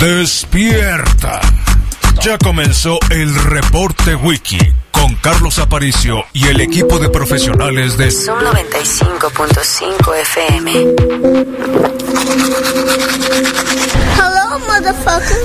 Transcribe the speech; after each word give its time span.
Despierta. 0.00 1.40
Ya 2.22 2.38
comenzó 2.38 3.00
el 3.10 3.34
reporte 3.34 4.14
wiki 4.14 4.60
con 4.92 5.16
Carlos 5.16 5.58
Aparicio 5.58 6.24
y 6.32 6.46
el 6.46 6.60
equipo 6.60 7.00
de 7.00 7.08
profesionales 7.08 7.96
de 7.98 8.12
Zoom 8.12 8.38
95.5 8.38 10.14
FM. 10.20 10.72
Hello, 14.16 14.58
motherfucker. 14.68 15.36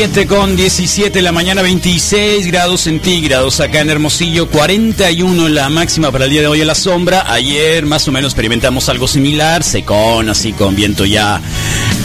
7 0.00 0.28
con 0.28 0.54
17 0.54 1.22
la 1.22 1.32
mañana, 1.32 1.60
26 1.60 2.46
grados 2.46 2.82
centígrados 2.82 3.58
acá 3.58 3.80
en 3.80 3.90
Hermosillo, 3.90 4.48
41 4.48 5.48
la 5.48 5.68
máxima 5.70 6.12
para 6.12 6.26
el 6.26 6.30
día 6.30 6.42
de 6.42 6.46
hoy 6.46 6.60
a 6.60 6.64
la 6.64 6.76
sombra. 6.76 7.24
Ayer 7.26 7.84
más 7.84 8.06
o 8.06 8.12
menos 8.12 8.30
experimentamos 8.30 8.88
algo 8.88 9.08
similar, 9.08 9.64
secón, 9.64 10.28
así 10.28 10.52
con 10.52 10.76
viento 10.76 11.04
ya 11.04 11.40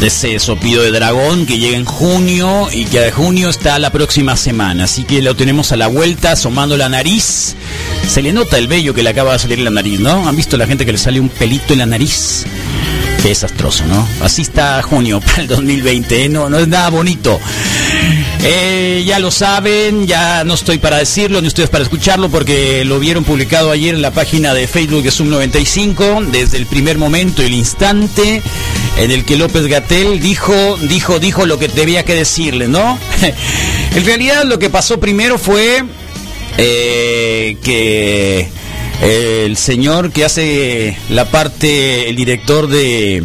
de 0.01 0.07
ese 0.07 0.39
sopido 0.39 0.81
de 0.81 0.89
dragón 0.89 1.45
que 1.45 1.59
llega 1.59 1.77
en 1.77 1.85
junio 1.85 2.67
y 2.73 2.85
que 2.85 2.99
de 2.99 3.11
junio 3.11 3.49
está 3.49 3.77
la 3.77 3.91
próxima 3.91 4.37
semana. 4.37 4.85
Así 4.85 5.03
que 5.03 5.21
lo 5.21 5.35
tenemos 5.35 5.71
a 5.71 5.77
la 5.77 5.85
vuelta, 5.85 6.31
asomando 6.31 6.75
la 6.77 6.89
nariz. 6.89 7.55
Se 8.07 8.23
le 8.23 8.33
nota 8.33 8.57
el 8.57 8.67
vello 8.67 8.95
que 8.95 9.03
le 9.03 9.11
acaba 9.11 9.33
de 9.33 9.39
salir 9.39 9.59
en 9.59 9.65
la 9.65 9.69
nariz, 9.69 9.99
¿no? 9.99 10.27
¿Han 10.27 10.35
visto 10.35 10.57
la 10.57 10.65
gente 10.65 10.83
que 10.83 10.93
le 10.93 10.97
sale 10.97 11.19
un 11.19 11.29
pelito 11.29 11.73
en 11.73 11.79
la 11.79 11.85
nariz? 11.85 12.43
Qué 13.23 13.29
desastroso, 13.29 13.85
¿no? 13.85 14.05
Así 14.19 14.41
está 14.41 14.81
junio 14.81 15.21
para 15.21 15.43
el 15.43 15.47
2020, 15.47 16.25
¿eh? 16.25 16.27
no, 16.27 16.49
no 16.49 16.59
es 16.59 16.67
nada 16.67 16.89
bonito. 16.89 17.39
Eh, 18.43 19.05
ya 19.07 19.17
lo 19.19 19.31
saben, 19.31 20.05
ya 20.05 20.43
no 20.43 20.55
estoy 20.55 20.77
para 20.77 20.97
decirlo 20.97 21.39
ni 21.39 21.47
ustedes 21.47 21.69
para 21.69 21.85
escucharlo 21.85 22.27
porque 22.27 22.83
lo 22.83 22.99
vieron 22.99 23.23
publicado 23.23 23.71
ayer 23.71 23.95
en 23.95 24.01
la 24.01 24.11
página 24.11 24.53
de 24.53 24.67
Facebook 24.67 25.03
de 25.03 25.11
Zoom 25.11 25.29
95 25.29 26.23
desde 26.33 26.57
el 26.57 26.65
primer 26.65 26.97
momento, 26.97 27.41
el 27.41 27.53
instante 27.53 28.41
en 28.97 29.11
el 29.11 29.23
que 29.23 29.37
López 29.37 29.67
Gatel 29.67 30.19
dijo, 30.19 30.77
dijo, 30.81 31.19
dijo 31.19 31.45
lo 31.45 31.57
que 31.57 31.69
debía 31.69 32.03
que 32.03 32.15
decirle, 32.15 32.67
¿no? 32.67 32.99
en 33.95 34.05
realidad 34.05 34.43
lo 34.43 34.59
que 34.59 34.69
pasó 34.69 34.99
primero 34.99 35.37
fue 35.37 35.81
eh, 36.57 37.55
que 37.63 38.49
el 39.03 39.57
señor 39.57 40.11
que 40.11 40.23
hace 40.23 40.97
la 41.09 41.25
parte, 41.25 42.09
el 42.09 42.15
director 42.15 42.67
de 42.67 43.23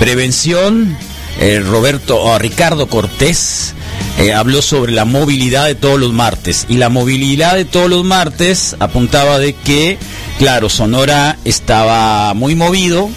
prevención, 0.00 0.96
eh, 1.40 1.60
Roberto 1.60 2.36
Ricardo 2.38 2.88
Cortés, 2.88 3.74
eh, 4.18 4.32
habló 4.32 4.60
sobre 4.60 4.90
la 4.90 5.04
movilidad 5.04 5.66
de 5.66 5.76
todos 5.76 6.00
los 6.00 6.12
martes. 6.12 6.66
Y 6.68 6.78
la 6.78 6.88
movilidad 6.88 7.54
de 7.54 7.64
todos 7.64 7.88
los 7.88 8.04
martes 8.04 8.74
apuntaba 8.80 9.38
de 9.38 9.52
que, 9.54 9.98
claro, 10.38 10.68
Sonora 10.68 11.38
estaba 11.44 12.34
muy 12.34 12.56
movido, 12.56 13.08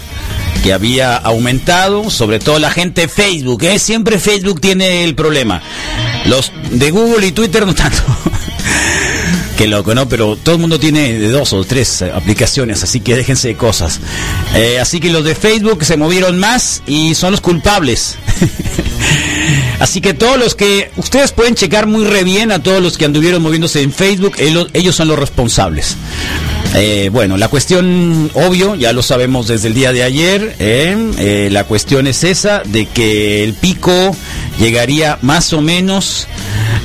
que 0.62 0.72
había 0.72 1.16
aumentado, 1.16 2.10
sobre 2.10 2.38
todo 2.38 2.60
la 2.60 2.70
gente 2.70 3.02
de 3.02 3.08
Facebook, 3.08 3.64
¿eh? 3.64 3.80
siempre 3.80 4.20
Facebook 4.20 4.60
tiene 4.60 5.02
el 5.02 5.16
problema. 5.16 5.60
Los 6.26 6.52
de 6.70 6.92
Google 6.92 7.26
y 7.26 7.32
Twitter 7.32 7.66
no 7.66 7.74
tanto. 7.74 8.02
Qué 9.62 9.68
loco, 9.68 9.94
¿no? 9.94 10.08
Pero 10.08 10.34
todo 10.34 10.56
el 10.56 10.60
mundo 10.60 10.80
tiene 10.80 11.20
dos 11.28 11.52
o 11.52 11.64
tres 11.64 12.02
aplicaciones, 12.02 12.82
así 12.82 12.98
que 12.98 13.14
déjense 13.14 13.46
de 13.46 13.54
cosas. 13.54 14.00
Eh, 14.56 14.80
así 14.80 14.98
que 14.98 15.08
los 15.08 15.22
de 15.22 15.36
Facebook 15.36 15.84
se 15.84 15.96
movieron 15.96 16.36
más 16.36 16.82
y 16.84 17.14
son 17.14 17.30
los 17.30 17.40
culpables. 17.40 18.16
Así 19.78 20.00
que 20.00 20.14
todos 20.14 20.38
los 20.38 20.54
que 20.54 20.92
ustedes 20.96 21.32
pueden 21.32 21.56
checar 21.56 21.88
muy 21.88 22.04
re 22.04 22.22
bien 22.22 22.52
a 22.52 22.62
todos 22.62 22.80
los 22.80 22.96
que 22.96 23.04
anduvieron 23.04 23.42
moviéndose 23.42 23.82
en 23.82 23.92
Facebook, 23.92 24.34
ellos, 24.38 24.94
son 24.94 25.08
los 25.08 25.18
responsables. 25.18 25.96
Eh, 26.74 27.10
bueno, 27.12 27.36
la 27.36 27.48
cuestión, 27.48 28.30
obvio, 28.34 28.76
ya 28.76 28.92
lo 28.92 29.02
sabemos 29.02 29.48
desde 29.48 29.68
el 29.68 29.74
día 29.74 29.92
de 29.92 30.04
ayer. 30.04 30.54
Eh, 30.60 31.48
la 31.50 31.64
cuestión 31.64 32.06
es 32.06 32.22
esa, 32.22 32.62
de 32.64 32.86
que 32.86 33.42
el 33.42 33.54
pico 33.54 34.14
llegaría 34.60 35.18
más 35.20 35.52
o 35.52 35.60
menos 35.60 36.28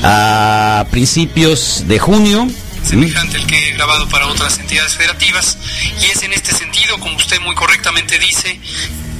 a 0.01 0.87
principios 0.89 1.83
de 1.87 1.99
junio. 1.99 2.47
Semejante 2.83 3.37
al 3.37 3.47
que 3.47 3.69
he 3.69 3.71
grabado 3.73 4.07
para 4.09 4.27
otras 4.27 4.57
entidades 4.59 4.95
federativas 4.95 5.57
y 6.01 6.05
es 6.05 6.23
en 6.23 6.33
este 6.33 6.53
sentido, 6.53 6.99
como 6.99 7.15
usted 7.17 7.39
muy 7.41 7.55
correctamente 7.55 8.19
dice, 8.19 8.59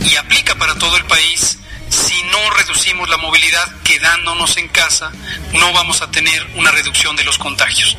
y 0.06 0.16
aplica 0.16 0.56
para 0.56 0.78
todo 0.78 0.97
el 0.97 1.06
país, 1.06 1.57
si 1.90 2.22
no 2.23 2.50
reducimos 2.51 3.09
la 3.09 3.18
movilidad 3.18 3.81
quedándonos 3.84 4.57
en 4.57 4.68
casa, 4.68 5.12
no 5.53 5.72
vamos 5.73 6.01
a 6.01 6.12
tener 6.12 6.45
una 6.56 6.72
reducción 6.72 7.16
de 7.16 7.23
los 7.23 7.38
contagios. 7.38 7.97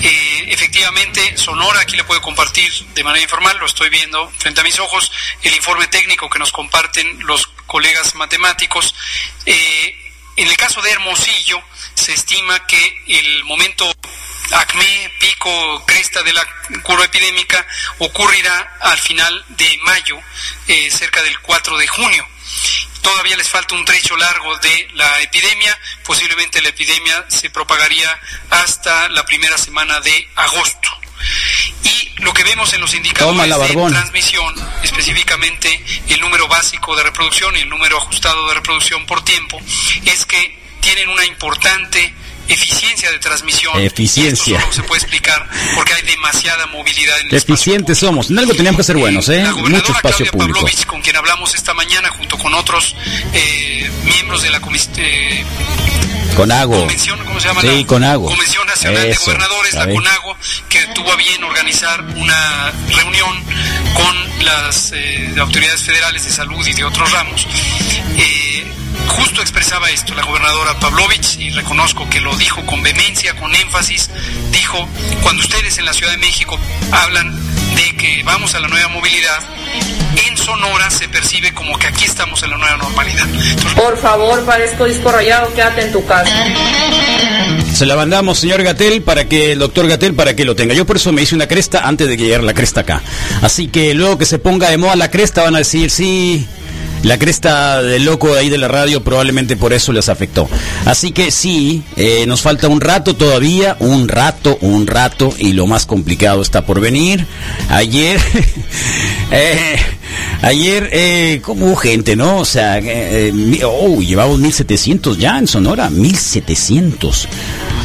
Eh, 0.00 0.46
efectivamente, 0.48 1.36
Sonora, 1.36 1.80
aquí 1.80 1.96
le 1.96 2.04
puedo 2.04 2.20
compartir 2.22 2.72
de 2.94 3.04
manera 3.04 3.22
informal, 3.22 3.58
lo 3.58 3.66
estoy 3.66 3.90
viendo 3.90 4.30
frente 4.38 4.60
a 4.60 4.64
mis 4.64 4.78
ojos, 4.78 5.12
el 5.42 5.54
informe 5.54 5.86
técnico 5.88 6.30
que 6.30 6.38
nos 6.38 6.52
comparten 6.52 7.18
los 7.26 7.46
colegas 7.66 8.14
matemáticos. 8.14 8.94
Eh, 9.44 9.94
en 10.36 10.48
el 10.48 10.56
caso 10.56 10.82
de 10.82 10.90
Hermosillo, 10.90 11.62
se 11.94 12.12
estima 12.12 12.66
que 12.66 13.02
el 13.08 13.44
momento 13.44 13.90
acme, 14.52 15.12
pico, 15.18 15.84
cresta 15.86 16.22
de 16.22 16.32
la 16.32 16.46
curva 16.82 17.04
epidémica 17.04 17.66
ocurrirá 17.98 18.76
al 18.80 18.98
final 18.98 19.44
de 19.48 19.78
mayo, 19.84 20.18
eh, 20.68 20.90
cerca 20.90 21.22
del 21.22 21.38
4 21.40 21.76
de 21.78 21.86
junio. 21.86 22.26
Todavía 23.02 23.36
les 23.36 23.48
falta 23.48 23.74
un 23.74 23.84
trecho 23.84 24.16
largo 24.16 24.56
de 24.58 24.88
la 24.94 25.20
epidemia, 25.20 25.78
posiblemente 26.04 26.60
la 26.60 26.70
epidemia 26.70 27.24
se 27.28 27.50
propagaría 27.50 28.10
hasta 28.50 29.08
la 29.10 29.24
primera 29.24 29.56
semana 29.58 30.00
de 30.00 30.28
agosto. 30.34 30.90
Y 31.84 32.10
lo 32.16 32.32
que 32.32 32.44
vemos 32.44 32.72
en 32.74 32.80
los 32.80 32.94
indicadores 32.94 33.48
la 33.48 33.58
de 33.58 33.74
transmisión, 33.74 34.54
específicamente 34.82 35.84
el 36.08 36.20
número 36.20 36.48
básico 36.48 36.96
de 36.96 37.04
reproducción 37.04 37.56
y 37.56 37.60
el 37.60 37.68
número 37.68 37.98
ajustado 37.98 38.48
de 38.48 38.54
reproducción 38.54 39.06
por 39.06 39.24
tiempo, 39.24 39.60
es 40.04 40.26
que 40.26 40.58
tienen 40.80 41.08
una 41.08 41.24
importante 41.24 42.14
eficiencia 42.48 43.10
de 43.10 43.18
transmisión. 43.18 43.80
Eficiencia. 43.80 44.58
Esto 44.58 44.60
solo 44.60 44.72
se 44.72 44.82
puede 44.82 45.00
explicar 45.02 45.48
porque 45.74 45.92
hay 45.94 46.02
demasiada 46.02 46.66
movilidad 46.66 47.18
en 47.20 47.28
el 47.28 47.34
Eficientes 47.34 47.98
somos. 47.98 48.30
En 48.30 48.38
algo 48.38 48.54
teníamos 48.54 48.78
que 48.78 48.84
ser 48.84 48.96
buenos, 48.96 49.28
¿eh? 49.28 49.42
la 49.42 49.50
gobernadora 49.50 49.78
Mucho 49.78 49.92
espacio 49.92 50.26
Claudia 50.26 50.30
público. 50.32 50.54
Pavlovich, 50.60 50.86
con 50.86 51.02
quien 51.02 51.16
hablamos 51.16 51.54
esta 51.54 51.74
mañana, 51.74 52.10
junto 52.10 52.38
con 52.38 52.54
otros 52.54 52.94
eh, 53.32 53.90
miembros 54.04 54.42
de 54.42 54.50
la 54.50 54.60
comisión. 54.60 54.76
Conago. 56.36 56.78
Convención, 56.78 57.18
¿cómo 57.24 57.40
se 57.40 57.48
llama? 57.48 57.62
Sí, 57.62 57.80
La 57.80 57.86
Conago. 57.86 58.26
Convención 58.26 58.66
Nacional 58.66 59.02
de 59.02 59.14
Gobernadores, 59.14 59.74
la. 59.74 59.88
CONAGO, 59.88 60.36
que 60.68 60.86
tuvo 60.94 61.12
a 61.12 61.16
bien 61.16 61.42
organizar 61.42 62.02
una 62.02 62.72
reunión 62.94 63.44
con 63.94 64.44
las 64.44 64.92
eh, 64.92 65.34
autoridades 65.38 65.82
federales 65.82 66.24
de 66.24 66.30
salud 66.30 66.66
y 66.66 66.74
de 66.74 66.84
otros 66.84 67.10
ramos. 67.10 67.46
Eh, 68.18 68.35
justo 69.08 69.40
expresaba 69.40 69.90
esto 69.90 70.14
la 70.14 70.22
gobernadora 70.24 70.78
Pavlovich, 70.80 71.38
y 71.38 71.50
reconozco 71.50 72.08
que 72.08 72.20
lo 72.20 72.34
dijo 72.36 72.64
con 72.66 72.82
vehemencia, 72.82 73.34
con 73.36 73.54
énfasis, 73.54 74.10
dijo, 74.50 74.88
cuando 75.22 75.42
ustedes 75.42 75.78
en 75.78 75.84
la 75.84 75.92
Ciudad 75.92 76.12
de 76.12 76.18
México 76.18 76.58
hablan 76.92 77.34
de 77.74 77.96
que 77.96 78.22
vamos 78.24 78.54
a 78.54 78.60
la 78.60 78.68
nueva 78.68 78.88
movilidad, 78.88 79.38
en 80.28 80.36
Sonora 80.36 80.90
se 80.90 81.08
percibe 81.08 81.52
como 81.52 81.78
que 81.78 81.88
aquí 81.88 82.04
estamos 82.04 82.42
en 82.42 82.50
la 82.50 82.56
nueva 82.56 82.76
normalidad. 82.76 83.26
Entonces, 83.28 83.74
Por 83.74 83.98
favor, 83.98 84.44
parezco 84.44 84.84
disco 84.84 85.12
rayado, 85.12 85.52
quédate 85.54 85.82
en 85.82 85.92
tu 85.92 86.04
casa. 86.06 86.32
Se 87.74 87.84
la 87.84 87.96
mandamos, 87.96 88.38
señor 88.38 88.62
Gatel, 88.62 89.02
para 89.02 89.26
que 89.26 89.52
el 89.52 89.58
doctor 89.58 89.86
Gatel, 89.86 90.14
para 90.14 90.34
que 90.34 90.44
lo 90.44 90.56
tenga. 90.56 90.74
Yo 90.74 90.86
por 90.86 90.96
eso 90.96 91.12
me 91.12 91.22
hice 91.22 91.34
una 91.34 91.46
cresta 91.46 91.86
antes 91.86 92.08
de 92.08 92.16
que 92.16 92.24
llegara 92.24 92.42
la 92.42 92.54
cresta 92.54 92.80
acá. 92.80 93.02
Así 93.42 93.68
que 93.68 93.92
luego 93.94 94.16
que 94.16 94.24
se 94.24 94.38
ponga 94.38 94.70
de 94.70 94.78
moda 94.78 94.96
la 94.96 95.10
cresta, 95.10 95.42
van 95.42 95.56
a 95.56 95.58
decir, 95.58 95.90
sí, 95.90 96.46
la 97.02 97.18
cresta 97.18 97.82
del 97.82 98.04
loco 98.04 98.34
ahí 98.34 98.48
de 98.48 98.58
la 98.58 98.68
radio 98.68 99.02
probablemente 99.02 99.56
por 99.56 99.72
eso 99.72 99.92
les 99.92 100.08
afectó. 100.08 100.48
Así 100.84 101.10
que 101.12 101.30
sí, 101.30 101.82
eh, 101.96 102.24
nos 102.26 102.42
falta 102.42 102.68
un 102.68 102.80
rato 102.80 103.14
todavía, 103.14 103.76
un 103.80 104.08
rato, 104.08 104.58
un 104.60 104.86
rato, 104.86 105.32
y 105.38 105.52
lo 105.52 105.66
más 105.66 105.86
complicado 105.86 106.42
está 106.42 106.64
por 106.66 106.80
venir. 106.80 107.26
Ayer, 107.68 108.20
eh, 109.30 109.76
ayer, 110.42 110.88
eh, 110.92 111.40
como 111.42 111.74
gente, 111.76 112.16
¿no? 112.16 112.38
O 112.38 112.44
sea, 112.44 112.78
eh, 112.78 113.32
oh, 113.64 114.00
llevamos 114.00 114.38
1700 114.40 115.18
ya 115.18 115.38
en 115.38 115.46
Sonora, 115.46 115.90
1700. 115.90 117.28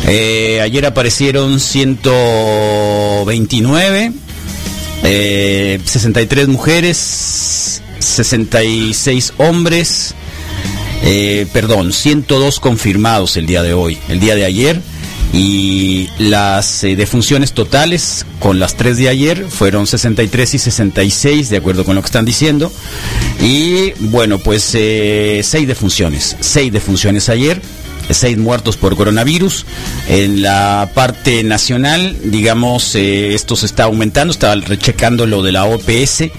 Eh, 0.07 0.59
ayer 0.61 0.85
aparecieron 0.85 1.59
129. 1.59 4.11
eh, 5.03 5.79
63 5.83 6.47
mujeres, 6.47 6.97
66 8.01 9.33
hombres, 9.37 10.13
eh, 11.03 11.47
perdón, 11.53 11.93
102 11.93 12.59
confirmados 12.59 13.37
el 13.37 13.45
día 13.45 13.63
de 13.63 13.73
hoy, 13.73 13.97
el 14.09 14.19
día 14.19 14.35
de 14.35 14.45
ayer. 14.45 14.81
Y 15.33 16.09
las 16.19 16.83
eh, 16.83 16.97
defunciones 16.97 17.53
totales 17.53 18.25
con 18.39 18.59
las 18.59 18.75
tres 18.75 18.97
de 18.97 19.07
ayer 19.07 19.45
fueron 19.49 19.87
63 19.87 20.55
y 20.55 20.59
66, 20.59 21.49
de 21.49 21.55
acuerdo 21.55 21.85
con 21.85 21.95
lo 21.95 22.01
que 22.01 22.07
están 22.07 22.25
diciendo. 22.25 22.69
Y 23.39 23.91
bueno, 23.99 24.39
pues 24.39 24.71
eh, 24.73 25.39
seis 25.43 25.67
defunciones, 25.67 26.35
seis 26.41 26.73
defunciones 26.73 27.29
ayer 27.29 27.61
seis 28.09 28.37
muertos 28.37 28.77
por 28.77 28.95
coronavirus. 28.95 29.65
En 30.07 30.41
la 30.41 30.89
parte 30.93 31.43
nacional, 31.43 32.17
digamos, 32.23 32.95
eh, 32.95 33.33
esto 33.33 33.55
se 33.55 33.65
está 33.65 33.85
aumentando, 33.85 34.31
estaba 34.31 34.55
rechecando 34.55 35.25
lo 35.25 35.41
de 35.43 35.51
la 35.51 35.65
OPS 35.65 36.31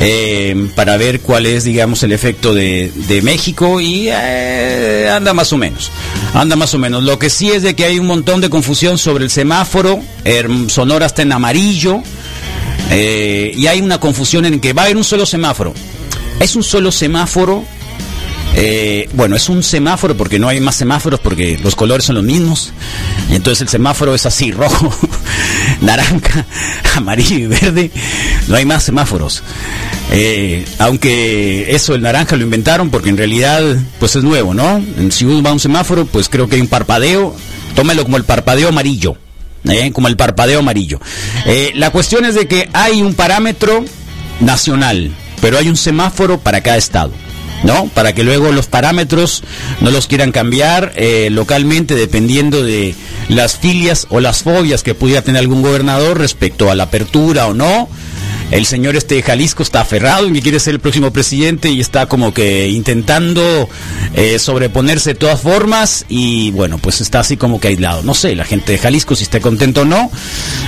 eh, 0.00 0.68
para 0.74 0.96
ver 0.96 1.20
cuál 1.20 1.46
es, 1.46 1.64
digamos, 1.64 2.02
el 2.02 2.12
efecto 2.12 2.54
de, 2.54 2.92
México 3.22 3.80
y 3.80 4.08
eh, 4.10 5.10
anda 5.10 5.32
más 5.32 5.52
o 5.52 5.56
menos, 5.56 5.90
anda 6.34 6.54
más 6.54 6.74
o 6.74 6.78
menos. 6.78 7.02
Lo 7.02 7.18
que 7.18 7.30
sí 7.30 7.50
es 7.50 7.62
de 7.62 7.74
que 7.74 7.84
hay 7.84 7.98
un 7.98 8.06
montón 8.06 8.40
de 8.40 8.50
confusión 8.50 8.98
sobre 8.98 9.24
el 9.24 9.30
semáforo, 9.30 10.00
Sonora 10.68 11.06
está 11.06 11.22
en 11.22 11.32
amarillo 11.32 12.02
y 12.90 13.66
hay 13.66 13.80
una 13.80 13.98
confusión 13.98 14.44
en 14.44 14.60
que 14.60 14.72
va 14.72 14.82
a 14.82 14.84
haber 14.86 14.96
un 14.96 15.04
solo 15.04 15.24
semáforo. 15.26 15.72
Es 16.40 16.54
un 16.54 16.62
solo 16.62 16.92
semáforo 16.92 17.64
eh, 18.58 19.10
bueno, 19.12 19.36
es 19.36 19.50
un 19.50 19.62
semáforo 19.62 20.16
porque 20.16 20.38
no 20.38 20.48
hay 20.48 20.60
más 20.60 20.76
semáforos 20.76 21.20
porque 21.20 21.58
los 21.62 21.76
colores 21.76 22.06
son 22.06 22.16
los 22.16 22.24
mismos. 22.24 22.72
Entonces 23.30 23.60
el 23.60 23.68
semáforo 23.68 24.14
es 24.14 24.24
así, 24.24 24.50
rojo, 24.52 24.90
naranja, 25.82 26.46
amarillo 26.96 27.36
y 27.36 27.46
verde. 27.46 27.90
No 28.48 28.56
hay 28.56 28.64
más 28.64 28.82
semáforos. 28.82 29.42
Eh, 30.10 30.64
aunque 30.78 31.74
eso 31.74 31.94
el 31.94 32.00
naranja 32.00 32.36
lo 32.36 32.44
inventaron 32.44 32.88
porque 32.88 33.10
en 33.10 33.18
realidad 33.18 33.62
pues 33.98 34.16
es 34.16 34.24
nuevo, 34.24 34.54
¿no? 34.54 34.82
Si 35.10 35.26
uno 35.26 35.42
va 35.42 35.50
a 35.50 35.52
un 35.52 35.60
semáforo, 35.60 36.06
pues 36.06 36.30
creo 36.30 36.48
que 36.48 36.56
hay 36.56 36.62
un 36.62 36.68
parpadeo. 36.68 37.36
Tómelo 37.74 38.04
como 38.04 38.16
el 38.16 38.24
parpadeo 38.24 38.70
amarillo. 38.70 39.18
¿eh? 39.68 39.92
como 39.92 40.08
el 40.08 40.16
parpadeo 40.16 40.60
amarillo. 40.60 40.98
la 41.74 41.90
cuestión 41.90 42.24
es 42.24 42.34
de 42.34 42.48
que 42.48 42.70
hay 42.72 43.02
un 43.02 43.12
parámetro 43.12 43.84
nacional, 44.40 45.10
pero 45.42 45.58
hay 45.58 45.68
un 45.68 45.76
semáforo 45.76 46.38
para 46.38 46.62
cada 46.62 46.78
estado. 46.78 47.12
¿No? 47.66 47.88
Para 47.88 48.14
que 48.14 48.24
luego 48.24 48.52
los 48.52 48.66
parámetros 48.66 49.42
no 49.80 49.90
los 49.90 50.06
quieran 50.06 50.32
cambiar 50.32 50.92
eh, 50.96 51.28
localmente 51.30 51.94
dependiendo 51.94 52.62
de 52.62 52.94
las 53.28 53.56
filias 53.56 54.06
o 54.08 54.20
las 54.20 54.42
fobias 54.42 54.82
que 54.82 54.94
pudiera 54.94 55.22
tener 55.22 55.40
algún 55.40 55.62
gobernador 55.62 56.18
respecto 56.18 56.70
a 56.70 56.74
la 56.74 56.84
apertura 56.84 57.46
o 57.46 57.54
no. 57.54 57.88
El 58.52 58.64
señor 58.64 58.94
este 58.94 59.16
de 59.16 59.22
Jalisco 59.22 59.64
está 59.64 59.80
aferrado 59.80 60.28
en 60.28 60.34
que 60.34 60.40
quiere 60.40 60.60
ser 60.60 60.74
el 60.74 60.80
próximo 60.80 61.12
presidente 61.12 61.68
y 61.68 61.80
está 61.80 62.06
como 62.06 62.32
que 62.32 62.68
intentando 62.68 63.68
eh, 64.14 64.38
sobreponerse 64.38 65.10
de 65.10 65.14
todas 65.16 65.40
formas 65.40 66.04
y 66.08 66.52
bueno, 66.52 66.78
pues 66.78 67.00
está 67.00 67.20
así 67.20 67.36
como 67.36 67.58
que 67.58 67.68
aislado. 67.68 68.04
No 68.04 68.14
sé, 68.14 68.36
la 68.36 68.44
gente 68.44 68.70
de 68.70 68.78
Jalisco 68.78 69.16
si 69.16 69.24
está 69.24 69.40
contento 69.40 69.80
o 69.80 69.84
no. 69.84 70.12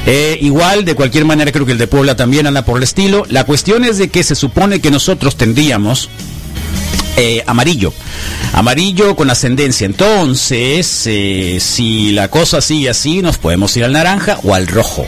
Eh, 0.06 0.38
igual, 0.40 0.84
de 0.84 0.96
cualquier 0.96 1.24
manera 1.24 1.52
creo 1.52 1.66
que 1.66 1.72
el 1.72 1.78
de 1.78 1.86
Puebla 1.86 2.16
también 2.16 2.48
anda 2.48 2.64
por 2.64 2.78
el 2.78 2.82
estilo. 2.82 3.24
La 3.28 3.44
cuestión 3.44 3.84
es 3.84 3.96
de 3.98 4.08
que 4.08 4.24
se 4.24 4.34
supone 4.34 4.80
que 4.80 4.90
nosotros 4.90 5.36
tendríamos 5.36 6.10
eh, 7.20 7.42
amarillo. 7.48 7.92
Amarillo 8.52 9.16
con 9.16 9.28
ascendencia. 9.28 9.86
Entonces, 9.86 11.02
eh, 11.06 11.58
si 11.60 12.12
la 12.12 12.28
cosa 12.28 12.60
sigue 12.60 12.90
así, 12.90 13.22
nos 13.22 13.38
podemos 13.38 13.76
ir 13.76 13.82
al 13.82 13.92
naranja 13.92 14.38
o 14.44 14.54
al 14.54 14.68
rojo. 14.68 15.04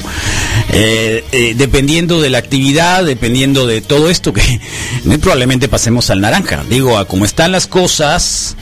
Eh, 0.72 1.54
dependiendo 1.56 2.20
de 2.20 2.30
la 2.30 2.38
actividad, 2.38 3.04
dependiendo 3.04 3.68
de 3.68 3.80
todo 3.80 4.10
esto, 4.10 4.32
que 4.32 4.60
muy 5.04 5.18
probablemente 5.18 5.68
pasemos 5.68 6.10
al 6.10 6.20
naranja. 6.20 6.64
Digo, 6.68 6.98
a 6.98 7.06
cómo 7.06 7.24
están 7.24 7.52
las 7.52 7.68
cosas 7.68 8.56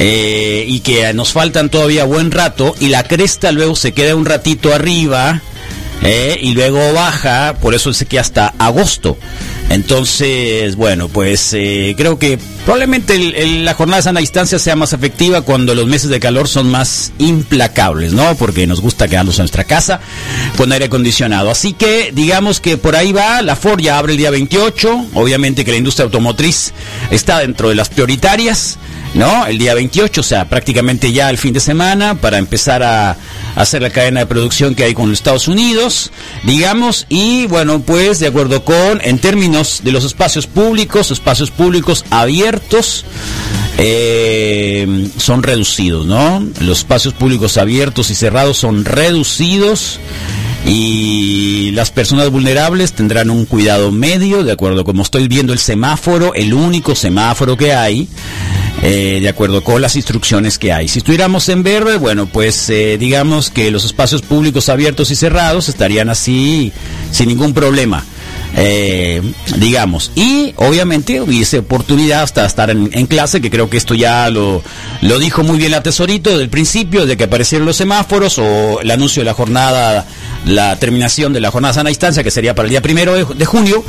y 0.00 0.80
que 0.80 1.12
nos 1.14 1.32
faltan 1.32 1.70
todavía 1.70 2.04
buen 2.04 2.32
rato 2.32 2.74
y 2.80 2.88
la 2.88 3.04
cresta 3.04 3.52
luego 3.52 3.76
se 3.76 3.92
queda 3.92 4.16
un 4.16 4.24
ratito 4.26 4.74
arriba. 4.74 5.40
y 6.40 6.52
luego 6.52 6.92
baja, 6.92 7.56
por 7.60 7.76
eso 7.76 7.92
sé 7.92 8.06
que 8.06 8.18
hasta 8.18 8.54
agosto. 8.58 9.16
Entonces, 9.70 10.76
bueno, 10.76 11.08
pues 11.08 11.52
eh, 11.52 11.94
creo 11.96 12.18
que 12.18 12.38
probablemente 12.64 13.18
la 13.62 13.74
jornada 13.74 13.98
de 13.98 14.02
sana 14.02 14.20
distancia 14.20 14.58
sea 14.58 14.76
más 14.76 14.94
efectiva 14.94 15.42
cuando 15.42 15.74
los 15.74 15.86
meses 15.86 16.08
de 16.08 16.20
calor 16.20 16.48
son 16.48 16.70
más 16.70 17.12
implacables, 17.18 18.14
¿no? 18.14 18.34
Porque 18.36 18.66
nos 18.66 18.80
gusta 18.80 19.08
quedarnos 19.08 19.38
en 19.38 19.42
nuestra 19.42 19.64
casa 19.64 20.00
con 20.56 20.72
aire 20.72 20.86
acondicionado. 20.86 21.50
Así 21.50 21.74
que 21.74 22.12
digamos 22.14 22.60
que 22.60 22.78
por 22.78 22.96
ahí 22.96 23.12
va, 23.12 23.42
la 23.42 23.56
Ford 23.56 23.80
ya 23.80 23.98
abre 23.98 24.12
el 24.12 24.18
día 24.18 24.30
28, 24.30 25.06
obviamente 25.14 25.64
que 25.64 25.72
la 25.72 25.76
industria 25.76 26.04
automotriz 26.04 26.72
está 27.10 27.40
dentro 27.40 27.68
de 27.68 27.74
las 27.74 27.90
prioritarias. 27.90 28.78
¿No? 29.14 29.46
El 29.46 29.58
día 29.58 29.74
28, 29.74 30.20
o 30.20 30.24
sea, 30.24 30.48
prácticamente 30.48 31.12
ya 31.12 31.30
el 31.30 31.38
fin 31.38 31.52
de 31.52 31.60
semana 31.60 32.14
para 32.14 32.38
empezar 32.38 32.82
a, 32.82 33.16
hacer 33.56 33.82
la 33.82 33.90
cadena 33.90 34.20
de 34.20 34.26
producción 34.26 34.76
que 34.76 34.84
hay 34.84 34.94
con 34.94 35.10
los 35.10 35.18
Estados 35.18 35.48
Unidos, 35.48 36.12
digamos, 36.44 37.06
y 37.08 37.46
bueno, 37.46 37.80
pues 37.80 38.20
de 38.20 38.28
acuerdo 38.28 38.64
con, 38.64 39.00
en 39.02 39.18
términos 39.18 39.80
de 39.82 39.90
los 39.90 40.04
espacios 40.04 40.46
públicos, 40.46 41.10
espacios 41.10 41.50
públicos 41.50 42.04
abiertos, 42.10 43.04
eh, 43.78 45.08
son 45.16 45.42
reducidos, 45.42 46.06
¿no? 46.06 46.46
Los 46.60 46.78
espacios 46.78 47.14
públicos 47.14 47.56
abiertos 47.56 48.10
y 48.10 48.14
cerrados 48.14 48.58
son 48.58 48.84
reducidos 48.84 49.98
y 50.66 51.70
las 51.72 51.90
personas 51.90 52.30
vulnerables 52.30 52.92
tendrán 52.92 53.30
un 53.30 53.44
cuidado 53.44 53.90
medio, 53.90 54.44
de 54.44 54.52
acuerdo 54.52 54.84
como 54.84 55.02
estoy 55.02 55.28
viendo 55.28 55.52
el 55.52 55.58
semáforo, 55.58 56.34
el 56.34 56.54
único 56.54 56.94
semáforo 56.94 57.56
que 57.56 57.72
hay, 57.72 58.08
eh, 58.82 59.18
de 59.20 59.28
acuerdo 59.28 59.62
con 59.64 59.82
las 59.82 59.96
instrucciones 59.96 60.58
que 60.58 60.72
hay. 60.72 60.88
Si 60.88 60.98
estuviéramos 60.98 61.48
en 61.48 61.62
verde, 61.62 61.96
bueno, 61.96 62.26
pues 62.26 62.70
eh, 62.70 62.96
digamos 62.98 63.50
que 63.50 63.70
los 63.70 63.84
espacios 63.84 64.22
públicos 64.22 64.68
abiertos 64.68 65.10
y 65.10 65.16
cerrados 65.16 65.68
estarían 65.68 66.08
así 66.08 66.72
sin 67.10 67.28
ningún 67.28 67.54
problema. 67.54 68.04
Eh, 68.56 69.22
digamos. 69.58 70.10
Y 70.14 70.52
obviamente 70.56 71.20
hubiese 71.20 71.58
oportunidad 71.58 72.22
hasta 72.22 72.44
estar 72.46 72.70
en, 72.70 73.06
clase, 73.06 73.40
que 73.40 73.50
creo 73.50 73.70
que 73.70 73.76
esto 73.76 73.94
ya 73.94 74.30
lo, 74.30 74.62
lo 75.02 75.18
dijo 75.18 75.42
muy 75.42 75.58
bien 75.58 75.70
la 75.70 75.82
tesorito 75.82 76.30
desde 76.30 76.42
el 76.42 76.48
principio, 76.48 77.06
de 77.06 77.16
que 77.16 77.24
aparecieron 77.24 77.66
los 77.66 77.76
semáforos 77.76 78.38
o 78.38 78.80
el 78.80 78.90
anuncio 78.90 79.20
de 79.20 79.26
la 79.26 79.34
jornada, 79.34 80.06
la 80.44 80.76
terminación 80.76 81.32
de 81.32 81.40
la 81.40 81.50
jornada 81.50 81.74
sana 81.74 81.88
distancia, 81.88 82.22
que 82.22 82.30
sería 82.30 82.54
para 82.54 82.66
el 82.66 82.70
día 82.70 82.82
primero 82.82 83.14
de, 83.14 83.44
junio, 83.44 83.84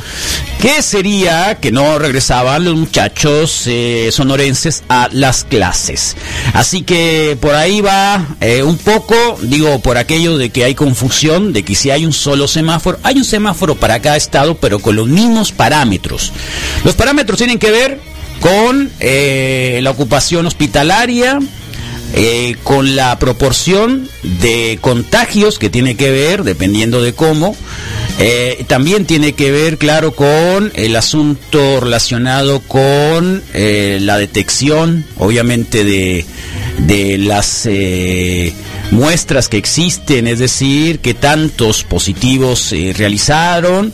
que 0.60 0.82
sería 0.82 1.58
que 1.60 1.72
no 1.72 1.98
regresaban 1.98 2.64
los 2.64 2.74
muchachos 2.74 3.64
eh, 3.66 4.10
sonorenses 4.12 4.82
a 4.88 5.08
las 5.12 5.44
clases. 5.44 6.16
Así 6.52 6.82
que 6.82 7.36
por 7.40 7.54
ahí 7.54 7.80
va 7.80 8.26
eh, 8.40 8.62
un 8.62 8.78
poco, 8.78 9.38
digo, 9.42 9.80
por 9.80 9.96
aquello 9.96 10.38
de 10.38 10.50
que 10.50 10.64
hay 10.64 10.74
confusión, 10.74 11.52
de 11.52 11.62
que 11.62 11.74
si 11.74 11.90
hay 11.90 12.04
un 12.04 12.12
solo 12.12 12.48
semáforo, 12.48 12.98
hay 13.02 13.16
un 13.16 13.24
semáforo 13.24 13.74
para 13.74 14.00
cada 14.00 14.16
estado, 14.16 14.49
pero 14.56 14.78
con 14.78 14.96
los 14.96 15.08
mismos 15.08 15.52
parámetros. 15.52 16.32
Los 16.84 16.94
parámetros 16.94 17.38
tienen 17.38 17.58
que 17.58 17.70
ver 17.70 18.00
con 18.40 18.90
eh, 19.00 19.80
la 19.82 19.90
ocupación 19.90 20.46
hospitalaria, 20.46 21.38
eh, 22.12 22.56
con 22.64 22.96
la 22.96 23.18
proporción 23.18 24.08
de 24.22 24.78
contagios 24.80 25.58
que 25.58 25.70
tiene 25.70 25.96
que 25.96 26.10
ver, 26.10 26.42
dependiendo 26.42 27.02
de 27.02 27.12
cómo, 27.12 27.54
eh, 28.18 28.64
también 28.66 29.04
tiene 29.06 29.34
que 29.34 29.52
ver, 29.52 29.78
claro, 29.78 30.14
con 30.14 30.72
el 30.74 30.96
asunto 30.96 31.80
relacionado 31.80 32.60
con 32.60 33.42
la 33.52 34.18
detección, 34.18 35.04
obviamente, 35.18 35.84
de, 35.84 36.26
de 36.78 37.18
las 37.18 37.66
muestras 38.90 39.48
que 39.48 39.56
existen, 39.56 40.26
es 40.26 40.38
decir, 40.38 41.00
que 41.00 41.14
tantos 41.14 41.84
positivos 41.84 42.74
realizaron, 42.96 43.92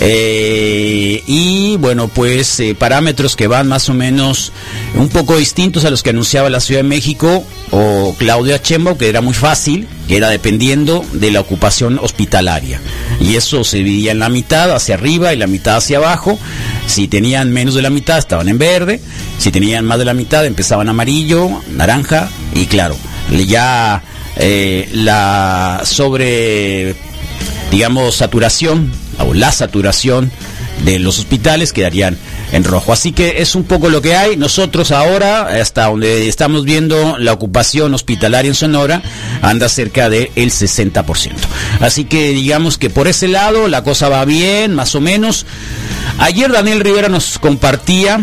eh, 0.00 1.22
y 1.26 1.76
bueno, 1.78 2.08
pues 2.08 2.60
eh, 2.60 2.74
parámetros 2.74 3.34
que 3.34 3.46
van 3.46 3.66
más 3.66 3.88
o 3.88 3.94
menos 3.94 4.52
un 4.94 5.08
poco 5.08 5.36
distintos 5.36 5.84
a 5.84 5.90
los 5.90 6.02
que 6.02 6.10
anunciaba 6.10 6.50
la 6.50 6.60
Ciudad 6.60 6.82
de 6.82 6.88
México 6.88 7.44
o 7.70 8.14
Claudia 8.18 8.60
Chembo, 8.60 8.98
que 8.98 9.08
era 9.08 9.22
muy 9.22 9.32
fácil, 9.32 9.88
que 10.06 10.18
era 10.18 10.28
dependiendo 10.28 11.04
de 11.12 11.30
la 11.30 11.40
ocupación 11.40 11.98
hospitalaria. 11.98 12.80
Y 13.20 13.36
eso 13.36 13.64
se 13.64 13.78
dividía 13.78 14.12
en 14.12 14.18
la 14.18 14.28
mitad 14.28 14.70
hacia 14.74 14.96
arriba 14.96 15.32
y 15.32 15.38
la 15.38 15.46
mitad 15.46 15.76
hacia 15.76 15.96
abajo. 15.96 16.38
Si 16.86 17.08
tenían 17.08 17.52
menos 17.52 17.74
de 17.74 17.82
la 17.82 17.90
mitad 17.90 18.18
estaban 18.18 18.48
en 18.48 18.58
verde, 18.58 19.00
si 19.38 19.50
tenían 19.50 19.84
más 19.86 19.98
de 19.98 20.04
la 20.04 20.14
mitad 20.14 20.44
empezaban 20.44 20.88
amarillo, 20.88 21.62
naranja 21.70 22.28
y 22.54 22.66
claro, 22.66 22.96
ya 23.46 24.02
eh, 24.36 24.88
la 24.92 25.82
sobre 25.84 26.94
digamos, 27.70 28.16
saturación 28.16 28.92
o 29.18 29.34
la 29.34 29.52
saturación 29.52 30.30
de 30.84 30.98
los 30.98 31.18
hospitales 31.18 31.72
quedarían 31.72 32.18
en 32.52 32.64
rojo. 32.64 32.92
Así 32.92 33.12
que 33.12 33.40
es 33.40 33.54
un 33.54 33.64
poco 33.64 33.88
lo 33.88 34.02
que 34.02 34.14
hay. 34.14 34.36
Nosotros 34.36 34.92
ahora, 34.92 35.48
hasta 35.60 35.86
donde 35.86 36.28
estamos 36.28 36.64
viendo 36.64 37.18
la 37.18 37.32
ocupación 37.32 37.94
hospitalaria 37.94 38.48
en 38.48 38.54
Sonora, 38.54 39.02
anda 39.42 39.68
cerca 39.68 40.10
del 40.10 40.30
60%. 40.34 41.32
Así 41.80 42.04
que 42.04 42.30
digamos 42.30 42.78
que 42.78 42.90
por 42.90 43.08
ese 43.08 43.28
lado 43.28 43.68
la 43.68 43.82
cosa 43.82 44.08
va 44.08 44.24
bien, 44.24 44.74
más 44.74 44.94
o 44.94 45.00
menos. 45.00 45.46
Ayer 46.18 46.52
Daniel 46.52 46.80
Rivera 46.80 47.08
nos 47.08 47.38
compartía 47.38 48.20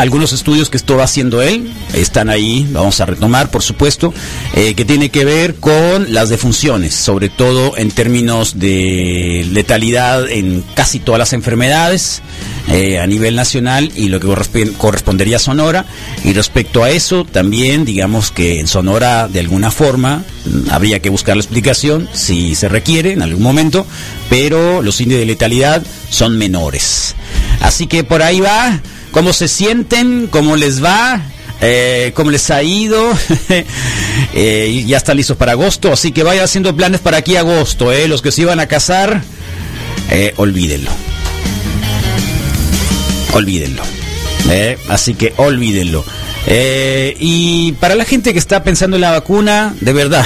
algunos 0.00 0.32
estudios 0.32 0.70
que 0.70 0.78
estuvo 0.78 1.02
haciendo 1.02 1.42
él, 1.42 1.70
están 1.92 2.30
ahí, 2.30 2.66
vamos 2.72 3.00
a 3.00 3.06
retomar, 3.06 3.50
por 3.50 3.62
supuesto, 3.62 4.14
eh, 4.54 4.72
que 4.74 4.86
tiene 4.86 5.10
que 5.10 5.26
ver 5.26 5.56
con 5.56 6.14
las 6.14 6.30
defunciones, 6.30 6.94
sobre 6.94 7.28
todo 7.28 7.76
en 7.76 7.90
términos 7.90 8.58
de 8.58 9.46
letalidad 9.52 10.26
en 10.30 10.64
casi 10.74 11.00
todas 11.00 11.18
las 11.18 11.34
enfermedades 11.34 12.22
eh, 12.68 12.98
a 12.98 13.06
nivel 13.06 13.36
nacional 13.36 13.92
y 13.94 14.08
lo 14.08 14.20
que 14.20 14.26
corresp- 14.28 14.72
correspondería 14.78 15.36
a 15.36 15.40
Sonora. 15.40 15.84
Y 16.24 16.32
respecto 16.32 16.82
a 16.82 16.90
eso, 16.90 17.26
también 17.26 17.84
digamos 17.84 18.30
que 18.30 18.58
en 18.58 18.68
Sonora, 18.68 19.28
de 19.28 19.40
alguna 19.40 19.70
forma, 19.70 20.24
mm, 20.46 20.70
habría 20.70 21.00
que 21.00 21.10
buscar 21.10 21.36
la 21.36 21.42
explicación 21.42 22.08
si 22.14 22.54
se 22.54 22.70
requiere 22.70 23.12
en 23.12 23.20
algún 23.20 23.42
momento, 23.42 23.86
pero 24.30 24.80
los 24.80 24.98
índices 25.02 25.20
de 25.20 25.26
letalidad 25.26 25.82
son 26.08 26.38
menores. 26.38 27.14
Así 27.60 27.86
que 27.86 28.02
por 28.02 28.22
ahí 28.22 28.40
va. 28.40 28.80
¿Cómo 29.10 29.32
se 29.32 29.48
sienten? 29.48 30.28
¿Cómo 30.28 30.56
les 30.56 30.82
va? 30.82 31.20
Eh, 31.60 32.12
¿Cómo 32.14 32.30
les 32.30 32.50
ha 32.50 32.62
ido? 32.62 33.10
Eh, 34.32 34.84
ya 34.86 34.98
están 34.98 35.16
listos 35.16 35.36
para 35.36 35.52
agosto, 35.52 35.92
así 35.92 36.12
que 36.12 36.22
vayan 36.22 36.44
haciendo 36.44 36.74
planes 36.76 37.00
para 37.00 37.16
aquí 37.16 37.34
agosto. 37.34 37.90
Eh. 37.90 38.06
Los 38.06 38.22
que 38.22 38.30
se 38.30 38.42
iban 38.42 38.60
a 38.60 38.66
casar, 38.66 39.22
eh, 40.08 40.34
olvídenlo. 40.36 40.90
Olvídenlo. 43.32 43.82
Eh, 44.50 44.78
así 44.88 45.14
que 45.14 45.34
olvídenlo. 45.36 46.04
Y 46.46 47.72
para 47.80 47.96
la 47.96 48.04
gente 48.04 48.32
que 48.32 48.38
está 48.38 48.62
pensando 48.62 48.96
en 48.96 49.00
la 49.00 49.10
vacuna, 49.10 49.74
de 49.80 49.92
verdad, 49.92 50.24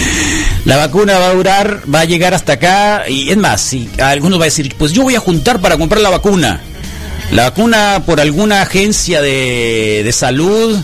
la 0.66 0.76
vacuna 0.76 1.18
va 1.18 1.30
a 1.30 1.34
durar, 1.34 1.82
va 1.92 2.00
a 2.00 2.04
llegar 2.04 2.34
hasta 2.34 2.54
acá. 2.54 3.08
Y 3.08 3.30
es 3.30 3.38
más, 3.38 3.62
si 3.62 3.88
algunos 4.02 4.38
va 4.38 4.44
a 4.44 4.46
decir, 4.52 4.74
pues 4.76 4.92
yo 4.92 5.02
voy 5.04 5.14
a 5.14 5.20
juntar 5.20 5.60
para 5.60 5.78
comprar 5.78 6.02
la 6.02 6.10
vacuna. 6.10 6.60
La 7.32 7.44
vacuna 7.44 8.02
por 8.04 8.20
alguna 8.20 8.62
agencia 8.62 9.22
de, 9.22 10.02
de 10.04 10.12
salud 10.12 10.76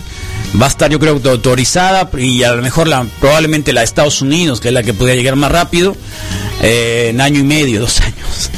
va 0.61 0.67
a 0.67 0.69
estar 0.69 0.91
yo 0.91 0.99
creo 1.01 1.21
autorizada 1.25 2.09
y 2.17 2.45
a 2.45 2.53
lo 2.53 2.63
mejor 2.63 2.87
la, 2.87 3.05
probablemente 3.21 3.73
la 3.73 3.81
de 3.81 3.85
Estados 3.87 4.23
Unidos, 4.23 4.61
que 4.61 4.69
es 4.69 4.75
la 4.75 4.83
que 4.85 4.95
podría 4.95 5.17
llegar 5.17 5.35
más 5.37 5.51
rápido, 5.51 5.97
eh, 6.63 7.09
en 7.11 7.21
año 7.21 7.41
y 7.41 7.45
medio, 7.45 7.81
dos 7.81 8.01
años. 8.01 8.51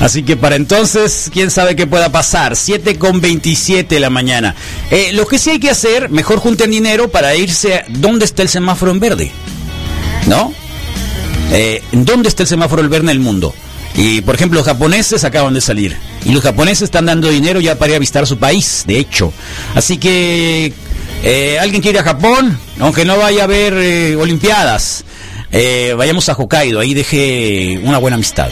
Así 0.00 0.22
que 0.22 0.36
para 0.36 0.56
entonces, 0.56 1.30
quién 1.32 1.50
sabe 1.50 1.74
qué 1.76 1.86
pueda 1.86 2.10
pasar. 2.12 2.54
7 2.56 2.96
con 2.98 3.20
27 3.20 3.94
de 3.94 4.00
la 4.00 4.10
mañana. 4.10 4.54
Eh, 4.90 5.10
lo 5.12 5.26
que 5.26 5.38
sí 5.38 5.50
hay 5.50 5.58
que 5.60 5.70
hacer, 5.70 6.10
mejor 6.10 6.38
junten 6.38 6.70
dinero 6.70 7.10
para 7.10 7.34
irse. 7.34 7.74
a- 7.76 7.84
¿Dónde 7.88 8.24
está 8.26 8.42
el 8.42 8.48
semáforo 8.48 8.90
en 8.92 9.00
verde? 9.00 9.32
¿No? 10.26 10.52
Eh, 11.52 11.82
¿Dónde 11.92 12.28
está 12.28 12.44
el 12.44 12.48
semáforo 12.48 12.82
en 12.82 12.88
verde 12.90 13.04
en 13.04 13.10
el 13.10 13.20
mundo? 13.20 13.54
Y 13.94 14.20
por 14.20 14.34
ejemplo, 14.34 14.58
los 14.58 14.66
japoneses 14.66 15.24
acaban 15.24 15.54
de 15.54 15.60
salir. 15.60 15.96
Y 16.24 16.32
los 16.32 16.42
japoneses 16.42 16.82
están 16.82 17.06
dando 17.06 17.28
dinero 17.28 17.60
ya 17.60 17.76
para 17.76 17.92
ir 17.92 17.96
a 17.96 17.98
visitar 17.98 18.26
su 18.26 18.38
país, 18.38 18.84
de 18.86 18.98
hecho. 18.98 19.32
Así 19.74 19.98
que, 19.98 20.72
eh, 21.22 21.58
¿alguien 21.60 21.82
quiere 21.82 21.98
ir 21.98 22.02
a 22.02 22.08
Japón? 22.08 22.58
Aunque 22.78 23.04
no 23.04 23.18
vaya 23.18 23.42
a 23.42 23.44
haber 23.44 23.74
eh, 23.74 24.16
Olimpiadas. 24.16 25.04
Eh, 25.52 25.94
vayamos 25.96 26.28
a 26.28 26.34
Hokkaido, 26.34 26.78
ahí 26.78 26.94
dejé 26.94 27.80
una 27.82 27.98
buena 27.98 28.14
amistad. 28.14 28.48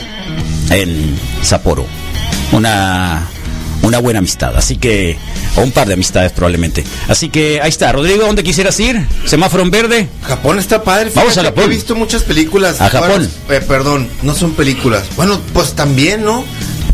En 0.71 1.17
Sapporo. 1.43 1.87
Una, 2.53 3.29
una 3.83 3.99
buena 3.99 4.19
amistad. 4.19 4.57
Así 4.57 4.77
que, 4.77 5.17
o 5.57 5.63
un 5.63 5.73
par 5.73 5.87
de 5.89 5.95
amistades 5.95 6.33
probablemente. 6.33 6.85
Así 7.09 7.29
que 7.29 7.61
ahí 7.61 7.69
está. 7.69 7.93
Rodrigo, 7.93 8.25
¿dónde 8.25 8.43
quisieras 8.43 8.79
ir? 8.81 9.07
¿Semáforo 9.25 9.63
en 9.63 9.71
verde? 9.71 10.09
Japón 10.23 10.59
está 10.59 10.83
padre. 10.83 11.11
Vamos 11.15 11.37
a 11.39 11.45
Japón. 11.45 11.65
He 11.65 11.69
visto 11.69 11.95
muchas 11.95 12.23
películas. 12.23 12.81
A 12.81 12.89
Japón. 12.89 13.29
Bueno, 13.47 13.65
eh, 13.65 13.65
perdón, 13.67 14.09
no 14.23 14.35
son 14.35 14.53
películas. 14.53 15.05
Bueno, 15.17 15.41
pues 15.53 15.73
también, 15.75 16.25
¿no? 16.25 16.45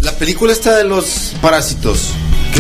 La 0.00 0.12
película 0.12 0.53
está 0.53 0.76
de 0.76 0.85
los 0.85 1.33
parásitos. 1.41 2.11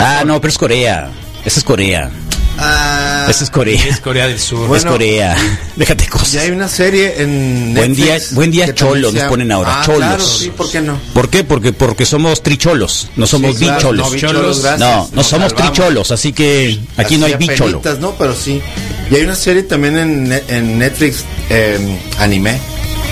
Ah, 0.00 0.22
no, 0.26 0.40
pero 0.40 0.50
es 0.50 0.58
Corea. 0.58 1.10
Esa 1.44 1.60
es 1.60 1.64
Corea. 1.64 2.10
Ah, 2.58 3.26
Esa 3.28 3.44
es 3.44 3.50
Corea. 3.50 3.82
Es 3.88 4.00
Corea 4.00 4.28
del 4.28 4.38
Sur. 4.38 4.62
es 4.62 4.68
Bueno, 4.68 4.92
Corea. 4.92 5.36
Déjate 5.76 6.06
cosas. 6.08 6.32
ya 6.32 6.42
hay 6.42 6.50
una 6.50 6.68
serie 6.68 7.20
en 7.22 7.74
Buen 7.74 7.94
día- 7.94 8.14
Netflix 8.14 8.34
buen 8.34 8.50
día, 8.50 8.66
que 8.66 8.72
también 8.74 8.94
cholos, 9.02 9.12
se 9.12 9.18
nos 9.18 9.28
ponen 9.28 9.52
ahora, 9.52 9.80
Ah, 9.80 9.82
cholos. 9.84 9.98
Claro, 10.00 10.24
sí, 10.24 10.50
¿por 10.56 10.70
qué 10.70 10.80
no? 10.80 10.98
¿Por 11.12 11.28
qué? 11.28 11.42
Porque 11.44 11.72
porque 11.72 12.06
somos 12.06 12.42
tricholos, 12.42 13.08
no 13.16 13.26
somos 13.26 13.56
Sí, 13.56 13.64
claro, 13.64 13.76
bicholos. 13.78 14.06
no, 14.06 14.12
bicholos, 14.12 14.62
gracias, 14.62 14.78
no, 14.80 14.96
no 15.12 15.24
somos 15.24 15.26
salvamos. 15.52 15.54
tricholos, 15.74 16.10
así 16.12 16.32
que 16.32 16.80
aquí 16.96 17.16
no 17.16 17.26
hay 17.26 17.32
Así 17.34 17.46
bicholo. 17.48 17.78
apenitas, 17.78 17.98
¿no? 17.98 18.12
Pero 18.16 18.34
sí. 18.36 18.62
Y 19.10 19.14
hay 19.16 19.22
una 19.22 19.34
serie 19.36 19.64
también 19.64 19.98
en, 19.98 20.42
en 20.48 20.78
Netflix, 20.78 21.24
eh, 21.50 21.98
anime. 22.18 22.58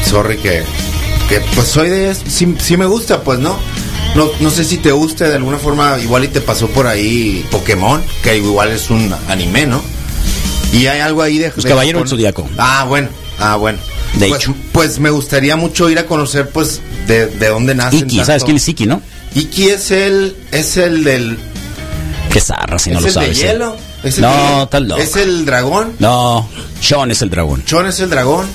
Sorry 0.08 0.36
que, 0.38 0.62
que 1.28 1.40
pues 1.54 1.68
soy 1.68 1.88
de... 1.90 2.14
Sí, 2.14 2.54
sí 2.60 2.76
me 2.76 2.86
gusta, 2.86 3.22
pues, 3.22 3.38
¿no? 3.40 3.58
¿No? 4.14 4.28
No 4.40 4.50
sé 4.50 4.64
si 4.64 4.78
te 4.78 4.92
gusta 4.92 5.28
de 5.28 5.36
alguna 5.36 5.58
forma, 5.58 5.98
igual 6.00 6.24
y 6.24 6.28
te 6.28 6.40
pasó 6.40 6.68
por 6.68 6.86
ahí 6.86 7.44
Pokémon, 7.50 8.02
que 8.22 8.36
igual 8.36 8.70
es 8.70 8.90
un 8.90 9.14
anime, 9.28 9.66
¿no? 9.66 9.82
Y 10.72 10.86
hay 10.86 11.00
algo 11.00 11.22
ahí 11.22 11.38
de... 11.38 11.52
Los 11.54 11.64
de 11.64 11.68
Caballeros 11.70 12.10
del 12.10 12.24
Japón. 12.24 12.44
Zodiaco. 12.48 12.48
Ah, 12.58 12.84
bueno, 12.88 13.08
ah, 13.38 13.56
bueno. 13.56 13.78
De 14.14 14.28
pues, 14.28 14.40
hecho. 14.42 14.54
Pues 14.72 14.98
me 14.98 15.10
gustaría 15.10 15.56
mucho 15.56 15.88
ir 15.90 15.98
a 15.98 16.06
conocer, 16.06 16.48
pues, 16.50 16.80
de, 17.06 17.26
de 17.26 17.48
dónde 17.48 17.74
nacen 17.74 18.00
Iki, 18.00 18.16
¿sabes 18.16 18.26
tanto. 18.28 18.44
quién 18.46 18.56
es 18.56 18.68
Iki, 18.68 18.86
no? 18.86 19.02
Iki 19.34 19.68
es 19.68 19.90
el, 19.90 20.36
es 20.50 20.76
el 20.78 21.04
del... 21.04 21.38
Qué 22.30 22.40
zarra 22.40 22.78
si 22.78 22.90
no 22.90 22.96
¿Es 22.98 23.02
lo 23.02 23.08
el 23.08 23.14
sabes. 23.14 23.38
de 23.38 23.44
eh. 23.44 23.48
hielo? 23.52 23.76
¿Es 24.02 24.16
el 24.16 24.22
No, 24.22 24.60
de- 24.60 24.66
tal 24.68 24.88
loco. 24.88 25.00
¿Es 25.02 25.16
el 25.16 25.44
dragón? 25.44 25.92
No, 25.98 26.48
Sean 26.80 27.10
es 27.10 27.20
el 27.20 27.28
dragón. 27.30 27.62
Chon 27.66 27.86
es 27.86 28.00
el 28.00 28.08
dragón. 28.08 28.46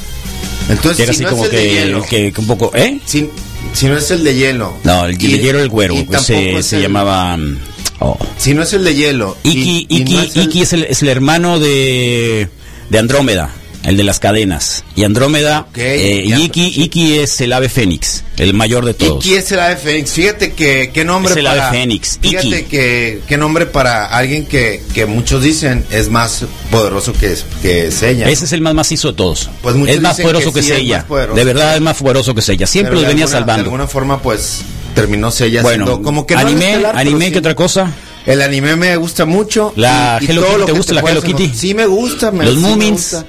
Entonces, 0.70 1.00
era 1.00 1.14
si 1.14 1.18
así 1.20 1.24
no 1.24 1.30
como 1.30 1.46
es 1.46 1.52
el 1.52 1.56
de 1.56 1.64
que, 1.64 1.74
hielo, 1.74 2.02
que, 2.04 2.32
que 2.34 2.42
un 2.42 2.48
poco, 2.48 2.72
¿eh? 2.74 3.00
si, 3.06 3.30
si 3.74 3.88
no 3.88 3.98
es 3.98 4.10
el 4.12 4.24
de 4.24 4.36
hielo. 4.36 4.74
No, 4.84 5.06
el 5.06 5.18
de 5.18 5.40
hielo 5.40 5.60
el 5.60 5.70
güero, 5.70 5.96
pues, 6.06 6.22
se, 6.24 6.62
se 6.64 6.76
el- 6.78 6.82
llamaba 6.84 7.36
mm, 7.38 7.58
oh. 8.00 8.18
Si 8.38 8.54
no 8.54 8.64
es 8.64 8.74
el 8.74 8.84
de 8.84 8.96
hielo. 8.96 9.38
y- 9.44 9.50
Iki, 9.52 9.86
y 9.90 10.02
Iki, 10.02 10.14
no 10.16 10.22
es 10.22 10.36
el- 10.36 10.44
Iki 10.44 10.62
es 10.62 10.74
el, 10.74 10.84
es 10.84 11.02
el 11.04 11.10
hermano 11.10 11.60
de, 11.60 12.50
de 12.90 12.98
Andrómeda, 13.00 13.50
el 13.88 13.98
de 13.98 14.04
las 14.04 14.20
cadenas. 14.20 14.84
Y 14.96 15.04
Andrómeda, 15.04 15.62
Ok, 15.70 15.78
eh, 15.78 16.26
ya, 16.28 16.38
y 16.38 16.44
Iki, 16.44 16.84
Iki 16.84 17.18
es 17.20 17.42
el 17.42 17.54
ave 17.54 17.70
fénix, 17.70 18.24
el 18.38 18.54
mayor 18.54 18.86
de 18.86 18.94
todos. 18.94 19.26
Iki 19.26 19.36
es 19.36 19.52
el 19.52 19.60
ave 19.60 19.78
fénix. 19.78 20.12
Fíjate 20.12 20.52
que 20.54 20.92
qué 20.94 21.04
nombre 21.04 21.32
Es 21.32 21.38
el 21.38 21.46
para. 21.46 21.70
ave 21.70 21.78
fénix, 21.80 22.20
Fíjate 22.22 22.48
Iki. 22.48 22.64
que 22.66 23.22
qué 23.28 23.38
nombre 23.38 23.66
para 23.66 24.06
alguien 24.06 24.46
que, 24.46 24.84
que 24.94 25.06
muchos 25.08 25.42
dicen 25.42 25.86
es 25.90 26.10
más 26.10 26.46
poderoso 26.70 27.14
que, 27.14 27.36
que 27.64 27.90
Seiya. 27.92 28.30
Ese 28.30 28.46
es 28.46 28.52
el 28.54 28.62
más 28.62 28.76
macizo 28.76 29.08
de 29.08 29.14
todos. 29.16 29.50
Pues 29.62 29.76
es 29.88 30.02
más 30.02 30.20
poderoso 30.20 30.52
que, 30.54 30.60
que 30.62 30.76
sí, 30.78 30.94
poderoso. 31.08 31.36
De 31.36 31.44
verdad 31.46 31.76
es 31.76 31.82
más 31.82 31.98
poderoso 31.98 32.36
que 32.36 32.42
Seiya. 32.44 32.68
Siempre 32.68 32.94
los 32.96 33.08
venía 33.08 33.24
alguna- 33.24 33.26
De 33.26 33.40
salvando. 33.40 33.64
alguna 33.64 33.88
forma, 33.88 34.22
pues 34.22 34.60
terminó 34.94 35.32
Seiya 35.32 35.62
Bueno, 35.62 35.86
siendo 35.86 36.04
como 36.04 36.26
que 36.28 36.34
no 36.36 36.42
anime, 36.42 36.72
estelar, 36.72 36.98
anime, 36.98 37.26
sí. 37.28 37.32
¿qué 37.32 37.40
otra 37.40 37.56
cosa? 37.56 37.92
El 38.26 38.42
anime 38.42 38.76
me 38.76 38.98
gusta 38.98 39.26
mucho. 39.26 39.72
La 39.78 40.18
Hello 40.22 40.42
todo 40.42 40.52
Kitty, 40.56 40.60
¿te 40.66 40.72
que 40.74 40.78
gusta 40.78 40.94
la 40.96 41.02
Hello 41.10 41.22
Kitty? 41.22 41.52
Sí, 41.56 41.74
me 41.74 41.86
gusta. 41.86 42.32
me- 42.32 42.44
Los 42.44 42.56
sí 42.56 42.60
me 42.62 42.68
Moomins. 42.68 42.92
gusta. 43.14 43.26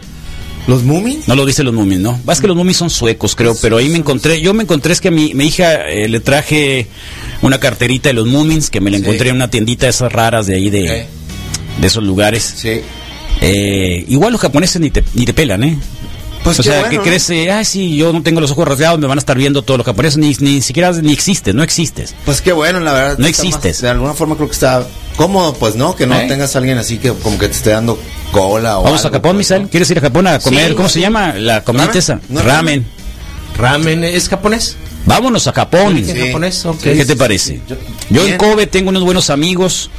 ¿Los 0.68 0.84
Moomins? 0.84 1.26
No 1.26 1.34
lo 1.34 1.44
dicen 1.46 1.64
los 1.64 1.74
Moomies, 1.74 1.98
¿no? 1.98 2.20
Es 2.30 2.40
que 2.40 2.46
los 2.46 2.54
Moomies 2.56 2.76
son 2.76 2.90
suecos, 2.90 3.34
creo, 3.34 3.56
pero 3.60 3.78
ahí 3.78 3.88
me 3.88 3.96
encontré, 3.98 4.40
yo 4.40 4.54
me 4.54 4.62
encontré 4.62 4.92
es 4.92 5.00
que 5.00 5.08
a 5.08 5.10
mi, 5.10 5.34
mi 5.34 5.46
hija 5.46 5.88
eh, 5.88 6.08
le 6.08 6.20
traje 6.20 6.86
una 7.42 7.58
carterita 7.58 8.10
de 8.10 8.12
los 8.12 8.26
Moomins 8.26 8.68
que 8.70 8.80
me 8.80 8.90
la 8.90 8.98
Sí. 8.98 9.02
encontré 9.02 9.30
en 9.30 9.36
una 9.36 9.48
tiendita 9.50 9.86
de 9.86 9.90
esas 9.90 10.12
raras 10.12 10.46
de 10.46 10.54
ahí 10.54 10.68
de, 10.70 11.06
de 11.80 11.86
esos 11.86 12.04
lugares. 12.04 12.54
Sí. 12.58 12.82
Eh, 13.40 14.04
igual 14.08 14.32
los 14.32 14.40
japoneses 14.40 14.80
ni 14.80 14.90
te, 14.90 15.02
ni 15.14 15.24
te 15.24 15.32
pelan, 15.32 15.64
¿eh? 15.64 15.78
Pues 16.44 16.60
o 16.60 16.62
sea, 16.62 16.80
bueno, 16.80 16.90
que 17.02 17.08
crees, 17.08 17.28
eh, 17.30 17.50
ay, 17.50 17.64
sí, 17.64 17.96
yo 17.96 18.12
no 18.12 18.22
tengo 18.22 18.40
los 18.40 18.50
ojos 18.52 18.66
rasgados, 18.68 18.98
me 19.00 19.06
van 19.06 19.18
a 19.18 19.20
estar 19.20 19.36
viendo 19.36 19.62
todos 19.62 19.78
los 19.78 19.84
japoneses, 19.86 20.18
ni, 20.18 20.34
ni 20.40 20.60
siquiera 20.62 20.92
ni 20.92 21.12
existes, 21.12 21.54
no 21.54 21.62
existes. 21.62 22.14
Pues 22.24 22.40
qué 22.40 22.52
bueno, 22.52 22.78
la 22.80 22.92
verdad. 22.92 23.18
No 23.18 23.26
existes. 23.26 23.76
más- 23.76 23.82
de 23.82 23.88
alguna 23.88 24.14
forma 24.14 24.36
creo 24.36 24.48
que 24.48 24.54
está 24.54 24.86
cómodo, 25.18 25.52
pues, 25.52 25.74
¿no? 25.76 25.94
Que 25.94 26.06
no 26.06 26.18
¿Eh? 26.18 26.24
tengas 26.28 26.54
a 26.54 26.58
alguien 26.60 26.78
así 26.78 26.96
que 26.96 27.12
como 27.12 27.36
que 27.38 27.48
te 27.48 27.52
esté 27.54 27.70
dando 27.70 28.00
cola 28.32 28.78
o 28.78 28.84
Vamos 28.84 29.00
a 29.04 29.10
Japón, 29.10 29.32
pues, 29.32 29.36
Misael. 29.36 29.62
¿no? 29.64 29.68
¿Quieres 29.68 29.90
ir 29.90 29.98
a 29.98 30.00
Japón 30.00 30.26
a 30.28 30.38
comer? 30.38 30.68
Sí, 30.70 30.74
¿Cómo 30.74 30.88
sí. 30.88 30.94
se 30.94 31.00
llama 31.00 31.34
la 31.34 31.62
comida 31.64 31.84
¿Ramen? 31.84 31.98
esa? 31.98 32.20
¿No 32.30 32.40
es 32.40 32.46
Ramen. 32.46 32.86
Ramen 33.58 34.04
es 34.04 34.28
japonés. 34.28 34.76
Vámonos 35.04 35.46
a 35.46 35.52
Japón. 35.52 35.94
¿Qué 36.82 37.04
te 37.04 37.16
parece? 37.16 37.60
Yo- 37.68 37.76
Yo 38.10 38.26
en. 38.26 38.36
Kobe 38.36 38.66
tengo 38.66 38.90
unos 38.90 39.02
buenos 39.04 39.30
amigos 39.30 39.90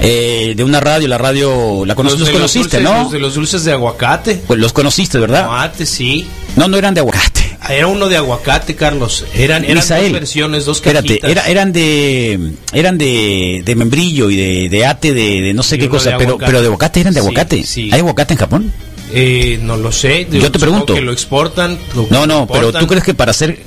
eh, 0.00 0.54
de 0.56 0.64
una 0.64 0.80
radio, 0.80 1.06
la 1.06 1.18
radio, 1.18 1.84
la 1.84 1.94
cono- 1.94 2.10
los, 2.14 2.30
conociste, 2.30 2.78
dulces- 2.78 2.82
¿no? 2.82 3.02
Los 3.04 3.12
de 3.12 3.18
los 3.18 3.34
dulces 3.34 3.64
de 3.64 3.72
aguacate. 3.72 4.42
Pues 4.46 4.58
los 4.58 4.72
conociste, 4.72 5.18
¿verdad? 5.18 5.44
Aguacate, 5.44 5.84
sí. 5.86 6.26
No, 6.56 6.66
no 6.66 6.76
eran 6.78 6.94
de 6.94 7.00
aguacate. 7.00 7.27
Era 7.68 7.86
uno 7.86 8.08
de 8.08 8.16
aguacate, 8.16 8.74
Carlos. 8.74 9.24
Eran, 9.34 9.64
eran 9.64 9.76
Misael, 9.76 10.04
dos 10.04 10.20
versiones, 10.20 10.64
dos 10.64 10.78
Espérate, 10.78 11.18
cajitas. 11.18 11.30
era, 11.30 11.46
eran 11.48 11.72
de 11.72 12.52
eran 12.72 12.98
de, 12.98 13.62
de 13.64 13.74
membrillo 13.74 14.30
y 14.30 14.36
de, 14.36 14.68
de 14.68 14.86
ate 14.86 15.12
de, 15.14 15.40
de 15.42 15.54
no 15.54 15.62
sé 15.62 15.78
qué 15.78 15.88
cosa, 15.88 16.16
pero 16.18 16.38
pero 16.38 16.60
de 16.60 16.66
aguacate 16.66 17.00
eran 17.00 17.14
de 17.14 17.20
aguacate. 17.20 17.62
sí. 17.64 17.90
¿Hay 17.92 18.00
aguacate 18.00 18.34
en 18.34 18.38
Japón? 18.38 18.72
Eh, 19.12 19.58
no 19.62 19.76
lo 19.76 19.90
sé. 19.90 20.26
Yo 20.30 20.52
te 20.52 20.58
pregunto. 20.58 20.94
que 20.94 21.00
lo 21.00 21.12
exportan. 21.12 21.78
lo 21.94 22.06
No, 22.10 22.26
no, 22.26 22.46
pero. 22.46 22.72
¿tú 22.72 22.86
crees 22.86 23.04
que 23.04 23.14
para 23.14 23.30
hacer 23.30 23.58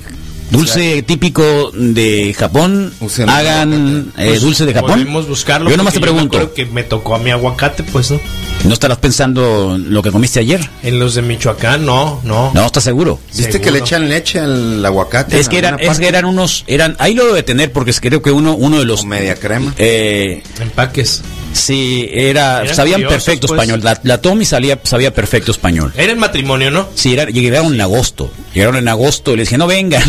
Dulce 0.52 1.02
típico 1.02 1.70
de 1.74 2.34
Japón. 2.38 2.92
Usen 3.00 3.28
Hagan 3.28 4.12
eh, 4.18 4.26
Pues, 4.28 4.40
dulce 4.42 4.66
de 4.66 4.74
Japón. 4.74 4.90
Podemos 4.92 5.26
buscarlo. 5.26 5.70
Yo 5.70 5.76
nomás 5.76 5.94
te 5.94 6.00
pregunto, 6.00 6.36
acuerdo 6.36 6.54
que 6.54 6.66
me 6.66 6.82
tocó 6.84 7.14
a 7.14 7.18
mi 7.18 7.30
aguacate, 7.30 7.82
pues, 7.84 8.10
¿no? 8.10 8.20
¿no 8.64 8.74
estarás 8.74 8.98
pensando 8.98 9.74
en 9.74 9.92
lo 9.92 10.02
que 10.02 10.10
comiste 10.12 10.38
ayer? 10.40 10.60
En 10.82 10.98
los 10.98 11.14
de 11.14 11.22
Michoacán, 11.22 11.84
no, 11.84 12.20
no. 12.22 12.52
No, 12.54 12.66
¿estás 12.66 12.84
seguro? 12.84 13.18
¿Viste 13.34 13.60
que 13.60 13.70
le 13.70 13.78
echan 13.80 14.08
leche 14.08 14.38
al 14.40 14.84
aguacate? 14.84 15.40
Es 15.40 15.48
que, 15.48 15.58
eran, 15.58 15.80
es 15.80 15.98
que 15.98 16.06
eran 16.06 16.24
unos, 16.26 16.64
eran, 16.66 16.94
ahí 16.98 17.14
lo 17.14 17.26
debe 17.26 17.42
tener 17.42 17.72
porque 17.72 17.90
es- 17.90 18.00
creo 18.00 18.20
que 18.22 18.30
uno, 18.30 18.54
uno 18.54 18.78
de 18.78 18.84
los, 18.84 19.02
O 19.02 19.06
media 19.06 19.34
crema. 19.36 19.74
eh, 19.78 20.42
Empaques. 20.60 21.22
sí, 21.54 22.08
era, 22.12 22.62
Eran 22.62 22.76
sabían 22.76 23.00
curiosos, 23.02 23.24
perfecto 23.24 23.46
pues. 23.48 23.60
español. 23.60 23.80
La, 23.82 23.98
la 24.04 24.20
Tommy 24.20 24.44
salía, 24.44 24.78
sabía 24.84 25.12
perfecto 25.14 25.50
español. 25.50 25.92
Era 25.96 26.12
el 26.12 26.18
matrimonio, 26.18 26.70
¿no? 26.70 26.88
Sí, 26.94 27.14
era- 27.14 27.24
llegaron 27.30 27.74
en 27.74 27.80
agosto. 27.80 28.30
Llegaron 28.54 28.76
en 28.76 28.86
agosto. 28.88 29.34
Le 29.34 29.42
dije, 29.42 29.56
no 29.58 29.66
vengan. 29.66 30.02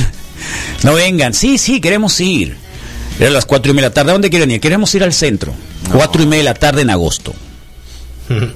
No 0.84 0.94
vengan. 0.94 1.34
Sí, 1.34 1.58
sí, 1.58 1.80
queremos 1.82 2.20
ir. 2.20 2.58
Era 3.20 3.30
las 3.30 3.46
cuatro 3.46 3.72
y 3.72 3.76
media 3.76 3.90
de 3.90 3.92
la 3.92 3.94
tarde. 3.94 4.12
¿A 4.12 4.14
dónde 4.14 4.30
quieren 4.30 4.52
ir? 4.52 4.60
Queremos 4.60 4.94
ir 4.96 5.04
al 5.04 5.14
centro. 5.14 5.54
Cuatro 5.92 6.22
y 6.24 6.26
media 6.26 6.40
de 6.40 6.50
la 6.50 6.54
tarde 6.54 6.82
en 6.82 6.90
agosto. 6.90 7.34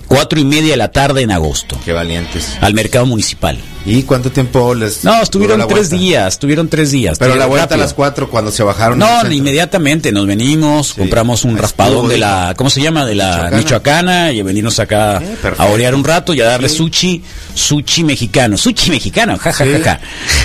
Cuatro 0.07 0.39
y 0.39 0.46
media 0.46 0.72
de 0.72 0.77
la 0.77 0.91
tarde 0.91 1.22
en 1.22 1.31
agosto. 1.31 1.77
Qué 1.86 1.93
valientes. 1.93 2.57
Al 2.62 2.74
mercado 2.74 3.05
municipal. 3.05 3.57
¿Y 3.86 4.03
cuánto 4.03 4.29
tiempo 4.31 4.75
les 4.75 5.05
No, 5.05 5.22
estuvieron 5.22 5.60
tres 5.62 5.72
vuelta? 5.89 5.96
días. 5.96 6.34
Estuvieron 6.34 6.67
tres 6.67 6.91
días. 6.91 7.17
Pero 7.17 7.36
la 7.36 7.46
vuelta 7.46 7.67
rápido. 7.67 7.75
a 7.84 7.86
las 7.86 7.93
cuatro 7.93 8.29
cuando 8.29 8.51
se 8.51 8.62
bajaron. 8.63 9.00
No, 9.00 9.31
inmediatamente 9.31 10.12
nos 10.12 10.27
venimos, 10.27 10.93
compramos 10.93 11.46
un 11.46 11.51
Estuvo 11.51 11.62
raspadón 11.62 12.10
de 12.10 12.17
la, 12.17 12.53
¿cómo 12.57 12.69
se 12.69 12.81
llama? 12.81 13.05
De 13.05 13.15
la 13.15 13.50
Michoacana. 13.53 13.57
Michoacana, 13.57 14.31
y 14.34 14.41
venirnos 14.41 14.79
acá 14.79 15.22
Eh, 15.24 15.38
a 15.57 15.65
orear 15.67 15.96
un 15.96 16.03
rato 16.03 16.34
y 16.34 16.41
a 16.41 16.46
darle 16.46 16.67
Sí. 16.67 16.77
sushi, 16.77 17.24
sushi 17.55 18.03
mexicano, 18.03 18.57
sushi 18.57 18.91
mexicano, 18.91 19.38
ja 19.38 19.53
ja 19.53 19.65
ja 19.65 19.79
ja. 19.84 20.00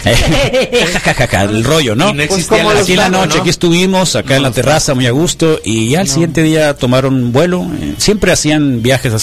Eh, 0.04 0.86
ja, 1.30 1.42
el 1.42 1.64
rollo, 1.64 1.94
¿no? 1.96 2.12
Los 2.14 2.50
Aquí 2.50 2.92
en 2.92 2.98
la 2.98 3.08
noche, 3.08 3.36
¿no? 3.36 3.40
aquí 3.40 3.50
estuvimos, 3.50 4.14
acá 4.16 4.36
en 4.36 4.42
la 4.44 4.50
terraza, 4.52 4.94
muy 4.94 5.06
a 5.06 5.10
gusto, 5.10 5.58
y 5.64 5.90
ya 5.90 6.00
al 6.00 6.08
siguiente 6.08 6.42
día 6.42 6.74
tomaron 6.74 7.32
vuelo. 7.32 7.66
eh, 7.80 7.94
Siempre 7.98 8.32
hacían 8.32 8.82
viajes 8.82 9.12
así, 9.12 9.21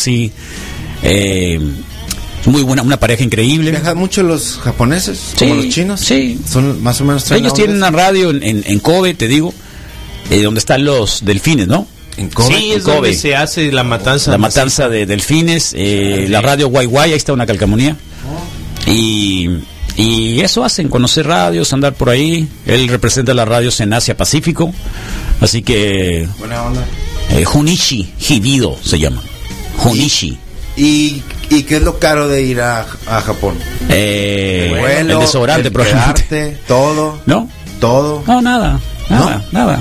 eh, 1.04 1.60
muy 2.46 2.62
buena, 2.64 2.82
una 2.82 2.98
pareja 3.00 3.24
increíble. 3.24 3.72
¿Viajan 3.72 3.98
mucho 3.98 4.24
los 4.24 4.58
japoneses? 4.58 5.20
Sí, 5.32 5.36
como 5.38 5.56
los 5.56 5.70
chinos? 5.70 6.00
sí. 6.02 6.40
Son 6.50 6.82
más 6.82 7.00
o 7.02 7.06
menos. 7.06 7.30
Ellos 7.32 7.54
tienen 7.54 7.78
una 7.78 7.92
radio 7.92 8.30
en, 8.32 8.42
en, 8.44 8.64
en 8.66 8.80
Kobe, 8.80 9.14
te 9.14 9.28
digo, 9.28 9.54
eh, 10.30 10.42
donde 10.42 10.60
están 10.60 10.84
los 10.86 11.24
delfines, 11.26 11.68
¿no? 11.68 11.88
en 12.18 12.30
Kobe. 12.30 12.58
Sí, 12.58 12.72
es 12.74 12.84
Kobe. 12.84 12.96
donde 12.96 13.14
se 13.14 13.36
hace 13.36 13.72
la 13.72 13.84
matanza. 13.84 14.32
La 14.32 14.38
matanza 14.38 14.90
de 14.90 15.06
delfines, 15.06 15.74
eh, 15.78 16.26
la 16.30 16.42
radio 16.42 16.68
Guay 16.70 16.86
Guay, 16.86 17.12
ahí 17.12 17.18
está 17.18 17.32
una 17.34 17.46
calcamonía. 17.46 17.96
Y, 18.88 19.48
y 19.96 20.40
eso 20.42 20.64
hacen, 20.64 20.90
conocer 20.90 21.28
radios, 21.28 21.72
andar 21.74 21.94
por 21.94 22.10
ahí. 22.10 22.48
Él 22.66 22.88
representa 22.88 23.34
las 23.34 23.48
radios 23.48 23.80
en 23.82 23.94
Asia 23.94 24.18
Pacífico. 24.18 24.74
Así 25.42 25.62
que 25.62 26.28
Buena 26.40 26.64
onda. 26.64 26.84
eh, 27.32 27.46
Junichi 27.46 28.12
Hibido 28.28 28.78
se 28.84 29.00
llama. 29.00 29.22
Junichi. 29.80 30.38
¿Y, 30.78 31.22
¿Y 31.50 31.64
qué 31.64 31.78
es 31.78 31.82
lo 31.84 32.00
caro 32.00 32.28
de 32.28 32.42
ir 32.44 32.62
a, 32.62 32.86
a 33.08 33.22
Japón? 33.22 33.56
Eh, 33.90 34.76
Vuelo, 34.80 35.14
el 35.16 35.20
desodorante, 35.20 35.68
el 35.68 35.74
quedarte, 35.74 36.58
todo. 36.68 37.20
¿No? 37.26 37.50
Todo. 37.80 38.24
No, 38.28 38.42
nada, 38.42 38.80
nada, 39.10 39.44
nada. 39.52 39.80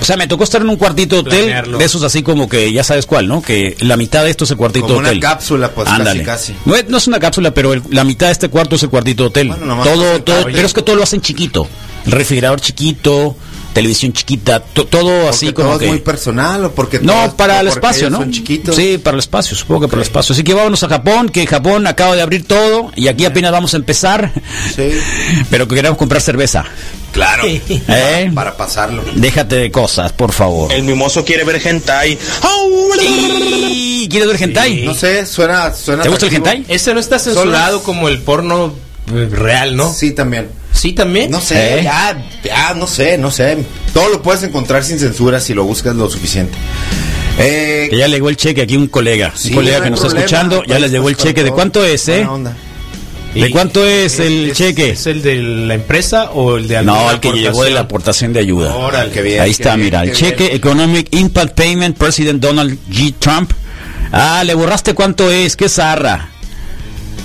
O 0.00 0.04
sea, 0.04 0.16
me 0.16 0.26
tocó 0.26 0.44
estar 0.44 0.62
en 0.62 0.68
un 0.70 0.76
cuartito 0.76 1.16
de 1.16 1.20
hotel, 1.20 1.38
Planearlo. 1.44 1.76
de 1.76 1.84
esos 1.84 2.02
así 2.02 2.22
como 2.22 2.48
que 2.48 2.72
ya 2.72 2.82
sabes 2.82 3.04
cuál, 3.04 3.28
¿no? 3.28 3.42
Que 3.42 3.76
la 3.80 3.98
mitad 3.98 4.24
de 4.24 4.30
esto 4.30 4.44
es 4.44 4.50
el 4.50 4.56
cuartito 4.56 4.86
Como 4.86 4.94
de 4.94 5.00
una 5.00 5.08
hotel. 5.10 5.20
cápsula, 5.20 5.70
pues, 5.72 5.88
Ándale. 5.88 6.22
casi, 6.22 6.52
casi. 6.54 6.58
No 6.64 6.74
es, 6.74 6.88
no 6.88 6.96
es 6.96 7.06
una 7.06 7.18
cápsula, 7.18 7.52
pero 7.52 7.74
el- 7.74 7.82
la 7.90 8.04
mitad 8.04 8.26
de 8.28 8.32
este 8.32 8.48
cuarto 8.48 8.76
es 8.76 8.82
el 8.82 8.88
cuartito 8.88 9.24
de 9.24 9.28
hotel. 9.28 9.48
Bueno, 9.48 9.82
todo, 9.84 10.22
todo, 10.22 10.44
pero 10.44 10.66
es 10.66 10.72
que 10.72 10.80
todo 10.80 10.96
lo 10.96 11.02
hacen 11.02 11.20
chiquito. 11.20 11.68
El 12.06 12.12
refrigerador 12.12 12.62
chiquito, 12.62 13.36
televisión 13.72 14.12
chiquita, 14.12 14.60
to- 14.60 14.86
todo 14.86 15.28
así 15.28 15.46
Porque 15.46 15.54
como 15.54 15.68
todo 15.70 15.78
que... 15.78 15.84
es 15.86 15.90
muy 15.92 16.00
personal 16.00 16.64
o 16.64 16.72
porque 16.72 16.98
No, 17.00 17.12
todos- 17.12 17.34
para 17.34 17.60
el 17.60 17.68
espacio, 17.68 18.10
¿no? 18.10 18.18
Son 18.18 18.30
chiquitos. 18.30 18.74
Sí, 18.76 18.98
para 18.98 19.14
el 19.14 19.20
espacio, 19.20 19.56
supongo 19.56 19.82
que 19.82 19.88
para 19.88 20.02
el 20.02 20.06
espacio. 20.06 20.32
Así 20.32 20.42
que 20.44 20.54
vámonos 20.54 20.82
a 20.82 20.88
Japón, 20.88 21.28
que 21.28 21.46
Japón 21.46 21.86
acaba 21.86 22.14
de 22.16 22.22
abrir 22.22 22.46
todo 22.46 22.90
y 22.96 23.08
aquí 23.08 23.24
apenas 23.24 23.52
vamos 23.52 23.74
a 23.74 23.76
empezar. 23.76 24.32
Sí. 24.74 24.90
Pero 25.50 25.66
que 25.68 25.74
queremos 25.76 25.96
comprar 25.98 26.20
cerveza. 26.20 26.64
Claro. 27.12 27.42
¿Eh? 27.88 28.30
Para 28.34 28.56
pasarlo. 28.56 29.02
Déjate 29.14 29.56
de 29.56 29.70
cosas, 29.70 30.12
por 30.12 30.32
favor. 30.32 30.72
El 30.72 30.82
mimoso 30.84 31.24
quiere 31.24 31.44
ver 31.44 31.60
hentai. 31.66 32.18
Y- 33.00 34.08
¿Quieres 34.08 34.28
ver 34.28 34.42
hentai? 34.42 34.84
No 34.84 34.94
sé, 34.94 35.26
suena. 35.26 35.72
suena 35.74 36.02
¿Te 36.02 36.08
gusta 36.08 36.26
el 36.26 36.34
atractivo. 36.34 36.54
hentai? 36.56 36.74
Ese 36.74 36.94
no 36.94 37.00
está 37.00 37.18
censurado 37.18 37.82
como 37.82 38.08
el 38.08 38.20
porno 38.20 38.72
real, 39.06 39.76
¿no? 39.76 39.92
Sí, 39.92 40.12
también. 40.12 40.48
Sí, 40.72 40.92
también. 40.92 41.30
No 41.30 41.40
sé, 41.40 41.80
¿Eh? 41.80 41.82
ya, 41.84 42.16
ya, 42.44 42.74
no 42.74 42.86
sé, 42.86 43.18
no 43.18 43.30
sé. 43.30 43.58
Todo 43.92 44.08
lo 44.08 44.22
puedes 44.22 44.42
encontrar 44.44 44.84
sin 44.84 44.98
censura 44.98 45.40
si 45.40 45.52
lo 45.54 45.64
buscas 45.64 45.94
lo 45.96 46.08
suficiente. 46.08 46.56
Eh, 47.38 47.88
Que 47.90 47.96
ya 47.96 48.08
le 48.08 48.16
llegó 48.16 48.28
el 48.28 48.36
cheque 48.36 48.62
aquí 48.62 48.76
un 48.76 48.86
colega, 48.88 49.32
sí, 49.34 49.48
un 49.50 49.56
colega 49.56 49.78
no 49.78 49.84
que 49.84 49.90
nos 49.90 50.04
está 50.04 50.18
escuchando, 50.18 50.60
ya 50.62 50.66
pues, 50.68 50.80
les 50.82 50.90
llegó 50.92 51.08
el 51.08 51.16
pues, 51.16 51.26
cheque. 51.26 51.42
¿De 51.44 51.50
cuánto 51.52 51.84
es, 51.84 52.08
eh? 52.08 52.24
Onda. 52.26 52.56
¿De 53.34 53.50
cuánto 53.50 53.86
es 53.86 54.18
el 54.18 54.50
¿Es- 54.50 54.56
cheque? 54.58 54.90
¿Es 54.90 55.06
el 55.06 55.22
de 55.22 55.36
la 55.36 55.74
empresa 55.74 56.30
o 56.32 56.56
el 56.56 56.66
de 56.66 56.82
No, 56.82 57.10
el 57.10 57.20
que 57.20 57.30
llegó 57.32 57.62
de 57.62 57.70
la 57.70 57.80
aportación 57.80 58.32
de 58.32 58.40
ayuda. 58.40 58.74
Órale, 58.74 59.12
qué 59.12 59.22
bien. 59.22 59.40
Ahí 59.40 59.52
está, 59.52 59.76
bien, 59.76 59.84
mira, 59.86 60.02
el 60.02 60.12
cheque 60.12 60.44
bien. 60.44 60.56
Economic 60.56 61.08
Impact 61.14 61.54
Payment, 61.56 61.96
President 61.96 62.40
Donald 62.42 62.76
G. 62.90 63.14
Trump. 63.18 63.52
Ah, 64.12 64.42
le 64.44 64.54
borraste 64.54 64.94
cuánto 64.94 65.30
es, 65.30 65.54
qué 65.56 65.68
zarra. 65.68 66.30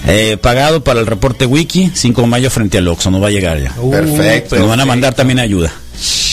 Eh, 0.08 0.38
pagado 0.38 0.84
para 0.84 1.00
el 1.00 1.08
reporte 1.08 1.46
wiki, 1.46 1.92
5 1.94 2.22
de 2.22 2.28
mayo 2.28 2.50
frente 2.50 2.78
al 2.78 2.88
Oxxo, 2.88 3.10
nos 3.12 3.22
va 3.24 3.28
a 3.28 3.32
llegar 3.32 3.60
ya. 3.62 3.74
Uh, 3.78 3.90
Perfecto. 3.92 4.56
Nos 4.58 4.68
van 4.70 4.80
a 4.80 4.86
mandar 4.86 5.14
también 5.16 5.40
ayuda. 5.40 5.72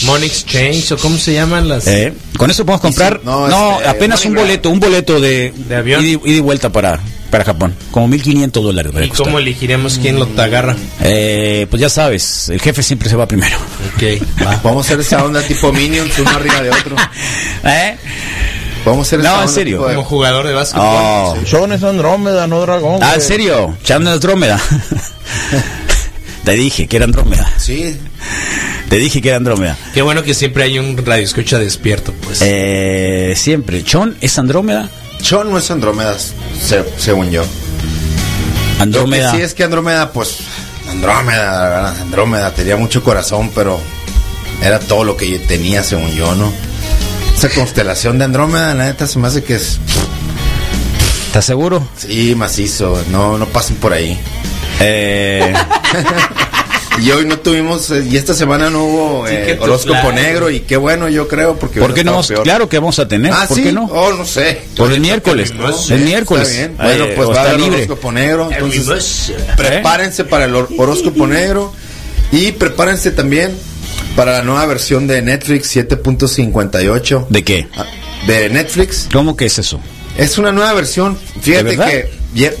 Money 0.05 0.27
Exchange 0.27 0.91
o 0.91 0.97
cómo 0.97 1.17
se 1.17 1.33
llaman 1.33 1.67
las. 1.69 1.87
Eh, 1.87 2.13
Con 2.37 2.51
eso 2.51 2.65
podemos 2.65 2.81
comprar, 2.81 3.21
no, 3.23 3.47
no, 3.47 3.77
este, 3.77 3.87
apenas 3.87 4.25
un 4.25 4.35
boleto, 4.35 4.69
un 4.69 4.79
boleto 4.79 5.19
de, 5.21 5.53
¿De 5.55 5.75
avión? 5.75 6.03
y- 6.05 6.19
y 6.25 6.39
vuelta 6.41 6.69
para, 6.69 6.99
para 7.29 7.45
Japón, 7.45 7.73
como 7.89 8.09
1.500 8.09 8.51
dólares. 8.61 8.91
¿Y 9.01 9.07
costar. 9.07 9.25
cómo 9.27 9.39
elegiremos 9.39 9.97
quién 9.99 10.19
lo 10.19 10.27
te 10.27 10.41
agarra? 10.41 10.75
Eh, 11.01 11.65
pues 11.69 11.81
ya 11.81 11.89
sabes, 11.89 12.49
el 12.49 12.59
jefe 12.59 12.83
siempre 12.83 13.09
se 13.09 13.15
va 13.15 13.25
primero. 13.27 13.55
Ok, 13.95 14.21
va. 14.45 14.59
Vamos 14.63 14.85
a 14.85 14.87
hacer 14.89 14.99
esa 14.99 15.23
onda 15.23 15.41
tipo 15.41 15.71
Minions, 15.71 16.19
uno 16.19 16.29
arriba 16.31 16.61
de 16.61 16.69
otro. 16.69 16.95
¿Eh? 17.63 17.95
Vamos 18.85 18.99
a 18.99 19.01
hacer 19.07 19.19
No, 19.23 19.41
en 19.41 19.49
serio. 19.49 19.81
Como 19.83 20.03
jugador 20.03 20.45
de 20.47 20.53
básquetbol. 20.53 20.85
Oh. 20.89 21.35
Son 21.45 21.71
es 21.71 21.83
Andrómeda, 21.83 22.47
no 22.47 22.61
dragón. 22.61 23.01
Ah, 23.01 23.13
¿en 23.15 23.21
serio? 23.21 23.77
Chan 23.83 24.05
Andrómeda. 24.07 24.59
Te 26.43 26.51
dije 26.53 26.87
que 26.87 26.97
era 26.97 27.05
Andrómeda. 27.05 27.49
Sí, 27.57 27.97
Te 28.89 28.97
dije 28.97 29.21
que 29.21 29.29
era 29.29 29.37
Andrómeda. 29.37 29.77
Qué 29.93 30.01
bueno 30.01 30.23
que 30.23 30.33
siempre 30.33 30.63
hay 30.63 30.77
un 30.77 30.97
radio 31.05 31.23
escucha 31.23 31.57
despierto, 31.57 32.13
pues. 32.23 32.39
Eh, 32.41 33.33
siempre. 33.37 33.83
¿Chon 33.83 34.17
es 34.19 34.37
Andrómeda? 34.37 34.89
Sean 35.21 35.49
no 35.49 35.57
es 35.57 35.71
Andrómeda, 35.71 36.17
se- 36.19 36.83
según 36.97 37.31
yo. 37.31 37.45
Andrómeda. 38.79 39.31
Sí 39.31 39.41
es 39.41 39.53
que 39.53 39.63
Andrómeda, 39.63 40.11
pues, 40.11 40.39
Andrómeda, 40.89 41.53
la 41.53 41.69
verdad, 41.69 42.01
Andrómeda 42.01 42.51
tenía 42.53 42.75
mucho 42.75 43.01
corazón, 43.01 43.49
pero 43.55 43.79
era 44.61 44.79
todo 44.79 45.05
lo 45.05 45.15
que 45.15 45.29
yo 45.29 45.39
tenía, 45.47 45.81
según 45.81 46.11
yo, 46.13 46.35
¿no? 46.35 46.51
Esa 47.35 47.49
constelación 47.49 48.17
de 48.17 48.25
Andrómeda, 48.25 48.73
la 48.73 48.85
neta, 48.85 49.07
se 49.07 49.19
me 49.19 49.27
hace 49.27 49.43
que 49.43 49.55
es, 49.55 49.79
¿Estás 51.27 51.45
seguro? 51.45 51.85
sí, 51.97 52.35
macizo, 52.35 53.03
no, 53.09 53.37
no 53.37 53.47
pasen 53.47 53.75
por 53.77 53.93
ahí. 53.93 54.19
Eh, 54.79 55.53
Y 57.01 57.09
hoy 57.09 57.25
no 57.25 57.39
tuvimos, 57.39 57.89
eh, 57.89 58.05
y 58.07 58.17
esta 58.17 58.35
semana 58.35 58.69
no 58.69 58.83
hubo 58.83 59.27
Sí, 59.27 59.33
eh, 59.35 59.57
horóscopo 59.59 59.93
claro. 59.99 60.11
negro, 60.11 60.49
y 60.51 60.59
qué 60.59 60.77
bueno, 60.77 61.09
yo 61.09 61.27
creo, 61.27 61.57
porque 61.57 61.79
¿Por 61.79 61.91
qué 61.95 62.03
no? 62.03 62.21
peor. 62.21 62.43
Claro 62.43 62.69
que 62.69 62.77
vamos 62.77 62.99
a 62.99 63.07
tener. 63.07 63.33
Ah, 63.33 63.45
¿Por 63.47 63.57
sí, 63.57 63.63
qué 63.63 63.71
no? 63.71 63.85
oh, 63.85 64.13
no 64.13 64.23
sé. 64.23 64.61
Por 64.77 64.91
el 64.93 64.99
miércoles. 64.99 65.55
No 65.55 65.73
sé, 65.73 65.95
el 65.95 66.01
miércoles. 66.01 66.47
está 66.49 66.67
bien. 66.67 66.71
Eh, 66.73 66.83
Bueno, 66.99 67.15
pues 67.15 67.27
o 67.29 67.31
va 67.33 67.37
a 67.41 67.43
haber 67.45 67.59
libre. 67.61 67.75
horóscopo 67.77 68.11
negro, 68.11 68.49
entonces 68.51 69.33
prepárense 69.57 70.23
para 70.23 70.45
el 70.45 70.53
hor- 70.53 70.67
horóscopo 70.77 71.25
negro 71.25 71.73
y 72.31 72.51
prepárense 72.51 73.09
también 73.09 73.57
para 74.15 74.33
la 74.33 74.43
nueva 74.43 74.65
versión 74.65 75.07
de 75.07 75.21
Netflix 75.21 75.75
7.58 75.75 77.27
¿De 77.29 77.43
qué? 77.43 77.67
De 78.27 78.49
Netflix. 78.49 79.09
¿Cómo 79.11 79.35
que 79.35 79.45
es 79.45 79.59
eso? 79.59 79.79
Es 80.17 80.37
una 80.37 80.51
nueva 80.51 80.73
versión. 80.73 81.17
¿De 81.35 81.41
Fíjate 81.41 81.77
que 81.77 82.09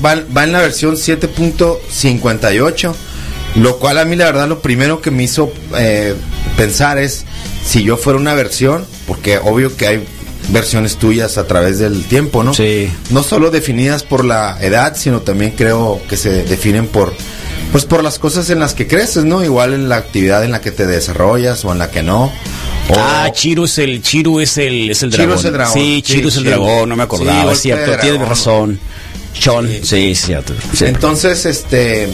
va, 0.03 0.21
va 0.35 0.43
en 0.43 0.51
la 0.51 0.59
versión 0.59 0.95
7.58, 0.95 2.93
lo 3.55 3.77
cual 3.77 3.99
a 3.99 4.05
mí 4.05 4.15
la 4.15 4.25
verdad 4.25 4.47
lo 4.47 4.61
primero 4.61 5.01
que 5.01 5.11
me 5.11 5.23
hizo 5.23 5.53
eh, 5.77 6.15
pensar 6.57 6.97
es 6.97 7.25
si 7.65 7.83
yo 7.83 7.97
fuera 7.97 8.19
una 8.19 8.33
versión, 8.33 8.85
porque 9.07 9.37
obvio 9.37 9.75
que 9.75 9.87
hay 9.87 10.03
versiones 10.49 10.97
tuyas 10.97 11.37
a 11.37 11.47
través 11.47 11.79
del 11.79 12.03
tiempo, 12.05 12.43
¿no? 12.43 12.53
Sí. 12.53 12.91
No 13.11 13.23
solo 13.23 13.51
definidas 13.51 14.03
por 14.03 14.25
la 14.25 14.57
edad, 14.61 14.95
sino 14.97 15.21
también 15.21 15.51
creo 15.51 16.01
que 16.09 16.17
se 16.17 16.43
definen 16.43 16.87
por 16.87 17.13
pues 17.73 17.83
por 17.83 18.01
las 18.03 18.19
cosas 18.19 18.49
en 18.51 18.59
las 18.59 18.73
que 18.73 18.87
creces, 18.87 19.25
¿no? 19.25 19.43
Igual 19.43 19.73
en 19.73 19.89
la 19.89 19.97
actividad 19.97 20.45
en 20.45 20.51
la 20.51 20.61
que 20.61 20.71
te 20.71 20.85
desarrollas 20.87 21.65
o 21.65 21.71
en 21.73 21.79
la 21.79 21.91
que 21.91 22.03
no. 22.03 22.25
O- 22.89 22.95
Ah, 22.97 23.29
Chiru 23.33 23.65
es 23.65 23.77
el 23.79 24.01
Chiru 24.01 24.39
es 24.39 24.57
el 24.57 24.91
es 24.91 25.03
el 25.03 25.09
Chiru 25.11 25.23
dragón. 25.23 25.39
es 25.39 25.45
el 25.45 25.53
dragón. 25.53 25.73
Sí, 25.73 26.01
Chiru 26.01 26.21
Sí, 26.21 26.27
es 26.29 26.35
el 26.37 26.43
Chiru. 26.43 26.49
dragón, 26.63 26.89
no 26.89 26.95
me 26.95 27.03
acordaba, 27.03 27.43
Sí, 27.49 27.49
es 27.51 27.61
cierto, 27.61 27.97
tienes 27.99 28.21
razón. 28.27 28.79
Chon, 29.33 29.67
sí, 29.83 30.11
es 30.11 30.21
cierto. 30.21 30.53
sí. 30.73 30.85
Entonces, 30.85 31.45
este, 31.45 32.07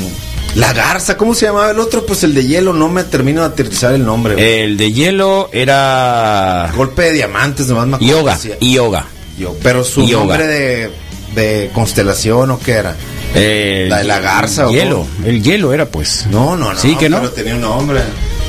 La 0.55 0.73
garza, 0.73 1.15
¿cómo 1.17 1.35
se 1.35 1.45
llamaba 1.45 1.69
el 1.69 1.79
otro? 1.79 2.05
Pues 2.07 2.23
el 2.23 2.33
de 2.33 2.43
hielo, 2.47 2.73
no 2.73 2.87
me 2.89 3.03
termino 3.03 3.41
de 3.41 3.47
aterrizar 3.47 3.93
el 3.93 4.03
nombre. 4.03 4.33
güey. 4.33 4.59
El 4.61 4.77
de 4.77 4.91
hielo 4.91 5.49
era 5.53 6.71
Golpe 6.75 7.03
de 7.03 7.11
diamantes, 7.13 7.67
nomás 7.67 7.85
me 7.87 7.95
acuerdo. 7.97 8.13
yoga, 8.19 8.39
yoga. 8.61 9.05
Yo- 9.37 9.55
Pero 9.61 9.83
su 9.83 10.05
Yoga. 10.07 10.25
nombre 10.37 10.47
de, 10.47 10.91
de 11.35 11.69
constelación 11.73 12.51
o 12.51 12.59
qué 12.59 12.71
era. 12.73 12.95
Eh, 13.35 13.85
La 13.89 13.99
de 13.99 14.03
la 14.05 14.19
garza, 14.19 14.67
¿o 14.67 14.71
hielo, 14.71 15.05
el 15.25 15.43
hielo 15.43 15.73
era 15.73 15.85
pues. 15.85 16.25
No, 16.31 16.55
no, 16.57 16.73
no. 16.73 16.79
Sí, 16.79 16.95
que 16.95 17.09
no. 17.09 17.17
Pero 17.17 17.31
tenía 17.31 17.55
un 17.55 17.61
nombre. 17.61 18.01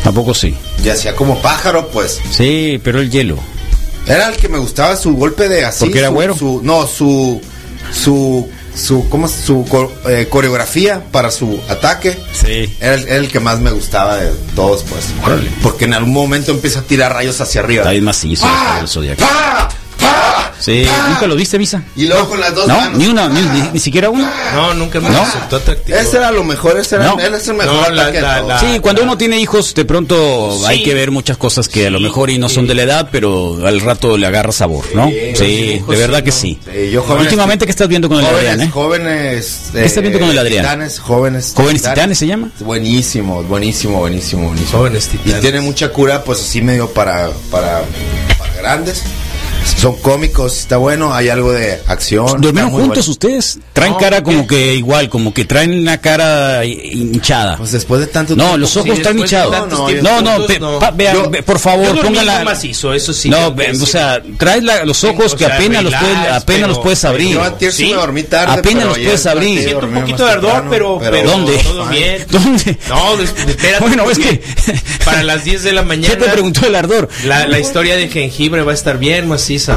Tampoco 0.02 0.32
sí. 0.34 0.54
Y 0.82 0.88
hacía 0.88 1.14
como 1.14 1.40
pájaro, 1.42 1.88
pues. 1.88 2.20
Sí, 2.30 2.80
pero 2.82 3.00
el 3.00 3.10
hielo. 3.10 3.36
Era 4.06 4.28
el 4.28 4.36
que 4.36 4.48
me 4.48 4.58
gustaba 4.58 4.96
su 4.96 5.14
golpe 5.14 5.48
de 5.48 5.64
así. 5.66 5.80
¿Porque 5.84 5.98
era 5.98 6.08
su- 6.08 6.14
güero? 6.14 6.36
su- 6.36 6.60
no, 6.64 6.86
su. 6.86 7.40
Su. 7.92 8.48
Su, 8.74 9.08
¿cómo 9.08 9.26
es? 9.26 9.32
su 9.32 9.66
eh, 10.08 10.28
coreografía 10.30 11.02
para 11.10 11.30
su 11.32 11.60
ataque. 11.68 12.16
Sí. 12.32 12.72
Era 12.80 12.94
el, 12.94 13.02
era 13.08 13.16
el 13.16 13.28
que 13.28 13.40
más 13.40 13.58
me 13.58 13.72
gustaba 13.72 14.16
de 14.16 14.30
todos, 14.54 14.84
pues. 14.84 15.06
Órale. 15.24 15.50
Porque 15.62 15.84
en 15.86 15.92
algún 15.94 16.12
momento 16.14 16.52
empieza 16.52 16.78
a 16.78 16.82
tirar 16.84 17.12
rayos 17.12 17.40
hacia 17.40 17.60
arriba. 17.62 17.82
Está 17.82 17.90
bien 17.90 18.04
macizo 18.04 18.46
¡Ah! 18.48 18.78
el 18.80 18.88
zodiaco. 18.88 19.22
¡Ah! 19.26 19.68
Sí, 20.60 20.84
¡Ah! 20.88 21.06
¿nunca 21.10 21.26
lo 21.26 21.34
viste, 21.36 21.56
Visa? 21.58 21.82
Y 21.96 22.06
luego 22.06 22.28
con 22.28 22.40
las 22.40 22.54
dos 22.54 22.68
No, 22.68 22.76
manos. 22.76 22.98
ni 22.98 23.06
una, 23.08 23.28
ni, 23.28 23.40
ni- 23.40 23.70
ni 23.72 23.80
siquiera 23.80 24.10
uno. 24.10 24.28
No, 24.54 24.74
nunca 24.74 25.00
me 25.00 25.08
¿No? 25.08 25.24
resultó 25.24 25.56
atractivo. 25.56 25.96
Ese 25.98 26.18
era 26.18 26.30
lo 26.30 26.44
mejor, 26.44 26.78
ese 26.78 26.96
era, 26.96 27.06
No. 27.06 27.18
él 27.18 27.34
es 27.34 27.48
el 27.48 27.54
mejor 27.54 27.74
No, 27.74 27.90
la- 27.94 28.02
ataque 28.02 28.16
de 28.18 28.22
la- 28.22 28.36
todos. 28.36 28.48
la- 28.48 28.60
Sí, 28.60 28.78
cuando 28.80 29.02
uno 29.02 29.16
tiene 29.18 29.40
hijos, 29.40 29.74
de 29.74 29.84
pronto 29.84 30.56
Sí. 30.58 30.64
hay 30.66 30.82
que 30.82 30.94
ver 30.94 31.10
muchas 31.10 31.36
cosas 31.38 31.68
que 31.68 31.86
a 31.86 31.90
lo 31.90 31.98
mejor 32.00 32.30
y 32.30 32.38
no 32.38 32.48
sí. 32.48 32.56
son 32.56 32.66
de 32.66 32.74
la 32.74 32.82
edad, 32.82 33.08
pero 33.10 33.66
al 33.66 33.80
rato 33.80 34.16
le 34.18 34.26
agarra 34.26 34.52
sabor, 34.52 34.84
¿no? 34.94 35.08
Sí, 35.08 35.82
de 35.88 35.96
verdad 35.96 36.22
que 36.22 36.30
sí, 36.32 36.58
sí. 36.64 36.70
Sí, 36.72 36.90
yo 36.90 37.02
jóvenes- 37.02 37.24
Últimamente, 37.24 37.64
¿qué 37.64 37.70
estás 37.70 37.88
viendo 37.88 38.08
con 38.08 38.18
el 38.18 38.24
jóvenes, 38.26 38.50
Adrián, 38.50 38.68
eh? 38.68 38.70
jóvenes. 38.72 39.60
¿Qué 39.72 39.84
está 39.84 40.00
viendo 40.00 40.18
con 40.20 40.28
el 40.30 40.38
Adrián? 40.38 40.64
Titanes, 40.64 40.98
jóvenes. 40.98 41.52
¿Jóvenes 41.56 41.82
Titanes 41.82 42.18
se 42.18 42.26
llama? 42.26 42.50
Buenísimo, 42.60 43.42
buenísimo, 43.44 43.98
buenísimo, 43.98 44.46
buenísimo. 44.48 44.78
Jóvenes 44.78 45.08
Y 45.12 45.16
Titanes. 45.18 45.40
tiene 45.40 45.60
mucha 45.60 45.88
cura, 45.90 46.22
pues 46.24 46.40
así 46.40 46.60
medio 46.62 46.88
para, 46.90 47.30
para, 47.50 47.82
para 48.38 48.54
grandes. 48.54 49.02
Son 49.64 49.96
cómicos, 49.96 50.58
está 50.58 50.76
bueno, 50.76 51.14
hay 51.14 51.28
algo 51.28 51.52
de 51.52 51.80
acción. 51.86 52.26
¿Durmieron 52.40 52.56
está 52.58 52.64
muy 52.70 52.80
juntos 52.82 53.06
bueno. 53.06 53.12
ustedes? 53.12 53.58
Traen 53.72 53.92
No, 53.92 53.98
cara 53.98 54.22
como 54.22 54.46
¿qué? 54.46 54.56
que 54.56 54.74
igual, 54.74 55.08
como 55.08 55.32
que 55.32 55.44
traen 55.44 55.72
una 55.80 55.98
cara 56.00 56.64
hinchada. 56.64 57.56
Pues 57.56 57.72
después 57.72 58.00
de 58.00 58.06
tanto 58.08 58.34
No, 58.36 58.42
tiempo- 58.44 58.58
los 58.58 58.76
ojos 58.76 58.90
Sí, 58.90 58.96
están 59.00 59.18
hinchados. 59.18 59.68
No, 59.70 59.88
No, 59.90 60.20
no, 60.22 60.32
juntos, 60.36 60.60
no. 60.60 60.78
pa- 60.78 60.90
vean, 60.90 61.14
Yo- 61.14 61.30
por 61.44 61.58
favor, 61.58 61.98
póngala. 62.00 62.44
macizo, 62.44 62.92
eso 62.92 63.12
sí. 63.12 63.28
No, 63.30 63.54
tengo 63.54 63.54
ve- 63.56 63.82
o 63.82 63.86
sea, 63.86 64.22
traes 64.38 64.62
la- 64.64 64.84
los 64.84 65.02
ojos 65.04 65.32
O 65.32 65.36
que 65.36 65.44
sea, 65.46 65.54
apenas 65.54 65.82
los 65.84 65.94
puedes, 65.94 66.16
relax, 66.18 66.42
apenas 66.42 66.68
los 66.68 66.78
puedes 66.80 67.04
abrir. 67.04 67.28
Yo 67.34 67.42
antier 67.42 67.72
sí 67.72 67.84
Sí. 67.84 67.90
me 67.90 67.96
dormí 67.96 68.22
tarde. 68.24 68.52
Apenas 68.60 68.84
los 68.84 68.98
puedes 68.98 69.26
abrir. 69.26 69.62
Siento 69.62 69.86
un 69.86 69.94
poquito 69.94 70.24
de 70.26 70.30
ardor, 70.32 70.64
pero, 70.68 70.98
pero 71.00 71.22
¿Dónde? 71.30 71.52
¿Dónde? 72.30 72.78
No, 72.88 73.18
espérate. 73.20 73.80
Bueno, 73.80 74.10
es 74.10 74.18
que- 74.18 74.42
para 75.04 75.22
las 75.22 75.44
10 75.44 75.62
de 75.62 75.72
la 75.72 75.82
mañana 75.90 76.14
¿Qué 76.14 76.20
te 76.24 76.30
preguntó 76.30 76.66
el 76.66 76.74
ardor? 76.74 77.08
la, 77.24 77.46
la 77.46 77.58
historia 77.58 77.96
de 77.96 78.08
jengibre 78.08 78.62
va 78.62 78.72
a 78.72 78.74
estar 78.74 78.98
bien 78.98 79.26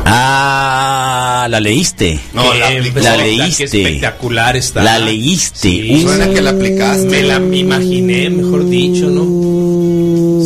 Ah, 0.05 1.47
la 1.49 1.59
leíste. 1.59 2.19
No, 2.33 2.53
la 2.53 2.67
aplicó. 2.67 2.99
La 2.99 3.17
qué 3.17 3.23
leíste. 3.23 3.63
espectacular 3.65 4.55
está. 4.57 4.83
La 4.83 4.99
leíste. 4.99 5.57
Sí, 5.59 5.93
Uh. 5.95 6.01
Suena 6.07 6.29
que 6.33 6.41
la 6.41 6.49
aplicaste. 6.51 7.05
me 7.05 7.23
la 7.23 7.37
imaginé, 7.37 8.29
mejor 8.29 8.67
dicho, 8.69 9.05
¿no? 9.07 9.23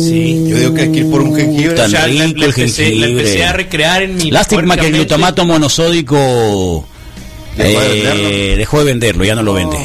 Sí. 0.00 0.44
Yo 0.48 0.56
digo 0.58 0.74
que 0.74 0.82
hay 0.82 0.92
que 0.92 0.98
ir 1.00 1.10
por 1.10 1.22
un 1.22 1.34
jengibre. 1.34 1.74
Tan 1.74 1.86
O 1.86 1.88
sea, 1.90 2.00
la- 2.00 2.06
rico 2.06 2.38
la 2.40 2.44
el 2.46 2.50
empecé, 2.50 2.82
la 2.82 2.88
jengibre. 2.88 3.10
empecé 3.10 3.44
a 3.44 3.52
recrear 3.52 4.02
en 4.02 4.16
mi 4.16 4.30
Lástima 4.30 4.76
que 4.76 4.86
el 4.86 4.92
glutamato 4.92 5.44
monosódico 5.44 6.86
Dejó 7.56 7.80
de 7.80 7.86
eh, 7.86 8.02
venderlo. 8.04 8.56
dejó 8.58 8.78
de 8.78 8.84
venderlo, 8.84 9.24
ya 9.24 9.34
no 9.34 9.42
lo 9.42 9.52
vende. 9.54 9.76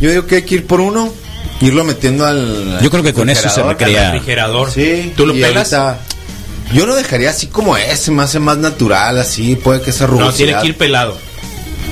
Yo 0.00 0.10
digo 0.10 0.26
que 0.26 0.36
hay 0.36 0.42
que 0.42 0.56
ir 0.56 0.66
por 0.66 0.80
uno, 0.80 1.12
irlo 1.60 1.84
metiendo 1.84 2.26
al. 2.26 2.80
Yo 2.82 2.90
creo 2.90 3.02
que 3.02 3.12
con 3.14 3.30
eso 3.30 3.42
se 3.48 3.62
refrigerador. 3.62 3.78
recrea. 3.78 4.06
Al 4.08 4.12
refrigerador. 4.14 4.70
Sí. 4.72 5.12
¿Tú 5.16 5.26
lo 5.26 5.32
pelas? 5.34 5.72
ahorita- 5.72 6.00
yo 6.72 6.86
lo 6.86 6.94
dejaría 6.96 7.30
así 7.30 7.46
como 7.46 7.76
es, 7.76 8.08
me 8.08 8.22
hace 8.22 8.38
más 8.38 8.58
natural, 8.58 9.18
así, 9.18 9.56
puede 9.56 9.80
que 9.82 9.90
No, 10.02 10.06
rugosidad. 10.06 10.34
tiene 10.36 10.60
que 10.62 10.66
ir 10.68 10.76
pelado. 10.76 11.16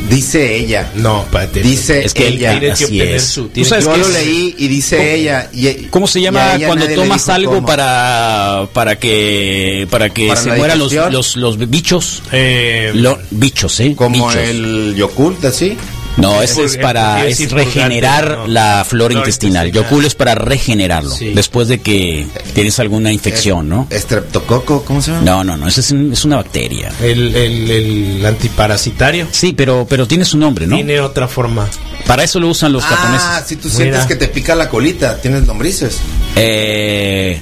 Dice 0.08 0.56
ella. 0.56 0.90
No, 0.96 1.22
espérate. 1.22 1.62
Dice 1.62 2.04
Es 2.04 2.12
que 2.12 2.28
ella. 2.28 2.50
Tiene 2.58 2.66
que 2.76 2.84
así 2.84 3.00
es. 3.00 3.24
su- 3.24 3.48
tiene 3.48 3.66
Yo 3.70 3.76
que 3.92 3.98
lo 3.98 4.06
es- 4.08 4.12
leí 4.12 4.54
y 4.58 4.68
dice 4.68 5.14
ella. 5.14 5.48
y- 5.50 5.86
¿Cómo 5.88 6.06
se 6.06 6.20
llama 6.20 6.58
cuando 6.66 6.86
tomas 6.88 7.26
algo 7.30 7.54
cómo. 7.54 7.66
para 7.66 8.68
para 8.74 8.98
que 8.98 9.86
para 9.90 10.10
que 10.10 10.28
Para 10.28 10.40
se 10.42 10.52
mueran 10.52 10.78
los, 10.78 10.92
los 10.92 11.36
los 11.36 11.70
bichos? 11.70 12.22
Eh, 12.32 12.90
Lo- 12.94 13.18
bichos, 13.30 13.80
¿eh? 13.80 13.94
Como 13.96 14.26
bichos. 14.28 14.42
el 14.46 14.94
Yokult, 14.94 15.42
así. 15.46 15.74
No, 16.16 16.40
Es 16.42 16.52
ese 16.52 16.64
es 16.64 16.76
para 16.76 17.26
es 17.26 17.50
regenerar 17.50 18.38
no. 18.38 18.46
la 18.46 18.84
flora 18.88 19.14
intestinal. 19.14 19.66
intestinal. 19.66 19.84
Yocul 19.90 20.04
es 20.04 20.14
para 20.14 20.34
regenerarlo 20.36 21.10
Sí. 21.10 21.32
después 21.34 21.66
de 21.68 21.80
que 21.80 22.26
tienes 22.54 22.78
alguna 22.78 23.12
infección, 23.12 23.68
¿no? 23.68 23.88
Estreptococo, 23.90 24.84
¿cómo 24.84 25.02
se 25.02 25.10
llama? 25.10 25.24
No, 25.24 25.42
no, 25.44 25.56
no, 25.56 25.66
esa 25.66 25.80
es, 25.80 25.90
un- 25.90 26.12
es 26.12 26.24
una 26.24 26.36
bacteria. 26.36 26.92
el, 27.02 27.34
el, 27.34 27.70
el 28.18 28.26
antiparasitario 28.26 29.26
Sí, 29.32 29.52
pero 29.56 29.86
pero 29.88 30.06
tiene 30.06 30.24
su 30.24 30.38
nombre, 30.38 30.66
¿no? 30.66 30.76
tiene 30.76 31.00
otra 31.00 31.26
forma. 31.26 31.68
Para 32.06 32.22
eso 32.22 32.38
lo 32.38 32.48
usan 32.48 32.72
los 32.72 32.84
ah, 32.84 32.88
japoneses. 32.88 33.48
si 33.48 33.56
tú 33.56 33.68
Mira. 33.68 33.76
sientes 33.76 34.06
que 34.06 34.14
te 34.16 34.28
pica 34.28 34.54
la 34.54 34.68
colita, 34.68 35.20
tienes 35.20 35.46
lombrices. 35.46 35.98
Eh, 36.36 37.40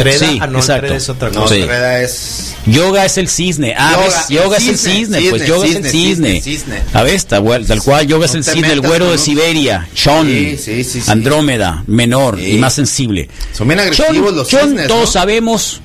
Treda, 0.00 0.18
Sí, 0.18 0.38
ah, 0.40 0.46
no, 0.46 0.58
exacto. 0.60 0.80
treda 0.86 0.96
es 0.96 1.08
otra 1.10 1.30
No, 1.30 1.42
cosa. 1.42 1.54
Sí. 1.54 1.62
Treda 1.62 2.00
es. 2.02 2.54
Yoga 2.66 3.04
es 3.04 3.18
el 3.18 3.28
cisne. 3.28 3.74
Ah, 3.76 3.92
Yoga, 3.92 4.04
ves, 4.06 4.28
yoga 4.28 4.56
el 4.56 4.62
es 4.62 4.68
el 4.68 4.78
cisne, 4.78 5.18
cisne. 5.18 5.30
pues 5.30 5.42
cisne, 5.42 5.48
yoga 5.48 5.66
es 5.66 5.74
el 5.76 5.84
cisne, 5.84 5.90
cisne. 5.90 6.40
cisne, 6.40 6.78
cisne. 6.78 6.82
A 6.94 7.02
ver, 7.02 7.22
tal 7.24 7.42
cual, 7.42 7.66
tal 7.66 7.82
cual 7.82 8.06
yoga 8.06 8.24
es 8.26 8.32
No 8.32 8.38
el 8.38 8.44
cisne, 8.44 8.72
el 8.72 8.80
güero 8.80 9.10
de 9.10 9.18
Siberia. 9.18 9.88
Sean. 9.94 10.26
Sí, 10.26 10.56
sí, 10.56 10.84
sí, 10.84 11.00
sí. 11.02 11.10
Andrómeda, 11.10 11.84
menor 11.86 12.38
Sí. 12.38 12.52
y 12.52 12.58
más 12.58 12.74
sensible. 12.74 13.28
Son 13.52 13.68
bien 13.68 13.80
agresivos 13.80 14.14
Sean- 14.14 14.34
los 14.36 14.48
Sean, 14.48 14.68
cisnes, 14.68 14.88
todos 14.88 15.00
¿no? 15.06 15.12
sabemos, 15.12 15.80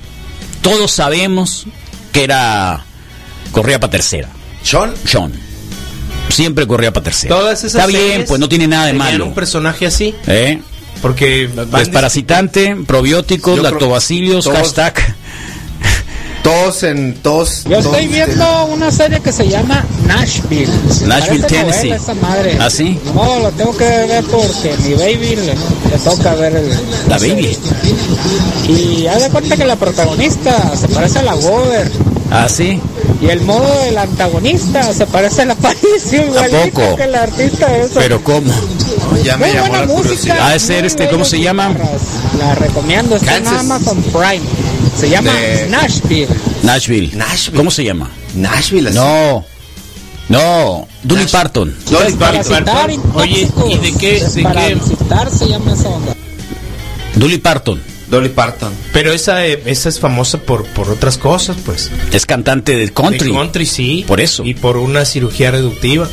todos 0.62 0.90
sabemos 0.92 1.66
que 2.12 2.24
era 2.24 2.84
corría 3.52 3.78
para 3.80 3.90
tercera. 3.90 4.28
Sean. 4.62 4.94
Sean. 5.04 5.32
Siempre 6.30 6.66
corría 6.66 6.92
para 6.92 7.04
tercera. 7.04 7.34
Todas 7.34 7.58
esas 7.64 7.74
Está 7.74 7.86
bien, 7.86 8.24
pues 8.26 8.40
no 8.40 8.48
tiene 8.48 8.66
nada 8.66 8.86
de 8.86 8.92
malo. 8.94 9.26
un 9.26 9.34
personaje 9.34 9.86
así, 9.86 10.14
¿Eh? 10.26 10.60
Porque 11.02 11.48
Desparasitante, 11.48 12.76
probióticos, 12.86 13.58
lactobacilios, 13.60 14.44
todos- 14.44 14.58
hashtag. 14.58 14.94
Todos 16.42 16.84
en. 16.84 17.14
Todos. 17.22 17.64
Yo 17.64 17.78
todos- 17.80 17.86
estoy 17.86 18.06
viendo 18.06 18.66
una 18.66 18.92
serie 18.92 19.18
que 19.20 19.32
se 19.32 19.48
llama 19.48 19.84
Nashville. 20.06 20.68
Nashville, 21.04 21.42
Tennessee. 21.44 21.90
esa 21.90 22.14
madre. 22.14 22.56
¿Ah, 22.60 22.70
sí? 22.70 23.00
No, 23.12 23.40
lo 23.40 23.50
tengo 23.50 23.76
que 23.76 23.84
ver 23.84 24.22
porque 24.24 24.72
mi 24.84 24.94
baby 24.94 25.34
le, 25.34 25.54
le 25.54 25.98
toca 26.04 26.34
ver 26.36 26.54
el, 26.54 26.70
La 27.08 27.18
baby. 27.18 27.58
Y 28.68 29.06
haz 29.08 29.24
de 29.24 29.30
cuenta 29.30 29.56
que 29.56 29.64
la 29.64 29.74
protagonista 29.74 30.76
se 30.76 30.86
parece 30.86 31.18
a 31.18 31.22
la 31.24 31.34
Gover. 31.34 31.90
¿Ah, 32.30 32.48
sí? 32.48 32.80
Y 33.20 33.26
el 33.26 33.40
modo 33.40 33.82
del 33.82 33.98
antagonista 33.98 34.92
se 34.94 35.06
parece 35.06 35.42
a 35.42 35.46
la 35.46 35.52
Aparicio 35.54 36.26
igualito 36.26 36.70
poco? 36.70 36.96
que 36.96 37.02
el 37.04 37.14
artista. 37.16 37.66
Pero 37.94 38.22
¿cómo? 38.22 38.52
Ya 39.24 39.36
me 39.36 39.46
Muy 39.46 39.54
llamó 39.54 39.68
buena 39.68 39.80
la 39.80 39.86
música. 39.86 40.02
curiosidad. 40.02 40.38
Ha 40.40 40.52
de 40.52 40.58
ser 40.60 40.78
muy 40.80 40.86
este, 40.86 41.08
¿cómo 41.08 41.24
se 41.24 41.40
llama? 41.40 41.68
guitarras. 41.68 42.00
La 42.38 42.54
recomiendo, 42.54 43.16
está 43.16 43.36
en 43.36 43.44
Kansas. 43.44 43.60
Amazon 43.60 44.02
Prime. 44.04 44.40
Se 44.98 45.08
llama 45.10 45.32
De- 45.32 45.68
Nashville. 45.68 46.28
Nashville. 46.62 47.10
Nashville. 47.16 47.56
¿Cómo 47.56 47.70
se 47.70 47.84
llama? 47.84 48.10
Nashville, 48.34 48.88
así. 48.88 48.98
No. 48.98 49.44
No. 50.28 50.88
Dolly 51.02 51.26
Parton. 51.26 51.74
Dolly 51.90 52.12
Parton. 52.14 52.66
Oye, 53.14 53.40
intóxicos. 53.42 53.70
¿y 53.70 53.78
de 53.78 53.92
qué- 53.98 54.20
de 54.20 54.80
citar 54.88 55.30
se 55.30 55.48
llama 55.48 55.72
esa 55.72 55.88
onda. 55.88 56.14
Dolly 57.14 57.38
Parton. 57.38 57.80
Dolly 58.08 58.28
Parton. 58.28 58.72
Pero 58.92 59.12
esa, 59.12 59.44
eh, 59.46 59.60
esa 59.66 59.88
es 59.88 59.98
famosa 59.98 60.38
por, 60.38 60.64
por 60.66 60.88
otras 60.90 61.18
cosas, 61.18 61.56
pues. 61.64 61.90
Es 62.12 62.24
cantante 62.26 62.76
del 62.76 62.92
country. 62.92 63.28
De 63.30 63.34
country, 63.34 63.66
sí. 63.66 64.04
Por 64.06 64.20
eso. 64.20 64.44
Y 64.44 64.54
por 64.54 64.76
una 64.76 65.04
cirugía 65.04 65.50
reductiva. 65.50 66.08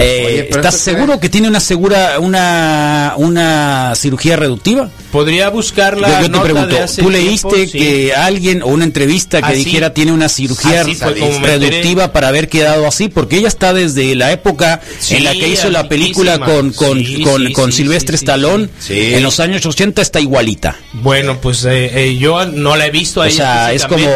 Eh, 0.00 0.24
Oye, 0.26 0.48
¿Estás 0.50 0.76
seguro 0.76 1.18
que 1.18 1.28
tiene 1.28 1.48
una 1.48 1.58
segura 1.60 2.20
una 2.20 3.14
una 3.16 3.94
cirugía 3.96 4.36
reductiva? 4.36 4.90
Podría 5.10 5.48
buscar 5.48 5.98
la 5.98 6.20
yo, 6.20 6.26
yo 6.28 6.32
te 6.32 6.38
pregunto, 6.40 6.68
de 6.76 6.82
hace 6.82 7.02
¿tú 7.02 7.10
tiempo, 7.10 7.26
leíste 7.50 7.66
sí. 7.66 7.78
que 7.78 8.14
alguien 8.14 8.62
o 8.62 8.66
una 8.68 8.84
entrevista 8.84 9.40
que 9.40 9.46
Así- 9.52 9.64
dijera 9.64 9.92
tiene 9.94 10.12
una 10.12 10.28
cirugía 10.28 10.82
así 10.82 10.94
como 10.94 11.40
me 11.40 11.46
reductiva 11.46 12.12
para 12.12 12.28
haber 12.28 12.48
quedado 12.48 12.86
así? 12.86 13.08
Porque 13.08 13.38
ella 13.38 13.48
está 13.48 13.72
desde 13.72 14.14
la 14.14 14.30
época 14.30 14.80
Sí, 15.00 15.16
en 15.16 15.24
la 15.24 15.32
que 15.32 15.48
hizo 15.48 15.68
la 15.70 15.88
película 15.88 16.38
con 16.38 16.72
con, 16.72 16.98
Sí, 17.04 17.22
con, 17.22 17.46
sí, 17.48 17.52
con 17.52 17.72
sí, 17.72 17.78
Silvestre 17.78 18.14
Stallone. 18.16 18.68
sí. 18.78 19.14
En 19.14 19.22
los 19.24 19.40
años 19.40 19.66
80 19.66 20.00
está 20.00 20.20
igualita. 20.20 20.76
Bueno, 20.92 21.40
pues 21.40 21.64
eh, 21.64 21.90
eh, 21.92 22.16
yo 22.18 22.46
no 22.46 22.76
la 22.76 22.86
he 22.86 22.90
visto 22.90 23.20
a 23.22 23.26
O 23.26 23.30
sea, 23.30 23.72
es 23.72 23.84
como 23.84 24.06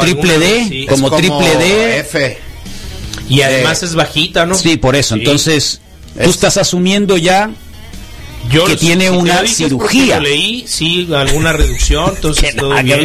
triple 0.00 0.38
D, 0.38 0.38
vez 0.38 0.68
sí. 0.68 0.86
como 0.86 1.08
Es 1.08 1.16
triple 1.16 1.56
D. 1.56 1.98
F. 2.00 2.38
Y 3.30 3.42
además 3.42 3.82
es 3.82 3.94
bajita, 3.94 4.44
¿no? 4.44 4.54
Sí, 4.54 4.76
por 4.76 4.94
eso. 4.96 5.14
Sí. 5.14 5.20
Entonces, 5.20 5.80
tú 6.14 6.20
Es- 6.22 6.30
estás 6.30 6.56
asumiendo 6.58 7.16
ya 7.16 7.50
Yo 8.50 8.64
que 8.66 8.72
lo- 8.72 8.78
tiene 8.78 9.04
si 9.06 9.10
te 9.12 9.16
una 9.16 9.46
cirugía. 9.46 10.16
Lo 10.16 10.22
leí, 10.24 10.64
sí, 10.66 11.08
alguna 11.14 11.52
reducción, 11.52 12.12
entonces 12.16 12.50
que 12.52 12.58
todo 12.58 12.70
nada, 12.70 12.82
bien. 12.82 12.98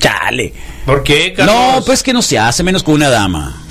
Chale. 0.00 0.52
¿Por 0.86 1.02
qué, 1.02 1.32
Carlos? 1.34 1.54
No, 1.54 1.84
pues 1.84 2.02
que 2.02 2.12
no 2.12 2.22
se 2.22 2.38
hace 2.38 2.62
menos 2.62 2.82
con 2.82 2.94
una 2.94 3.08
dama. 3.10 3.62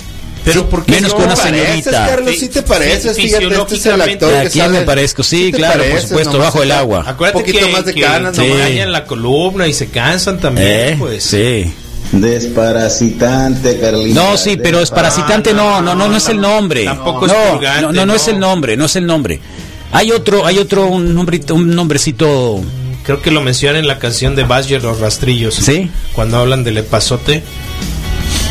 Pero 0.44 0.68
¿por 0.70 0.84
qué 0.86 0.92
menos 0.92 1.10
no 1.10 1.16
con 1.16 1.26
una 1.26 1.34
pareces, 1.34 1.66
señorita. 1.84 2.06
Carlos, 2.06 2.34
sí 2.38 2.48
te 2.48 2.62
pareces, 2.62 3.18
Fí- 3.18 3.22
fíjate, 3.22 3.44
este 3.46 3.74
es 3.74 3.86
el 3.86 4.00
actor 4.00 4.34
¿A 4.34 4.42
que 4.44 4.50
quién 4.50 4.64
sale. 4.66 4.78
me 4.78 4.84
parezco? 4.86 5.22
Sí, 5.22 5.46
Sí 5.46 5.52
te 5.52 5.58
claro, 5.58 5.74
por 5.74 5.82
pareces, 5.88 6.08
supuesto, 6.08 6.32
nomás 6.32 6.46
bajo 6.46 6.62
el 6.62 6.72
agua. 6.72 7.04
Acuérdate 7.06 7.38
Un 7.38 7.44
poquito 7.44 7.66
que, 7.66 7.72
más 7.72 7.84
de 7.84 7.94
que 7.94 8.00
canas, 8.00 8.32
te 8.36 8.42
nomás. 8.48 8.58
dañan 8.60 8.92
la 8.92 9.04
columna 9.04 9.66
y 9.66 9.74
se 9.74 9.88
cansan 9.88 10.38
también, 10.40 10.66
¿Eh? 10.70 10.96
pues. 10.98 11.24
Sí. 11.24 11.70
Desparasitante, 12.12 13.78
Carlita. 13.78 14.20
No, 14.20 14.36
sí, 14.36 14.56
pero 14.56 14.80
es 14.80 14.90
parasitante, 14.90 15.52
no, 15.52 15.82
no, 15.82 15.94
no, 15.94 16.08
no 16.08 16.16
es 16.16 16.28
el 16.28 16.40
nombre. 16.40 16.84
Tampoco 16.84 17.26
es 17.26 17.32
no, 17.32 17.52
purgante, 17.52 17.82
no, 17.82 17.92
no, 17.92 18.06
no 18.06 18.14
es 18.14 18.28
el 18.28 18.38
nombre, 18.38 18.76
no 18.76 18.86
es 18.86 18.96
el 18.96 19.06
nombre. 19.06 19.40
Hay 19.92 20.10
otro, 20.10 20.44
hay 20.44 20.58
otro, 20.58 20.86
un 20.86 21.14
nombrito, 21.14 21.54
un 21.54 21.74
nombrecito. 21.74 22.62
Creo 23.04 23.22
que 23.22 23.30
lo 23.30 23.40
mencionan 23.40 23.80
en 23.80 23.88
la 23.88 23.98
canción 23.98 24.34
de 24.36 24.44
Badger 24.44 24.82
los 24.82 25.00
rastrillos. 25.00 25.54
Sí. 25.54 25.90
Cuando 26.12 26.38
hablan 26.38 26.64
del 26.64 26.78
epazote. 26.78 27.42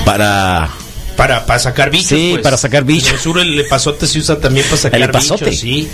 Para. 0.06 0.70
Para, 1.16 1.46
para 1.46 1.60
sacar 1.60 1.90
bichos. 1.90 2.10
Sí, 2.10 2.30
pues. 2.34 2.44
para 2.44 2.58
sacar 2.58 2.84
bichos. 2.84 3.10
En 3.10 3.16
el 3.16 3.22
sur 3.22 3.40
el 3.40 3.60
epazote 3.60 4.08
se 4.08 4.20
usa 4.20 4.40
también 4.40 4.66
para 4.66 4.78
sacar 4.78 5.02
¿El 5.02 5.10
epazote? 5.10 5.46
bichos, 5.46 5.60
sí. 5.60 5.88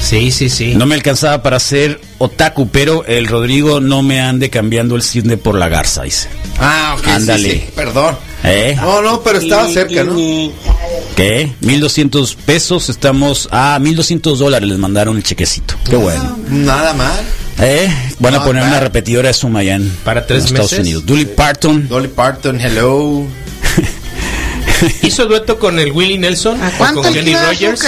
Sí, 0.00 0.30
sí, 0.32 0.48
sí. 0.48 0.74
No 0.74 0.86
me 0.86 0.94
alcanzaba 0.94 1.42
para 1.42 1.60
ser 1.60 2.00
otaku, 2.18 2.68
pero 2.68 3.04
el 3.04 3.26
Rodrigo 3.28 3.80
no 3.80 4.02
me 4.02 4.20
ande 4.20 4.50
cambiando 4.50 4.96
el 4.96 5.02
cisne 5.02 5.36
por 5.36 5.56
la 5.56 5.68
garza, 5.68 6.02
dice. 6.02 6.28
Ah, 6.58 6.96
ok, 6.98 7.04
sí, 7.04 7.10
Ándale. 7.10 7.50
sí, 7.52 7.64
perdón. 7.74 8.16
¿Eh? 8.42 8.74
No, 8.80 9.02
no, 9.02 9.20
pero 9.22 9.38
estaba 9.38 9.68
cerca, 9.68 10.02
¿no? 10.02 10.14
¿Qué? 11.14 11.52
1200 11.60 12.34
pesos, 12.34 12.88
estamos 12.88 13.48
a 13.52 13.78
1200 13.78 14.38
dólares 14.38 14.68
les 14.68 14.78
mandaron 14.78 15.16
el 15.16 15.22
chequecito. 15.22 15.74
Qué 15.88 15.96
bueno. 15.96 16.38
Nada 16.48 16.94
mal. 16.94 17.20
¿Eh? 17.58 17.92
Van 18.18 18.34
a 18.34 18.42
poner 18.42 18.62
una 18.64 18.80
repetidora 18.80 19.28
de 19.28 19.34
Suma 19.34 19.60
allá 19.60 19.74
en, 19.74 19.90
Para 20.02 20.26
tres 20.26 20.40
en 20.44 20.46
Estados 20.48 20.72
meses. 20.72 20.86
Unidos. 20.86 21.06
Dolly 21.06 21.26
Parton. 21.26 21.88
Dolly 21.88 22.08
Parton, 22.08 22.58
hello. 22.58 23.26
¿Hizo 25.02 25.26
dueto 25.26 25.58
con 25.58 25.78
el 25.78 25.92
Willie 25.92 26.18
Nelson? 26.18 26.60
¿A 26.60 26.72
¿O 26.78 26.94
con 26.94 27.12
Kenny 27.12 27.34
Rogers? 27.34 27.82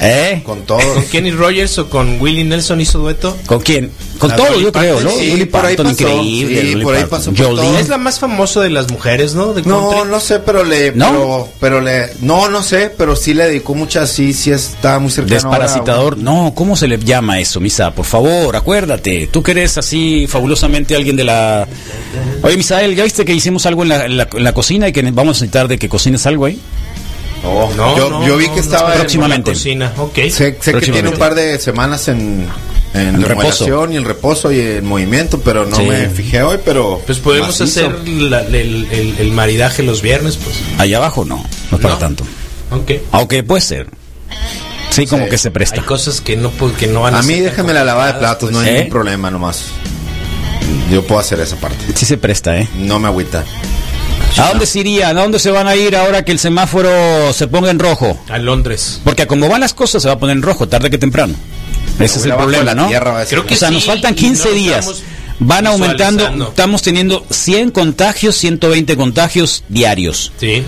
¿Eh? 0.00 0.42
Con 0.44 0.58
¿Con 0.58 0.66
todos. 0.66 1.04
Kenny 1.10 1.30
Rogers 1.30 1.78
o 1.78 1.88
con 1.88 2.20
Willie 2.20 2.44
Nelson 2.44 2.80
hizo 2.80 2.98
dueto? 2.98 3.36
¿Con 3.46 3.60
quién? 3.60 3.90
Con 4.22 4.30
La 4.30 4.36
todo, 4.36 4.60
yo 4.60 4.70
creo, 4.70 5.00
¿no? 5.00 5.10
sí, 5.10 5.30
Dolly 5.30 5.44
por 5.46 5.66
ahí 5.66 5.74
Parton, 5.76 5.92
pasó. 5.96 6.02
increíble. 6.08 6.60
Sí, 6.60 6.70
Dolly 6.72 6.84
por 6.84 6.94
ahí 6.94 7.04
pasó 7.10 7.32
por 7.32 7.44
todo. 7.44 7.78
Es 7.78 7.88
la 7.88 7.98
más 7.98 8.20
famosa 8.20 8.60
de 8.60 8.70
las 8.70 8.88
mujeres, 8.88 9.34
¿no? 9.34 9.52
De 9.52 9.62
No, 9.62 9.90
country. 9.90 10.10
no 10.12 10.20
sé, 10.20 10.38
pero 10.38 10.62
le. 10.62 10.92
¿No? 10.92 11.08
Pero, 11.10 11.48
pero 11.58 11.80
le. 11.80 12.10
No, 12.20 12.48
no 12.48 12.62
sé, 12.62 12.92
pero 12.96 13.16
sí 13.16 13.34
le 13.34 13.46
dedicó 13.46 13.74
muchas. 13.74 14.10
Sí, 14.12 14.32
sí, 14.32 14.52
está 14.52 15.00
muy 15.00 15.10
cercano. 15.10 15.34
Desparasitador. 15.34 16.18
No, 16.18 16.52
¿cómo 16.54 16.76
se 16.76 16.86
le 16.86 16.98
llama 16.98 17.40
eso, 17.40 17.58
Misa? 17.58 17.90
Por 17.92 18.04
favor, 18.04 18.54
acuérdate. 18.54 19.28
Tú 19.32 19.42
que 19.42 19.50
eres 19.50 19.76
así 19.76 20.26
fabulosamente 20.28 20.94
alguien 20.94 21.16
de 21.16 21.24
la... 21.24 21.66
Oye, 22.42 22.56
Misael, 22.56 22.94
¿ya 22.94 23.02
viste 23.02 23.24
que 23.24 23.34
hicimos 23.34 23.66
algo 23.66 23.82
en 23.82 23.88
la, 23.88 24.04
en 24.04 24.16
la- 24.18 24.28
en 24.32 24.44
la 24.44 24.54
cocina 24.54 24.86
y 24.88 24.92
que 24.92 25.02
vamos 25.02 25.38
a 25.38 25.40
necesitar 25.40 25.66
de 25.66 25.78
que 25.78 25.88
cocines 25.88 26.24
algo 26.26 26.44
ahí? 26.44 26.60
ahora. 27.44 27.74
No, 27.76 27.96
yo, 27.96 28.08
no, 28.10 28.24
yo 28.26 28.36
vi 28.36 28.44
que 28.44 28.56
no, 28.56 28.60
estaba. 28.60 28.90
no, 28.90 28.94
Próximamente. 29.00 29.50
en 29.50 29.56
la 29.56 29.60
cocina, 29.60 29.92
ok. 29.98 30.14
Sé, 30.30 30.56
sé 30.60 30.74
que 30.74 30.80
tiene 30.92 31.08
un 31.08 31.16
par 31.16 31.34
de 31.34 31.58
semanas 31.58 32.06
en. 32.06 32.46
En 32.94 33.14
En 33.16 33.22
reposo. 33.22 33.88
y 33.90 33.96
en 33.96 34.04
reposo 34.04 34.52
y 34.52 34.60
en 34.60 34.84
movimiento, 34.86 35.40
pero 35.40 35.64
no 35.64 35.76
Sí. 35.76 35.82
me 35.84 36.10
fijé 36.10 36.42
hoy, 36.42 36.58
pero. 36.64 37.00
Pues 37.06 37.18
podemos 37.18 37.58
macizo. 37.58 37.86
hacer 37.86 38.06
la- 38.08 38.40
el, 38.42 38.86
el- 38.90 39.14
el 39.18 39.32
maridaje 39.32 39.82
los 39.82 40.02
viernes, 40.02 40.36
pues. 40.36 40.56
Allá 40.78 40.98
abajo 40.98 41.24
no, 41.24 41.36
no 41.70 41.76
es 41.76 41.82
para 41.82 41.94
No. 41.94 41.98
tanto. 42.00 42.24
Ok. 42.70 42.90
Aunque 43.12 43.42
puede 43.42 43.62
ser. 43.62 43.86
Sí, 44.90 45.06
como 45.06 45.24
Sí. 45.24 45.30
que 45.30 45.38
se 45.38 45.48
Hay 45.48 45.54
presta. 45.54 45.82
cosas 45.86 46.20
que 46.20 46.36
no, 46.36 46.50
pues, 46.50 46.74
que 46.74 46.86
no 46.86 47.00
van 47.00 47.14
a 47.14 47.20
A 47.20 47.22
mí 47.22 47.40
déjame 47.40 47.72
la 47.72 47.82
lavada 47.84 48.12
de 48.12 48.18
platos, 48.18 48.50
no 48.50 48.58
pues. 48.58 48.68
hay 48.68 48.74
¿Eh? 48.74 48.76
ningún 48.78 48.90
problema 48.92 49.30
nomás. 49.30 49.64
Yo 50.90 51.02
puedo 51.06 51.18
hacer 51.20 51.40
esa 51.40 51.56
parte. 51.56 51.78
Sí 51.94 52.04
se 52.04 52.18
presta, 52.18 52.58
¿eh? 52.58 52.68
No 52.76 52.98
me 52.98 53.08
agüita. 53.08 53.44
¿A 54.38 54.48
dónde 54.48 54.66
se 54.66 54.80
irían? 54.80 55.16
¿A 55.16 55.22
dónde 55.22 55.38
se 55.38 55.50
van 55.50 55.66
a 55.68 55.76
ir 55.76 55.96
ahora 55.96 56.24
que 56.24 56.32
el 56.32 56.38
semáforo 56.38 57.32
se 57.32 57.46
ponga 57.48 57.70
en 57.70 57.78
rojo? 57.78 58.18
A 58.28 58.38
Londres. 58.38 59.00
Porque 59.04 59.22
a 59.22 59.26
como 59.26 59.48
van 59.48 59.60
las 59.60 59.72
cosas 59.74 60.02
se 60.02 60.08
va 60.08 60.14
a 60.14 60.18
poner 60.18 60.36
en 60.36 60.42
rojo, 60.42 60.68
tarde 60.68 60.90
que 60.90 60.98
temprano. 60.98 61.34
Ese 62.04 62.18
es 62.18 62.24
el 62.26 62.34
problema, 62.34 62.74
¿no? 62.74 62.88
tierra. 62.88 63.24
Creo 63.26 63.46
que 63.46 63.54
o 63.54 63.56
sea, 63.56 63.70
nos 63.70 63.84
faltan 63.84 64.12
y 64.12 64.16
15 64.16 64.48
no 64.48 64.54
días. 64.54 65.02
Van 65.38 65.66
aumentando, 65.66 66.48
estamos 66.48 66.82
teniendo 66.82 67.24
100 67.30 67.70
contagios, 67.70 68.36
120 68.36 68.96
contagios 68.96 69.64
diarios. 69.68 70.32
Sí. 70.38 70.62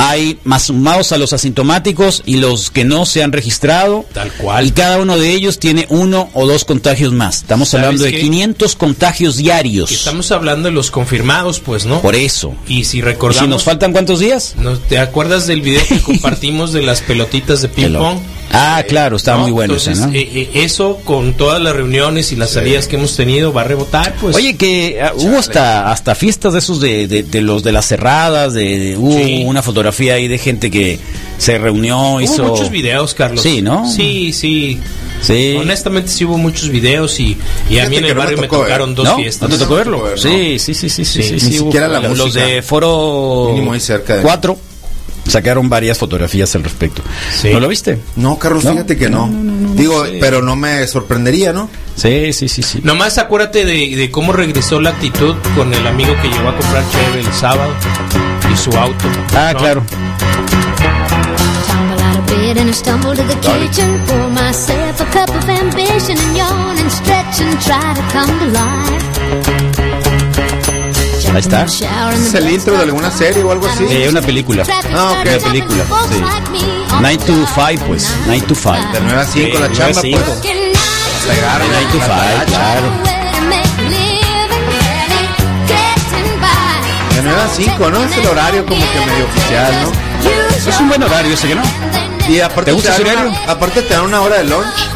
Hay 0.00 0.38
más 0.44 0.62
sumados 0.64 1.10
a 1.10 1.18
los 1.18 1.32
asintomáticos 1.32 2.22
y 2.24 2.36
los 2.36 2.70
que 2.70 2.84
no 2.84 3.04
se 3.04 3.24
han 3.24 3.32
registrado. 3.32 4.04
Tal 4.14 4.30
cual. 4.32 4.66
Y 4.66 4.70
cada 4.70 4.98
uno 4.98 5.18
de 5.18 5.30
ellos 5.32 5.58
tiene 5.58 5.86
uno 5.90 6.30
o 6.34 6.46
dos 6.46 6.64
contagios 6.64 7.12
más. 7.12 7.38
Estamos 7.38 7.70
¿Sabes 7.70 7.86
hablando 7.86 8.04
de 8.04 8.12
qué? 8.12 8.20
500 8.20 8.76
contagios 8.76 9.36
diarios. 9.36 9.90
Estamos 9.90 10.30
hablando 10.30 10.68
de 10.68 10.74
los 10.74 10.92
confirmados, 10.92 11.58
pues, 11.58 11.84
¿no? 11.84 12.00
Por 12.00 12.14
eso. 12.14 12.54
Y 12.68 12.84
si 12.84 12.98
¿Y 12.98 13.00
recordamos. 13.00 13.44
si 13.44 13.50
nos 13.50 13.64
faltan 13.64 13.90
cuántos 13.92 14.20
días? 14.20 14.54
¿no 14.56 14.78
¿Te 14.78 14.98
acuerdas 14.98 15.48
del 15.48 15.62
video 15.62 15.84
que 15.88 16.00
compartimos 16.02 16.72
de 16.72 16.82
las 16.82 17.00
pelotitas 17.00 17.60
de 17.62 17.68
ping 17.68 17.86
Hello. 17.86 17.98
pong? 17.98 18.18
Ah, 18.50 18.80
eh, 18.80 18.86
claro, 18.86 19.16
está 19.16 19.32
¿no? 19.32 19.40
muy 19.40 19.50
bueno 19.50 19.74
Entonces, 19.74 19.98
ese, 19.98 20.06
¿no? 20.06 20.12
Eh, 20.14 20.28
eh, 20.34 20.50
eso 20.54 20.98
con 21.04 21.34
todas 21.34 21.60
las 21.60 21.74
reuniones 21.74 22.32
y 22.32 22.36
las 22.36 22.48
sí. 22.50 22.54
salidas 22.56 22.86
que 22.86 22.96
hemos 22.96 23.16
tenido 23.16 23.52
va 23.52 23.62
a 23.62 23.64
rebotar, 23.64 24.14
pues. 24.20 24.36
Oye, 24.36 24.56
que 24.56 25.00
uh, 25.14 25.20
hubo 25.22 25.38
hasta, 25.38 25.90
hasta 25.90 26.14
fiestas 26.14 26.54
de 26.54 26.58
esos 26.60 26.80
de, 26.80 27.08
de, 27.08 27.22
de 27.22 27.40
los 27.42 27.62
de 27.62 27.72
las 27.72 27.86
cerradas, 27.86 28.54
de, 28.54 28.78
de 28.78 28.96
hubo 28.96 29.12
sí. 29.12 29.42
una 29.46 29.62
fotografía 29.62 30.14
ahí 30.14 30.28
de 30.28 30.38
gente 30.38 30.70
que 30.70 30.98
se 31.38 31.58
reunió, 31.58 31.98
hubo 32.12 32.20
hizo 32.20 32.44
muchos 32.44 32.70
videos, 32.70 33.14
Carlos. 33.14 33.42
Sí, 33.42 33.62
¿no? 33.62 33.90
Sí, 33.90 34.32
sí. 34.32 34.80
Sí. 35.20 35.56
Honestamente 35.58 36.10
sí 36.10 36.24
hubo 36.24 36.38
muchos 36.38 36.68
videos 36.68 37.18
y, 37.18 37.36
y 37.68 37.78
a 37.78 37.88
mí 37.88 37.96
en 37.96 38.04
el 38.04 38.14
barrio 38.14 38.36
no 38.36 38.42
tocó, 38.44 38.58
me 38.58 38.62
tocaron 38.64 38.90
eh? 38.90 38.94
dos 38.94 39.04
¿No? 39.04 39.16
fiestas. 39.16 39.48
¿No 39.48 39.56
te 39.56 39.62
tocó 39.64 39.74
verlo? 39.74 40.16
Sí, 40.16 40.58
sí, 40.58 40.74
sí, 40.74 40.88
sí, 40.88 41.04
sí, 41.04 41.22
sí, 41.22 41.22
sí, 41.22 41.40
sí 41.40 41.46
Ni 41.50 41.58
siquiera 41.58 41.88
la 41.88 42.00
Los 42.00 42.18
música. 42.18 42.46
de 42.46 42.62
Foro 42.62 43.54
4 44.22 44.58
sacaron 45.28 45.68
varias 45.68 45.98
fotografías 45.98 46.54
al 46.54 46.64
respecto. 46.64 47.02
Sí. 47.34 47.50
¿No 47.52 47.60
lo 47.60 47.68
viste? 47.68 48.00
No, 48.16 48.38
Carlos, 48.38 48.64
¿No? 48.64 48.72
fíjate 48.72 48.96
que 48.96 49.08
no. 49.08 49.30
Digo, 49.74 50.04
pero 50.20 50.42
no 50.42 50.56
me 50.56 50.86
sorprendería, 50.86 51.52
¿no? 51.52 51.68
Sí, 51.96 52.32
sí, 52.32 52.48
sí, 52.48 52.62
sí. 52.62 52.80
Nomás 52.82 53.18
acuérdate 53.18 53.64
de, 53.64 53.96
de 53.96 54.10
cómo 54.10 54.32
regresó 54.32 54.80
la 54.80 54.90
actitud 54.90 55.36
con 55.56 55.72
el 55.74 55.86
amigo 55.86 56.14
que 56.22 56.28
llegó 56.28 56.48
a 56.48 56.56
comprar 56.56 56.84
cheve 56.90 57.20
el 57.20 57.32
sábado 57.32 57.70
y 58.52 58.56
su 58.56 58.70
auto. 58.76 59.04
Ah, 59.34 59.50
¿no? 59.52 59.58
claro. 59.58 59.82
And 62.50 62.70
I 62.70 62.72
stumble 62.72 63.14
to 63.14 63.22
the 63.22 63.34
kitchen. 63.34 64.04
Pour 64.06 64.30
myself 64.30 65.00
a 65.00 65.04
cup 65.12 65.28
of 65.28 65.48
ambition 65.48 66.16
and 66.18 66.36
yawn 66.36 66.76
and 66.78 66.90
stretch 66.90 67.40
and 67.40 67.60
try 67.60 67.94
to 67.94 68.02
come 68.10 68.38
to 68.40 68.46
life. 68.46 69.87
Ahí 71.32 71.40
está. 71.40 71.64
¿Es 71.64 72.34
el 72.34 72.50
intro 72.50 72.76
de 72.76 72.82
alguna 72.82 73.10
serie 73.10 73.42
o 73.44 73.52
algo 73.52 73.66
así? 73.68 73.84
Eh, 73.88 74.08
una 74.08 74.20
película. 74.22 74.64
Ah, 74.94 75.12
ok. 75.12 75.26
Una 75.28 75.38
película, 75.38 75.84
sí. 76.10 76.22
9 77.00 77.18
to 77.18 77.32
5, 77.54 77.84
pues. 77.86 78.10
9 78.26 78.42
to 78.48 78.54
5. 78.54 78.72
De 78.92 79.00
9 79.00 79.20
a 79.20 79.24
5 79.26 79.58
la 79.58 79.68
Sí, 79.68 79.72
chamba, 79.74 80.00
pues. 80.00 80.14
Pegaron 81.28 81.68
9 81.68 81.86
to 81.92 81.98
5, 82.00 82.06
claro. 82.46 83.18
De 87.14 87.22
9 87.22 87.40
a 87.40 87.48
5, 87.54 87.90
¿no? 87.90 88.04
Es 88.04 88.16
el 88.16 88.26
horario 88.26 88.64
como 88.66 88.80
que 88.80 89.00
medio 89.00 89.24
oficial, 89.26 89.72
¿no? 89.82 90.68
Es 90.70 90.80
un 90.80 90.88
buen 90.88 91.02
horario 91.02 91.34
ese 91.34 91.48
que 91.48 91.54
no. 91.54 91.62
Y 92.28 92.40
aparte 92.40 92.66
¿Te 92.66 92.72
gusta 92.72 92.90
ese 92.92 93.02
una- 93.02 93.12
horario? 93.12 93.32
aparte 93.46 93.82
te 93.82 93.94
dan 93.94 94.04
una 94.04 94.20
hora 94.22 94.36
de 94.38 94.44
lunch. 94.44 94.90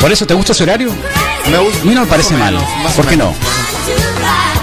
Por 0.00 0.10
eso, 0.12 0.26
¿te 0.26 0.34
gusta 0.34 0.52
ese 0.52 0.64
horario? 0.64 0.92
Me 1.50 1.58
gusta. 1.58 1.80
A 1.80 1.84
mí 1.84 1.94
no 1.94 2.00
me 2.02 2.06
parece 2.06 2.34
mal. 2.36 2.56
¿Por 2.96 3.06
qué 3.06 3.16
no? 3.16 3.32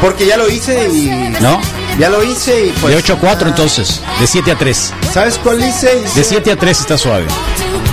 Porque 0.02 0.26
ya 0.26 0.38
lo 0.38 0.50
hice 0.50 0.90
y. 0.90 1.06
¿No? 1.42 1.62
Ya 2.00 2.10
lo 2.10 2.24
hice 2.24 2.68
y 2.68 2.72
pues. 2.72 2.94
De 2.94 2.98
8 2.98 3.14
a 3.14 3.20
4 3.20 3.50
entonces. 3.50 4.02
De 4.20 4.28
7 4.28 4.52
a 4.52 4.58
3. 4.58 4.94
¿Sabes 5.14 5.38
cuál 5.42 5.60
hice? 5.66 6.02
Hice- 6.06 6.16
De 6.20 6.24
7 6.24 6.52
a 6.52 6.56
3 6.58 6.80
está 6.80 6.98
suave. 6.98 7.26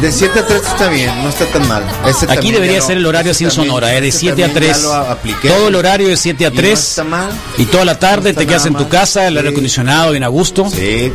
De 0.00 0.10
7 0.10 0.40
a 0.40 0.46
3 0.46 0.62
está 0.62 0.88
bien, 0.88 1.22
no 1.22 1.28
está 1.28 1.44
tan 1.46 1.68
mal. 1.68 1.84
Ese 2.06 2.26
Aquí 2.30 2.50
debería 2.50 2.78
lo- 2.78 2.86
ser 2.86 2.96
el 2.96 3.06
horario 3.06 3.32
así 3.32 3.44
en 3.44 3.50
también- 3.50 3.66
Sonora, 3.68 3.94
¿eh? 3.94 4.00
de 4.00 4.08
ese 4.08 4.18
7 4.20 4.44
a 4.44 4.46
también 4.48 4.72
3. 4.72 4.82
ya 4.82 4.88
lo 4.88 4.94
apliqué. 4.94 5.48
Todo 5.48 5.68
el 5.68 5.74
horario 5.74 6.08
de 6.08 6.16
7 6.16 6.46
a 6.46 6.48
Y 6.48 6.52
no 6.52 6.56
3. 6.56 6.78
está 6.80 7.04
mal. 7.04 7.30
Y 7.58 7.64
toda 7.66 7.84
la 7.84 7.98
tarde 7.98 8.32
No 8.32 8.38
te 8.38 8.46
quedas 8.46 8.66
en 8.66 8.72
tu 8.72 8.80
mal. 8.80 8.88
casa, 8.88 9.26
el 9.28 9.34
Sí. 9.34 9.38
aire 9.38 9.50
acondicionado 9.50 10.10
bien 10.12 10.24
a 10.24 10.28
gusto. 10.28 10.68
Sí. 10.70 11.12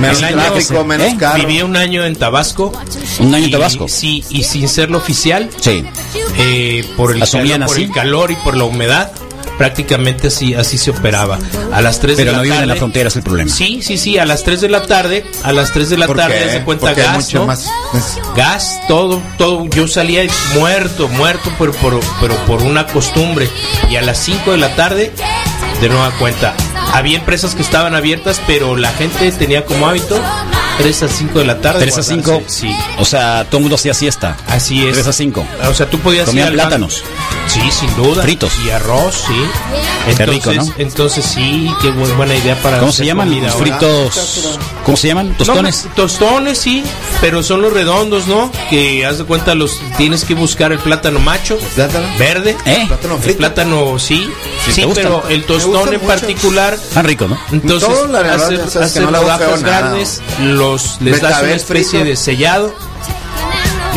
Menos 0.00 0.18
El 0.18 0.24
año- 0.24 0.36
tráfico, 0.52 0.84
menos 0.84 1.06
¿Eh? 1.06 1.16
caro. 1.16 1.38
Viví 1.38 1.62
un 1.62 1.76
año 1.76 2.04
en 2.04 2.16
Tabasco. 2.16 2.72
Un 3.20 3.32
año 3.32 3.44
en 3.44 3.50
y- 3.50 3.52
Tabasco. 3.52 3.86
Sí, 3.88 4.24
y 4.28 4.42
sin 4.42 4.68
serlo 4.68 4.98
oficial, 4.98 5.48
Sí. 5.60 5.84
Eh, 6.38 6.84
por, 6.96 7.12
el 7.14 7.22
¿Asumían 7.22 7.60
calor, 7.60 7.66
por 7.74 7.78
el 7.84 7.90
calor 7.92 8.30
y 8.30 8.36
por 8.36 8.56
la 8.56 8.64
humedad, 8.64 9.10
prácticamente 9.58 10.28
así, 10.28 10.54
así 10.54 10.78
se 10.78 10.90
operaba. 10.90 11.38
A 11.72 11.80
las 11.80 12.00
3 12.00 12.16
Pero 12.16 12.30
de 12.30 12.36
no 12.36 12.38
la 12.38 12.42
viven 12.42 12.58
en 12.62 12.68
la 12.68 12.74
tarde. 12.74 12.78
frontera, 12.80 13.08
es 13.08 13.16
el 13.16 13.22
problema. 13.22 13.50
Sí, 13.52 13.80
sí, 13.82 13.98
sí, 13.98 14.18
a 14.18 14.24
las 14.24 14.42
3 14.42 14.60
de 14.60 14.68
la 14.68 14.82
tarde, 14.82 15.24
a 15.44 15.52
las 15.52 15.72
3 15.72 15.90
de 15.90 15.96
la 15.98 16.06
¿Por 16.06 16.16
tarde, 16.16 16.46
de 16.46 16.62
cuenta 16.64 16.92
gas, 16.94 17.14
mucho 17.16 17.38
¿no? 17.40 17.46
más- 17.46 17.68
Gas, 18.36 18.80
todo, 18.88 19.22
todo, 19.38 19.64
yo 19.66 19.86
salía 19.86 20.22
muerto, 20.54 21.08
muerto, 21.08 21.52
pero 21.58 21.72
por, 21.72 22.00
pero 22.20 22.36
por 22.46 22.62
una 22.62 22.86
costumbre. 22.86 23.48
Y 23.90 23.96
a 23.96 24.02
las 24.02 24.18
5 24.18 24.52
de 24.52 24.58
la 24.58 24.74
tarde, 24.74 25.12
de 25.80 25.88
nueva 25.88 26.10
cuenta, 26.18 26.54
había 26.92 27.18
empresas 27.18 27.54
que 27.54 27.62
estaban 27.62 27.94
abiertas, 27.94 28.40
pero 28.46 28.76
la 28.76 28.90
gente 28.92 29.30
tenía 29.32 29.64
como 29.64 29.86
hábito 29.86 30.20
3 30.78 31.02
a 31.04 31.08
5 31.08 31.38
de 31.38 31.44
la 31.44 31.60
tarde. 31.60 31.80
3 31.80 31.98
a 31.98 32.02
5. 32.02 32.30
guardarse. 32.32 32.60
Sí. 32.60 32.76
O 32.98 33.04
sea, 33.04 33.44
todo 33.44 33.58
el 33.58 33.62
mundo 33.62 33.76
hacía 33.76 33.94
siesta. 33.94 34.36
Así 34.48 34.86
es. 34.86 34.94
3 34.94 35.06
a 35.06 35.12
5. 35.12 35.46
O 35.70 35.74
sea, 35.74 35.88
tú 35.88 35.98
podías 36.00 36.26
Comían 36.26 36.46
ir 36.48 36.50
al 36.52 36.56
banco- 36.56 36.68
plátanos. 36.68 37.02
Sí, 37.46 37.60
sin 37.70 37.94
duda. 37.96 38.22
Fritos. 38.22 38.52
Y 38.66 38.70
arroz, 38.70 39.14
sí. 39.26 39.32
Qué 40.06 40.10
Entonces, 40.12 40.28
rico, 40.28 40.52
¿no? 40.54 40.74
entonces 40.78 41.24
sí, 41.24 41.70
qué 41.80 41.88
bu- 41.92 42.16
buena 42.16 42.34
idea 42.34 42.60
para 42.62 42.78
¿Cómo 42.78 42.90
se 42.92 43.04
llaman? 43.06 43.30
Los 43.42 43.52
ahora. 43.52 43.64
fritos. 43.78 44.58
¿Cómo 44.84 44.96
se 44.96 45.08
llaman? 45.08 45.34
¿Tostones? 45.36 45.84
No, 45.86 45.90
tostones, 45.94 46.58
sí, 46.58 46.82
pero 47.20 47.42
son 47.42 47.62
los 47.62 47.72
redondos, 47.72 48.26
¿no? 48.26 48.50
Que 48.70 49.04
haz 49.06 49.18
de 49.18 49.24
cuenta, 49.24 49.54
los 49.54 49.78
tienes 49.96 50.24
que 50.24 50.34
buscar 50.34 50.72
el 50.72 50.78
plátano 50.78 51.20
macho, 51.20 51.58
Plátano. 51.74 52.06
verde. 52.18 52.56
¿Eh? 52.66 52.84
Plátano 52.88 53.14
El 53.16 53.22
frito. 53.22 53.38
plátano, 53.38 53.98
sí. 53.98 54.28
Sí, 54.64 54.72
Sí, 54.72 54.80
¿te 54.80 54.86
gusta? 54.86 55.02
pero 55.02 55.24
el 55.28 55.44
tostón 55.44 55.88
en 55.88 55.94
mucho. 55.94 56.06
particular. 56.06 56.78
Tan 56.94 57.04
rico, 57.04 57.28
¿no? 57.28 57.38
Entonces, 57.52 57.88
Todo, 57.88 58.06
la 58.08 58.22
verdad, 58.22 58.82
hacer, 58.82 59.02
no 59.02 59.10
rodajas 59.20 59.38
feo 59.38 59.56
nada. 59.58 59.94
Los, 60.72 61.00
les 61.00 61.20
das 61.20 61.42
una 61.42 61.54
especie 61.54 62.00
frito. 62.00 62.04
de 62.04 62.16
sellado, 62.16 62.74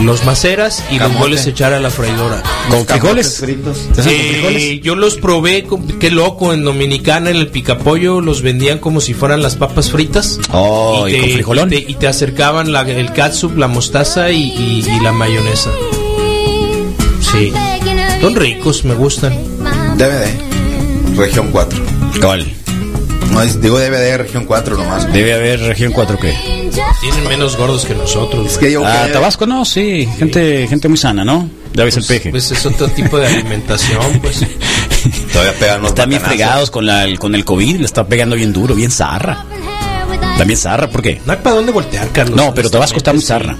los 0.03 0.23
maceras 0.25 0.83
y 0.91 0.99
los 0.99 1.11
vuelves 1.17 1.45
a 1.47 1.49
echar 1.49 1.73
a 1.73 1.79
la 1.79 1.89
freidora. 1.89 2.43
¿Con 2.69 2.85
frijoles? 2.85 3.37
fritos. 3.39 3.77
¿Te 3.95 4.01
hacen 4.01 4.13
con 4.13 4.21
Eh, 4.21 4.29
frijoles? 4.33 4.81
yo 4.81 4.95
los 4.95 5.15
probé, 5.17 5.63
con- 5.63 5.87
qué 5.99 6.11
loco, 6.11 6.53
en 6.53 6.63
Dominicana, 6.63 7.31
en 7.31 7.37
el 7.37 7.47
picapollo, 7.47 8.21
los 8.21 8.41
vendían 8.43 8.77
como 8.79 9.01
si 9.01 9.13
fueran 9.15 9.41
las 9.41 9.55
papas 9.55 9.89
fritas. 9.89 10.39
Oh, 10.51 11.07
y 11.07 11.17
con 11.19 11.29
frijolón. 11.31 11.73
Y 11.73 11.77
te, 11.83 11.91
y 11.91 11.95
te 11.95 12.07
acercaban 12.07 12.71
la- 12.71 12.81
el 12.81 13.11
catsup, 13.13 13.57
la 13.57 13.67
mostaza 13.67 14.29
y, 14.31 14.43
y- 14.43 14.85
y 14.87 14.99
la 14.99 15.11
mayonesa. 15.13 15.71
Sí. 17.31 17.51
Son 18.21 18.35
ricos, 18.35 18.85
me 18.85 18.93
gustan. 18.93 19.33
DVD. 19.97 20.27
Región 21.17 21.49
4. 21.51 21.79
¿Cuál? 22.21 22.45
No, 23.31 23.41
es- 23.41 23.59
digo 23.61 23.79
DVD 23.79 24.17
región 24.17 24.45
4 24.45 24.77
nomás. 24.77 25.11
Debe 25.11 25.33
haber 25.33 25.59
región 25.61 25.91
4 25.91 26.17
qué. 26.19 26.33
Tienen 27.01 27.23
menos 27.27 27.55
gordos 27.57 27.85
que 27.85 27.95
nosotros. 27.95 28.51
Es 28.53 28.57
que 28.57 28.71
yo 28.71 28.85
Ah, 28.85 29.03
que- 29.07 29.13
Tabasco 29.13 29.45
no, 29.45 29.65
sí, 29.65 30.07
gente 30.17 30.67
gente 30.67 30.87
muy 30.87 30.97
sana, 30.97 31.23
¿no? 31.25 31.49
Ya 31.73 31.83
ves 31.83 31.97
el 31.97 32.03
peje. 32.05 32.29
Pues 32.31 32.49
es 32.51 32.65
otro 32.65 32.87
tipo 32.89 33.17
de 33.17 33.27
alimentación, 33.27 34.19
pues. 34.21 34.39
todavía 35.31 35.53
pegan 35.59 35.81
los 35.81 35.89
Están 35.89 36.09
bien 36.09 36.21
bacanazos. 36.21 36.27
fregados 36.45 36.71
con 36.71 36.85
la 36.85 37.03
el- 37.05 37.19
con 37.19 37.35
el 37.35 37.45
COVID, 37.45 37.77
le 37.77 37.85
está 37.85 38.07
pegando 38.07 38.35
bien 38.35 38.51
duro, 38.53 38.73
bien 38.75 38.91
zarra. 38.91 39.45
También 40.37 40.57
zarra, 40.59 40.89
¿por 40.89 41.01
qué? 41.01 41.21
No 41.25 41.33
hay 41.33 41.39
para 41.39 41.55
dónde 41.55 41.71
voltear, 41.71 42.09
Carlos. 42.11 42.35
No, 42.37 42.53
pero 42.53 42.69
Tabasco 42.69 42.97
está 42.97 43.11
muy 43.13 43.21
zarra. 43.23 43.57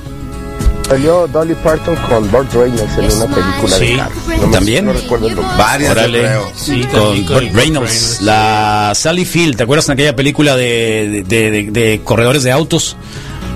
Salió 0.88 1.28
Dolly 1.28 1.54
Parton 1.56 1.96
con 2.08 2.32
Burt 2.32 2.54
Reynolds 2.54 2.98
en 2.98 3.12
una 3.12 3.36
película 3.36 3.76
Sí. 3.78 3.86
de 3.88 3.98
carros. 3.98 4.18
No 4.40 4.48
me- 4.48 4.54
¿También? 4.54 4.86
No 4.86 4.94
recuerdo 4.94 5.28
el 5.28 5.36
nombre. 5.36 5.58
Varias, 5.58 5.90
yo 5.94 6.00
Órale. 6.00 6.20
creo. 6.20 6.52
Sí, 6.56 6.82
con 6.92 7.02
Burt 7.02 7.28
Reynolds, 7.28 7.56
Reynolds, 7.56 8.22
la 8.22 8.94
Sally 8.96 9.26
Field, 9.26 9.58
¿te 9.58 9.64
acuerdas 9.64 9.90
en 9.90 9.94
aquella 9.94 10.16
película 10.16 10.56
de, 10.56 11.24
de, 11.28 11.52
de- 11.52 11.72
de 11.72 12.02
corredores 12.06 12.44
de 12.44 12.52
autos? 12.54 12.96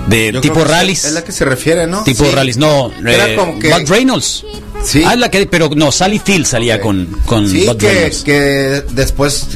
De 0.08 0.32
Yo 0.32 0.40
tipo 0.40 0.64
rallies. 0.64 1.04
Es 1.04 1.12
la 1.12 1.22
que 1.24 1.32
se 1.32 1.44
refiere, 1.44 1.86
¿no? 1.86 2.02
Tipo 2.04 2.24
Sí. 2.24 2.30
rallies, 2.32 2.56
no. 2.56 2.90
Era 3.06 3.30
eh, 3.30 3.36
como 3.36 3.58
que- 3.58 3.72
Reynolds. 3.86 4.44
Sí. 4.84 5.02
Ah, 5.06 5.14
la 5.14 5.30
que, 5.30 5.46
pero 5.46 5.70
no, 5.76 5.92
Sally 5.92 6.18
Field 6.18 6.44
salía 6.44 6.80
con, 6.80 7.06
con 7.24 7.48
Sí, 7.48 7.68
que, 7.78 7.88
Reynolds. 7.88 8.22
que 8.24 8.82
después 8.90 9.46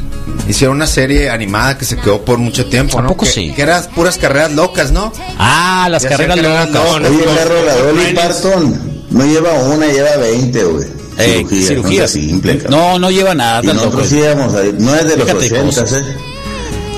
hicieron 0.49 0.77
una 0.77 0.87
serie 0.87 1.29
animada 1.31 1.77
que 1.77 1.85
se 1.85 1.97
quedó 1.97 2.25
por 2.25 2.39
mucho 2.39 2.67
tiempo, 2.67 3.01
¿A 3.01 3.03
¿no? 3.03 3.09
poco 3.09 3.25
que, 3.25 3.33
sí? 3.33 3.53
que 3.55 3.63
eran 3.63 3.85
puras 3.95 4.19
carreras 4.19 4.53
locas, 4.53 4.93
¿no? 4.93 5.13
Ah, 5.37 5.89
las 5.91 6.05
Ya 6.05 6.11
carreras 6.11 6.39
eran 6.39 6.73
locas. 6.73 6.85
locas. 6.87 7.01
No, 7.03 7.09
Oye, 7.17 7.27
no, 7.27 7.35
perro, 7.35 7.65
la 7.65 7.73
no, 7.75 7.83
Dolly 7.83 8.13
no, 8.13 8.21
Parton 8.21 8.81
no 9.11 9.25
lleva 9.27 9.53
una, 9.65 9.87
lleva 9.87 10.17
20, 10.17 10.65
güey. 10.65 10.87
Eh, 11.19 11.45
Cirugías, 11.49 12.13
cirugías. 12.13 12.65
no. 12.71 12.93
No, 12.93 12.99
no 13.01 13.11
lleva 13.11 13.35
nada. 13.35 13.61
Y 13.65 13.67
tampoco. 13.67 13.97
nosotros 13.97 14.13
íbamos 14.13 14.55
a 14.55 14.63
no 14.79 14.95
es 14.95 15.09
de 15.09 15.17
los 15.17 15.27
Fíjate 15.27 15.47
80, 15.47 15.65
cosas. 15.65 15.93
¿eh? 15.93 16.05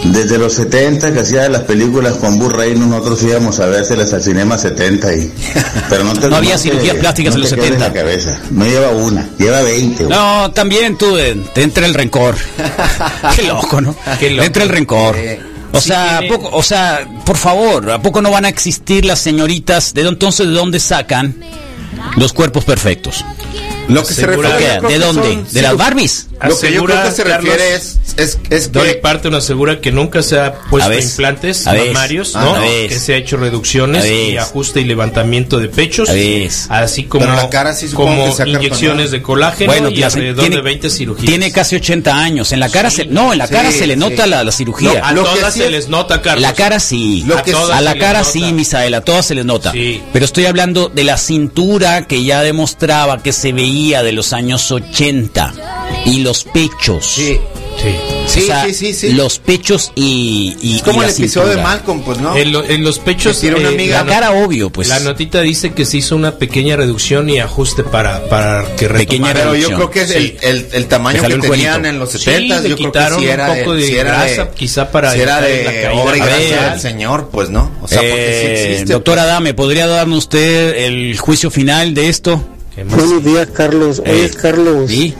Desde 0.05 0.39
los 0.39 0.55
70 0.55 1.13
que 1.13 1.21
hacía 1.21 1.49
las 1.49 1.63
películas 1.63 2.15
con 2.15 2.39
Burt 2.39 2.57
Reynolds, 2.57 2.89
nosotros 2.89 3.23
íbamos 3.25 3.59
a 3.61 3.67
verselas 3.67 4.13
al 4.13 4.23
cinema 4.23 4.57
70 4.57 5.15
y... 5.15 5.33
Pero 5.91 6.05
no, 6.05 6.13
te, 6.15 6.29
No 6.29 6.37
había 6.37 6.57
cirugías 6.57 6.97
plásticas 6.97 7.35
no 7.35 7.37
en 7.37 7.41
los 7.43 7.51
te 7.51 7.57
quede 7.57 7.67
70. 7.67 7.89
la 7.89 7.93
cabeza. 7.93 8.41
No 8.51 8.65
lleva 8.65 8.91
una, 8.91 9.29
lleva 9.39 9.63
20, 9.63 10.05
güey. 10.05 10.17
No, 10.17 10.51
también 10.53 10.97
tú, 10.97 11.17
eh, 11.19 11.37
te 11.55 11.63
entra 11.63 11.85
el 11.87 11.95
rencor. 11.95 12.37
Qué 13.37 13.43
loco, 13.43 13.81
¿no? 13.81 13.95
Qué 14.19 14.31
loco. 14.31 14.41
Te 14.43 14.47
entra 14.47 14.63
el 14.63 14.69
rencor. 14.69 15.17
O 15.73 15.81
Sí 15.81 15.89
sea, 15.89 16.19
¿a 16.19 16.23
poco, 16.23 16.49
o 16.53 16.63
sea, 16.63 17.07
por 17.27 17.37
favor, 17.37 17.91
¿a 17.91 18.01
poco 18.01 18.23
no 18.23 18.31
van 18.31 18.47
a 18.47 18.49
existir 18.49 19.05
las 19.05 19.19
señoritas? 19.19 19.93
¿De 19.93 20.01
entonces 20.03 20.47
de 20.47 20.53
dónde 20.55 20.81
sacan 20.81 21.35
los 22.17 22.33
cuerpos 22.33 22.65
perfectos? 22.65 23.23
Lo 23.88 24.05
que 24.05 24.14
se 24.14 24.24
Asegura- 24.24 24.51
refiere. 24.51 24.74
yo 24.74 24.79
creo 24.81 24.90
¿De 24.90 24.98
dónde? 24.98 25.33
son 25.35 25.48
¿De 25.53 25.62
las 25.62 25.72
ciru- 25.72 25.77
Barbies? 25.79 26.27
Lo 26.46 26.59
que 26.61 26.72
yo 26.72 26.85
creo 26.85 27.03
que 27.03 27.11
se 27.11 27.24
refiere 27.24 27.57
Carlos, 27.57 27.96
es, 28.16 28.37
es, 28.37 28.38
es 28.51 28.70
Dolly 28.72 28.90
que 28.90 28.94
Parton 28.96 29.35
asegura 29.35 29.81
que 29.81 29.90
nunca 29.90 30.22
se 30.22 30.38
ha 30.38 30.55
puesto 30.55 30.88
ver, 30.90 31.03
implantes 31.03 31.66
a 31.66 31.72
ver, 31.72 31.88
mamarios, 31.88 32.37
a 32.37 32.44
¿no? 32.44 32.61
ver. 32.61 32.88
Que 32.88 32.98
se 32.98 33.14
ha 33.14 33.16
hecho 33.16 33.37
reducciones 33.38 34.07
y 34.07 34.37
ajuste 34.37 34.81
y 34.81 34.85
levantamiento 34.85 35.59
de 35.59 35.68
pechos, 35.68 36.09
A 36.09 36.12
ver. 36.12 36.48
así 36.68 37.05
como, 37.05 37.27
la 37.27 37.51
cara 37.51 37.74
sí 37.74 37.88
como 37.88 38.27
que 38.27 38.33
se 38.44 38.48
inyecciones 38.48 39.11
de 39.11 39.20
colágeno 39.22 39.72
Bueno, 39.72 39.90
y 39.90 40.03
alrededor 40.03 40.40
tiene- 40.44 40.57
de 40.57 40.62
20 40.62 40.90
cirugías. 40.90 41.27
Tiene 41.27 41.51
casi 41.51 41.74
80 41.77 42.14
años. 42.16 42.53
En 42.53 42.61
la 42.61 42.68
cara 42.68 42.90
se, 42.90 43.07
no, 43.07 43.33
en 43.33 43.38
la 43.38 43.46
Sí, 43.48 43.55
cara 43.55 43.72
se 43.72 43.87
le 43.88 43.94
sí. 43.94 44.01
nota 44.01 44.27
la, 44.27 44.44
la 44.44 44.53
cirugía. 44.53 45.01
a 45.05 45.12
Lo 45.12 45.24
que 45.24 45.31
todas 45.40 45.55
sí 45.55 45.61
se 45.61 45.66
es- 45.66 45.72
les 45.72 45.88
nota, 45.88 46.22
Carlos. 46.22 46.42
La 46.42 46.53
cara 46.55 46.79
sí. 46.79 47.24
Lo 47.27 47.37
A 47.38 47.42
que- 47.42 47.53
todas 47.53 47.77
a 47.77 47.81
la 47.81 47.90
se 47.92 47.96
les 47.96 48.05
cara 48.05 48.18
nota. 48.20 48.31
sí, 48.33 48.53
Misael, 48.53 48.94
a 48.94 49.01
todas 49.01 49.27
se 49.27 49.35
les 49.35 49.44
nota. 49.44 49.72
Sí. 49.72 50.01
Pero 50.12 50.24
estoy 50.24 50.46
hablando 50.46 50.88
de 50.88 51.03
la 51.05 51.16
cintura 51.16 52.07
que 52.07 52.22
ya 52.22 52.42
demostraba 52.42 53.22
que 53.22 53.33
se 53.33 53.53
veía 53.53 53.78
de 53.87 54.12
los 54.12 54.33
años 54.33 54.71
80 54.71 55.55
y 56.05 56.21
los 56.21 56.45
pechos. 56.45 57.07
Sí, 57.07 57.38
Sí. 57.81 57.95
sí, 58.27 58.41
O 58.43 58.47
sea, 58.47 58.64
sí, 58.64 58.75
sí, 58.75 58.93
sí. 58.93 59.12
Los 59.12 59.38
pechos 59.38 59.93
y, 59.95 60.57
y 60.61 60.77
es 60.77 60.83
como 60.83 61.01
y 61.01 61.05
el 61.05 61.12
episodio 61.12 61.55
de. 61.55 61.62
Malcolm, 61.62 62.03
pues, 62.03 62.19
¿no? 62.19 62.37
En, 62.37 62.51
lo- 62.51 62.64
en 62.64 62.83
los 62.83 62.99
pechos 62.99 63.38
tiene 63.41 63.55
una 63.57 63.69
eh, 63.69 63.75
amiga, 63.75 63.99
La 63.99 64.03
no- 64.05 64.11
cara 64.11 64.33
obvio, 64.33 64.71
pues. 64.71 64.88
La 64.88 64.99
notita 64.99 65.43
dice 65.43 65.73
que 65.73 65.85
se 65.85 65.99
hizo 65.99 66.17
una 66.17 66.38
pequeña 66.38 66.75
reducción 66.75 67.31
y 67.31 67.38
ajuste 67.38 67.85
para, 67.85 68.29
para 68.29 68.64
que 68.75 68.88
Pequeña 68.88 69.33
retomara. 69.33 69.41
Pero 69.43 69.55
yo 69.55 69.69
creo 69.77 69.91
que 69.93 70.03
es 70.03 70.11
el, 70.11 70.23
Sí. 70.25 70.37
el, 70.43 70.67
el 70.73 70.87
tamaño 70.87 71.21
que 71.21 71.27
el 71.27 71.41
tenían 71.41 71.49
cuerito. 71.75 71.88
en 71.88 71.99
los 72.01 72.11
Sí, 72.11 72.19
70 72.19 72.61
le 72.62 72.69
yo 72.71 72.75
creo 72.75 72.77
que 72.77 72.85
quitaron 72.99 73.19
sí 73.21 73.25
un 73.27 73.31
era 73.31 73.47
poco 73.55 73.75
de 73.75 73.87
sí 73.87 73.97
era 73.97 74.11
grasa, 74.25 74.51
quizá 74.51 74.91
para 74.91 75.12
sí 75.12 75.21
era 75.21 75.49
evitar 75.49 75.64
la 75.64 75.71
de 75.79 75.83
caída 75.85 76.03
obra 76.03 76.17
y 76.17 76.21
gracia 76.21 76.37
facial. 76.57 76.71
del 76.73 76.81
señor, 76.81 77.29
pues, 77.31 77.51
¿no? 77.51 77.71
O 77.81 77.87
sea, 77.87 77.99
porque 78.01 78.11
sí 78.12 78.19
Eh, 78.49 78.71
existe. 78.73 78.93
doctor 78.93 79.21
Adame, 79.21 79.55
¿podría 79.55 79.87
darnos 79.87 80.19
usted 80.19 80.75
el 80.85 81.17
juicio 81.17 81.49
final 81.53 81.95
de 81.95 82.09
esto? 82.09 82.45
Buenos 82.87 83.25
días, 83.25 83.49
Carlos. 83.53 84.03
Eh, 84.05 84.11
Oye, 84.12 84.31
Carlos, 84.31 84.91
¿sí? 84.91 85.14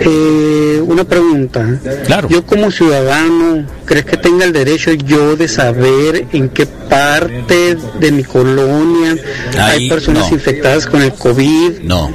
eh, 0.00 0.82
una 0.86 1.04
pregunta. 1.04 1.78
Claro. 2.06 2.28
Yo 2.28 2.44
como 2.44 2.70
ciudadano, 2.70 3.66
¿crees 3.84 4.04
que 4.04 4.16
tenga 4.16 4.44
el 4.44 4.52
derecho 4.52 4.92
yo 4.92 5.36
de 5.36 5.48
saber 5.48 6.26
en 6.32 6.48
qué 6.50 6.66
parte 6.66 7.76
de 7.98 8.12
mi 8.12 8.24
colonia 8.24 9.16
Ahí, 9.58 9.82
hay 9.82 9.88
personas 9.88 10.28
no. 10.28 10.34
infectadas 10.36 10.86
con 10.86 11.02
el 11.02 11.12
COVID? 11.12 11.80
No. 11.82 12.12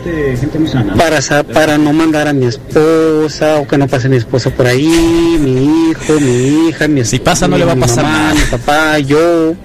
Para, 1.53 1.77
no 1.77 1.93
mandar 1.93 2.27
a 2.27 2.33
mi 2.33 2.45
esposa 2.45 3.57
o 3.57 3.67
que 3.67 3.77
no 3.77 3.87
pase 3.87 4.09
mi 4.09 4.17
esposa 4.17 4.49
por 4.51 4.67
ahí, 4.67 5.37
mi 5.39 5.89
hijo, 5.91 6.19
mi 6.19 6.69
hija, 6.69 6.87
mi 6.87 7.03
Si 7.03 7.19
pasa, 7.19 7.47
no 7.47 7.57
le 7.57 7.65
va 7.65 7.73
a 7.73 7.75
mi 7.75 7.81
pasar 7.81 8.03
mamá, 8.03 8.17
nada. 8.19 8.33
Mi 8.33 8.41
papá, 8.41 8.99
yo. 8.99 9.55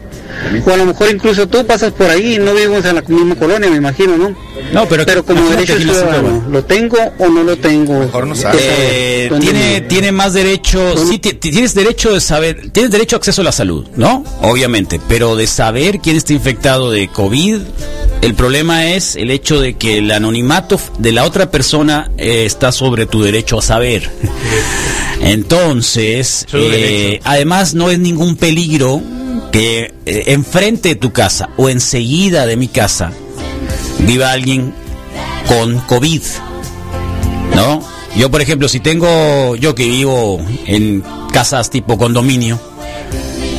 O 0.67 0.71
a 0.71 0.77
lo 0.77 0.87
mejor 0.87 1.11
incluso 1.11 1.47
tú 1.49 1.65
pasas 1.67 1.93
por 1.93 2.09
ahí, 2.11 2.39
no 2.39 2.55
vivimos 2.55 2.85
en 2.85 2.95
la 2.97 3.03
misma 3.03 3.35
colonia, 3.35 3.69
me 3.71 3.77
imagino, 3.77 4.17
¿no? 4.17 4.35
No, 4.73 4.87
pero, 4.87 5.05
Pero 5.07 5.25
como 5.25 5.49
derecho 5.49 5.79
ciudadano. 5.79 6.45
¿lo 6.51 6.65
tengo 6.65 6.99
o 7.19 7.29
no 7.29 7.43
lo 7.43 7.57
tengo? 7.57 7.99
Mejor 8.01 8.27
no 8.27 8.35
sabe. 8.35 8.59
Eh, 8.61 9.27
¿Dónde 9.31 9.47
tiene, 9.47 9.81
tiene 9.83 10.13
más 10.13 10.35
derecho, 10.35 10.95
sí, 11.09 11.19
ti- 11.19 11.33
ti- 11.35 11.51
tienes 11.51 11.75
derecho 11.75 12.13
de 12.13 12.21
saber, 12.21 12.71
tienes 12.71 12.91
derecho 12.93 13.17
a 13.17 13.19
acceso 13.19 13.41
a 13.41 13.45
la 13.45 13.53
salud, 13.53 13.87
¿no? 13.97 14.25
Obviamente, 14.43 15.01
pero 15.09 15.37
de 15.37 15.47
saber 15.47 16.01
quién 16.01 16.17
está 16.17 16.33
infectado 16.35 16.91
de 16.91 17.09
COVID, 17.09 17.61
el 18.21 18.35
problema 18.35 18.91
es 18.93 19.17
el 19.17 19.31
hecho 19.31 19.61
de 19.61 19.75
que 19.77 19.99
el 19.99 20.11
anonimato 20.11 20.79
de 20.99 21.13
la 21.13 21.25
otra 21.25 21.51
persona 21.51 22.11
eh, 22.19 22.45
está 22.47 22.73
sobre 22.73 23.07
tu 23.07 23.23
derecho 23.23 23.59
a 23.59 23.63
saber. 23.63 24.11
Entonces, 25.21 26.47
eh, 26.53 27.21
además 27.25 27.75
no 27.75 27.91
es 27.91 27.99
ningún 27.99 28.37
peligro 28.37 29.01
que 29.59 29.93
eh, 30.07 30.23
enfrente 30.29 30.91
de 30.91 30.95
tu 30.95 31.13
casa 31.13 31.49
o 31.57 31.69
enseguida 31.69 32.47
de 32.47 32.57
mi 32.57 32.69
casa 32.69 33.11
viva 33.99 34.31
alguien 34.31 34.73
con 35.49 35.81
COVID. 35.81 36.23
¿no? 37.57 37.83
Yo, 38.15 38.31
por 38.31 38.41
ejemplo, 38.41 38.69
si 38.69 38.79
tengo, 38.79 39.57
yo 39.57 39.75
que 39.75 39.89
vivo 39.89 40.41
en 40.65 41.03
casas 41.33 41.71
tipo 41.71 41.99
condominio, 41.99 42.61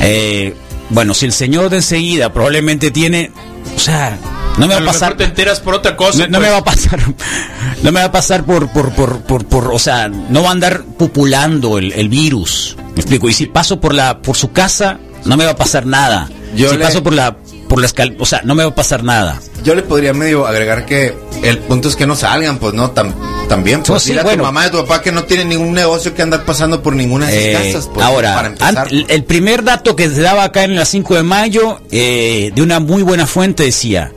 eh, 0.00 0.54
bueno, 0.88 1.12
si 1.12 1.26
el 1.26 1.32
señor 1.32 1.68
de 1.68 1.76
enseguida 1.76 2.32
probablemente 2.32 2.90
tiene, 2.90 3.30
o 3.76 3.78
sea, 3.78 4.16
no 4.56 4.66
me 4.68 4.72
a 4.72 4.78
va 4.78 4.84
a 4.84 4.86
pasar, 4.86 5.18
te 5.18 5.24
enteras 5.24 5.60
por 5.60 5.74
otra 5.74 5.96
cosa. 5.96 6.20
no, 6.20 6.28
no 6.28 6.38
pues. 6.38 6.40
me 6.40 6.50
va 6.50 6.56
a 6.56 6.64
pasar, 6.64 7.00
no 7.82 7.92
me 7.92 8.00
va 8.00 8.06
a 8.06 8.12
pasar 8.12 8.44
por, 8.44 8.70
por, 8.72 8.94
por, 8.94 9.20
por, 9.20 9.44
por, 9.44 9.66
o 9.66 9.78
sea, 9.78 10.08
no 10.08 10.44
va 10.44 10.48
a 10.48 10.52
andar 10.52 10.82
populando 10.96 11.76
el, 11.76 11.92
el 11.92 12.08
virus, 12.08 12.78
me 12.94 13.02
explico, 13.02 13.28
y 13.28 13.34
si 13.34 13.44
paso 13.44 13.80
por 13.80 13.92
la, 13.92 14.22
por 14.22 14.34
su 14.34 14.50
casa, 14.50 14.98
no 15.24 15.36
me 15.36 15.44
va 15.44 15.52
a 15.52 15.56
pasar 15.56 15.86
nada, 15.86 16.28
Yo 16.54 16.70
si 16.70 16.76
le- 16.76 16.84
paso 16.84 17.02
por 17.02 17.12
la, 17.12 17.36
por 17.68 17.80
la 17.80 17.86
escal, 17.86 18.16
o 18.18 18.26
sea, 18.26 18.42
no 18.44 18.54
me 18.54 18.64
va 18.64 18.70
a 18.70 18.74
pasar 18.74 19.02
nada. 19.04 19.40
yo 19.62 19.74
le 19.74 19.82
podría 19.82 20.12
medio 20.12 20.46
agregar 20.46 20.86
que 20.86 21.14
el 21.42 21.58
punto 21.58 21.88
es 21.88 21.96
que 21.96 22.06
no 22.06 22.16
salgan, 22.16 22.58
pues 22.58 22.74
no, 22.74 22.92
Tam- 22.94 23.14
también. 23.48 23.82
Pues 23.82 24.02
sí, 24.02 24.10
dile 24.10 24.20
a 24.20 24.24
bueno. 24.24 24.38
tu 24.38 24.46
mamá 24.46 24.64
y 24.64 24.68
a 24.68 24.70
tu 24.70 24.76
papá 24.78 25.02
que 25.02 25.10
no 25.12 25.24
tienen 25.24 25.48
ningún 25.48 25.72
negocio 25.74 26.14
que 26.14 26.22
andar 26.22 26.44
pasando 26.44 26.82
por 26.82 26.94
ninguna 26.94 27.26
de 27.26 27.52
esas 27.52 27.62
Eh, 27.62 27.72
casas. 27.72 27.90
Pues, 27.92 28.06
ahora, 28.06 28.34
para 28.34 28.48
empezar. 28.48 28.88
ant- 28.88 29.06
el 29.08 29.24
primer 29.24 29.64
dato 29.64 29.96
que 29.96 30.08
se 30.08 30.20
daba 30.20 30.44
acá 30.44 30.62
en 30.64 30.76
la 30.76 30.84
5 30.84 31.14
de 31.16 31.22
mayo, 31.24 31.80
eh, 31.90 32.52
de 32.54 32.62
una 32.62 32.78
muy 32.80 33.02
buena 33.02 33.26
fuente, 33.26 33.64
decía, 33.64 34.12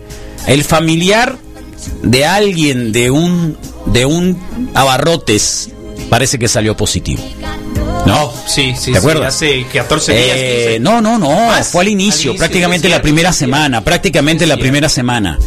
el 0.48 0.64
familiar 0.64 1.36
de 2.04 2.26
alguien 2.26 2.92
de 2.92 3.10
un, 3.12 3.58
de 3.88 4.06
un 4.06 4.40
abarrotes 4.74 5.70
parece 6.10 6.38
que 6.40 6.48
salió 6.48 6.76
positivo. 6.78 7.24
¿No? 8.06 8.34
Sí, 8.48 8.74
sí, 8.78 8.92
¿Te 8.92 8.92
sí, 8.92 8.96
acuerdas? 8.98 9.36
hace 9.36 9.66
14 9.66 10.12
días. 10.14 10.26
Eh, 10.36 10.64
15. 10.76 10.80
no, 10.82 11.02
no, 11.02 11.18
no, 11.18 11.30
Más, 11.48 11.70
fue 11.70 11.84
al 11.84 11.88
inicio, 11.88 12.32
al 12.32 12.36
inicio, 12.36 12.36
prácticamente 12.36 12.90
la 12.90 13.02
primera 13.02 13.32
semana, 13.32 13.82
prácticamente 13.84 14.46
la 14.46 14.58
primera 14.58 14.90
semana. 14.90 15.40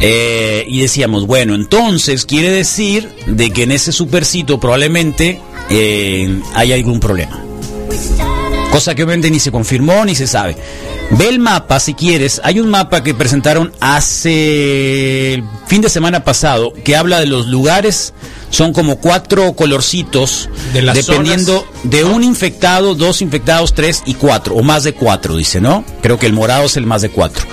Eh, 0.00 0.64
y 0.66 0.80
decíamos, 0.80 1.26
bueno, 1.26 1.54
entonces 1.54 2.24
quiere 2.24 2.50
decir 2.50 3.10
de 3.26 3.50
que 3.50 3.64
en 3.64 3.72
ese 3.72 3.92
supercito 3.92 4.58
probablemente 4.58 5.40
eh, 5.68 6.40
hay 6.54 6.72
algún 6.72 7.00
problema. 7.00 7.44
Cosa 8.70 8.94
que 8.94 9.02
obviamente 9.02 9.30
ni 9.30 9.40
se 9.40 9.50
confirmó 9.50 10.04
ni 10.04 10.14
se 10.14 10.26
sabe. 10.26 10.56
Ve 11.10 11.28
el 11.28 11.40
mapa 11.40 11.80
si 11.80 11.94
quieres. 11.94 12.40
Hay 12.44 12.60
un 12.60 12.68
mapa 12.70 13.02
que 13.02 13.14
presentaron 13.14 13.72
hace 13.80 15.34
el 15.34 15.44
fin 15.66 15.82
de 15.82 15.88
semana 15.88 16.22
pasado 16.22 16.72
que 16.84 16.96
habla 16.96 17.18
de 17.18 17.26
los 17.26 17.48
lugares. 17.48 18.14
Son 18.50 18.72
como 18.72 18.96
cuatro 18.96 19.52
colorcitos 19.52 20.48
De 20.72 20.82
las 20.82 20.96
dependiendo 20.96 21.60
zonas. 21.60 21.90
de 21.90 22.04
un 22.04 22.24
infectado, 22.24 22.94
dos 22.94 23.22
infectados, 23.22 23.74
tres 23.74 24.02
y 24.06 24.14
cuatro, 24.14 24.56
o 24.56 24.62
más 24.62 24.82
de 24.82 24.92
cuatro, 24.92 25.36
dice, 25.36 25.60
¿no? 25.60 25.84
Creo 26.02 26.18
que 26.18 26.26
el 26.26 26.32
morado 26.32 26.66
es 26.66 26.76
el 26.76 26.84
más 26.84 27.02
de 27.02 27.10
cuatro. 27.10 27.46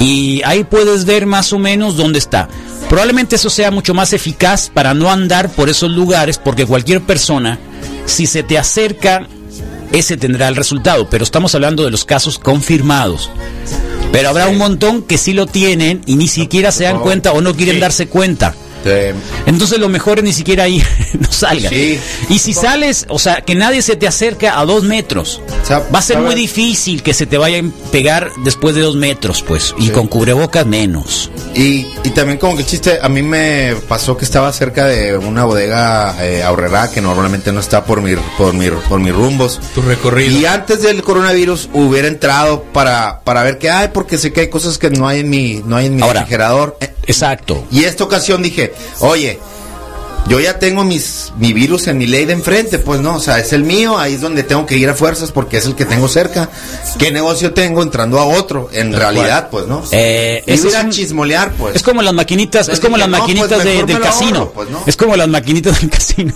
Y 0.00 0.42
ahí 0.44 0.64
puedes 0.64 1.04
ver 1.06 1.24
más 1.26 1.52
o 1.52 1.58
menos 1.58 1.96
dónde 1.96 2.18
está. 2.18 2.48
Probablemente 2.88 3.36
eso 3.36 3.48
sea 3.48 3.70
mucho 3.70 3.94
más 3.94 4.12
eficaz 4.12 4.70
para 4.72 4.92
no 4.92 5.10
andar 5.10 5.48
por 5.50 5.68
esos 5.70 5.90
lugares, 5.90 6.38
porque 6.38 6.66
cualquier 6.66 7.00
persona, 7.00 7.58
si 8.04 8.26
se 8.26 8.42
te 8.42 8.58
acerca, 8.58 9.26
ese 9.92 10.16
tendrá 10.16 10.48
el 10.48 10.56
resultado. 10.56 11.08
Pero 11.08 11.24
estamos 11.24 11.54
hablando 11.54 11.84
de 11.84 11.90
los 11.90 12.04
casos 12.04 12.38
confirmados. 12.38 13.30
Pero 14.12 14.28
habrá 14.28 14.48
un 14.48 14.58
montón 14.58 15.02
que 15.02 15.18
sí 15.18 15.32
lo 15.32 15.46
tienen 15.46 16.02
y 16.06 16.16
ni 16.16 16.28
siquiera 16.28 16.70
se 16.70 16.84
dan 16.84 17.00
cuenta 17.00 17.32
o 17.32 17.40
no 17.40 17.54
quieren 17.54 17.80
darse 17.80 18.06
cuenta. 18.06 18.54
Entonces 19.46 19.78
lo 19.78 19.88
mejor 19.88 20.18
es 20.18 20.24
ni 20.24 20.32
siquiera 20.32 20.68
ir, 20.68 20.86
no 21.18 21.30
salgas. 21.32 21.70
Sí. 21.72 21.98
Y 22.28 22.38
si 22.38 22.52
sales, 22.52 23.06
o 23.08 23.18
sea, 23.18 23.40
que 23.42 23.54
nadie 23.54 23.82
se 23.82 23.96
te 23.96 24.06
acerca 24.06 24.58
a 24.58 24.64
dos 24.64 24.82
metros. 24.84 25.40
O 25.62 25.66
sea, 25.66 25.82
Va 25.94 25.98
a 25.98 26.02
ser 26.02 26.18
muy 26.18 26.34
difícil 26.34 27.02
que 27.02 27.14
se 27.14 27.26
te 27.26 27.38
vayan 27.38 27.72
a 27.86 27.90
pegar 27.90 28.30
después 28.44 28.74
de 28.74 28.82
dos 28.82 28.96
metros, 28.96 29.42
pues. 29.42 29.74
Y 29.78 29.86
Sí. 29.86 29.90
con 29.90 30.06
cubrebocas 30.08 30.66
menos. 30.66 31.30
Y, 31.54 31.86
y 32.02 32.10
también 32.10 32.38
como 32.38 32.54
que 32.56 32.62
el 32.62 32.66
chiste, 32.68 32.98
a 33.00 33.08
mí 33.08 33.22
me 33.22 33.74
pasó 33.88 34.16
que 34.16 34.24
estaba 34.24 34.52
cerca 34.52 34.86
de 34.86 35.16
una 35.16 35.44
bodega 35.44 36.16
eh, 36.24 36.42
ahorrera 36.42 36.90
que 36.90 37.00
normalmente 37.00 37.52
no 37.52 37.60
está 37.60 37.84
por 37.84 38.02
mi, 38.02 38.14
por 38.36 38.52
mi, 38.54 38.68
por 38.88 39.00
mis 39.00 39.14
rumbos. 39.14 39.60
Tu 39.74 39.82
recorrido. 39.82 40.36
Y 40.38 40.46
antes 40.46 40.82
del 40.82 41.02
coronavirus 41.02 41.68
hubiera 41.72 42.08
entrado 42.08 42.62
para, 42.72 43.20
para 43.20 43.42
ver 43.42 43.58
qué 43.58 43.70
hay, 43.70 43.88
porque 43.88 44.18
sé 44.18 44.32
que 44.32 44.42
hay 44.42 44.48
cosas 44.50 44.78
que 44.78 44.90
no 44.90 45.06
hay 45.06 45.20
en 45.20 45.30
mi, 45.30 45.62
no 45.64 45.76
hay 45.76 45.86
en 45.86 45.96
mi 45.96 46.02
Ahora. 46.02 46.20
refrigerador. 46.20 46.76
Exacto. 47.06 47.64
Y 47.70 47.84
esta 47.84 48.04
ocasión 48.04 48.42
dije, 48.42 48.72
oye, 49.00 49.38
yo 50.26 50.40
ya 50.40 50.58
tengo 50.58 50.84
mis, 50.84 51.32
mi 51.36 51.52
virus 51.52 51.86
en 51.86 51.98
mi 51.98 52.06
ley 52.06 52.24
de 52.24 52.32
enfrente, 52.32 52.78
pues 52.78 52.98
no, 53.02 53.16
o 53.16 53.20
sea, 53.20 53.38
es 53.40 53.52
el 53.52 53.62
mío, 53.62 53.98
ahí 53.98 54.14
es 54.14 54.22
donde 54.22 54.42
tengo 54.42 54.64
que 54.64 54.74
ir 54.78 54.88
a 54.88 54.94
fuerzas 54.94 55.30
porque 55.32 55.58
es 55.58 55.66
el 55.66 55.74
que 55.74 55.84
tengo 55.84 56.08
cerca. 56.08 56.48
¿Qué 56.98 57.10
negocio 57.10 57.52
tengo 57.52 57.82
entrando 57.82 58.18
a 58.18 58.24
otro? 58.24 58.70
En 58.72 58.90
Tal 58.92 59.00
realidad, 59.00 59.50
pues 59.50 59.66
no. 59.66 59.82
Eh, 59.92 60.42
y 60.46 60.52
ese 60.52 60.68
ir 60.68 60.68
es 60.68 60.74
a 60.76 60.88
chismolear, 60.88 61.52
pues. 61.52 61.76
Es 61.76 61.82
como 61.82 62.00
las 62.00 62.14
maquinitas, 62.14 62.70
es 62.70 62.80
como 62.80 62.96
las 62.96 63.08
pues, 63.08 63.20
maquinitas 63.20 63.64
del 63.64 64.00
casino. 64.00 64.50
pues, 64.54 64.70
¿no? 64.70 64.82
Es 64.86 64.96
como 64.96 65.14
las 65.14 65.28
maquinitas 65.28 65.78
del 65.78 65.90
casino. 65.90 66.32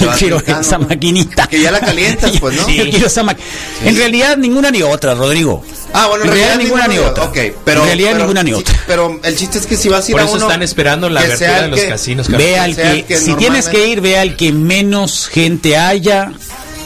Yo 0.00 0.10
quiero 0.16 0.36
brincando, 0.36 0.60
esa 0.60 0.78
maquinita. 0.78 1.46
Que 1.48 1.62
ya 1.62 1.72
la 1.72 1.80
calientas, 1.80 2.30
pues, 2.38 2.54
¿no? 2.54 2.68
Yo 2.68 2.84
quiero 2.90 3.08
esa 3.08 3.24
ma- 3.24 3.36
En 3.84 3.96
realidad 3.96 4.36
ninguna 4.36 4.70
ni 4.70 4.82
otra, 4.82 5.14
Rodrigo. 5.16 5.64
Ah, 5.94 6.06
bueno, 6.08 6.24
en 6.24 6.30
realidad 6.30 6.56
ninguna 6.56 6.88
ni 6.88 6.98
otra. 6.98 7.24
Ok, 7.24 7.38
pero. 7.64 7.80
en 7.82 7.86
realidad 7.86 8.10
pero- 8.12 8.18
ninguna 8.24 8.42
ni 8.42 8.52
otra. 8.52 8.74
Pero 8.86 9.20
el 9.22 9.36
chiste 9.36 9.58
es 9.58 9.66
que 9.66 9.76
si 9.76 9.88
vas 9.88 10.06
a 10.06 10.10
ir 10.10 10.12
Por 10.12 10.20
a 10.22 10.24
eso 10.24 10.34
uno. 10.36 10.46
están 10.46 10.62
esperando 10.62 11.08
la 11.10 11.20
sea 11.36 11.58
de 11.60 11.64
el 11.66 11.70
los 11.72 11.80
que- 11.80 11.88
casinos. 11.88 12.28
Ve 12.28 12.58
al 12.58 12.74
que, 12.76 13.04
que 13.04 13.16
si 13.18 13.34
tienes 13.34 13.68
que 13.68 13.86
ir, 13.88 14.00
ve 14.00 14.18
al 14.18 14.36
que 14.36 14.52
menos 14.52 15.28
gente 15.28 15.76
haya 15.76 16.32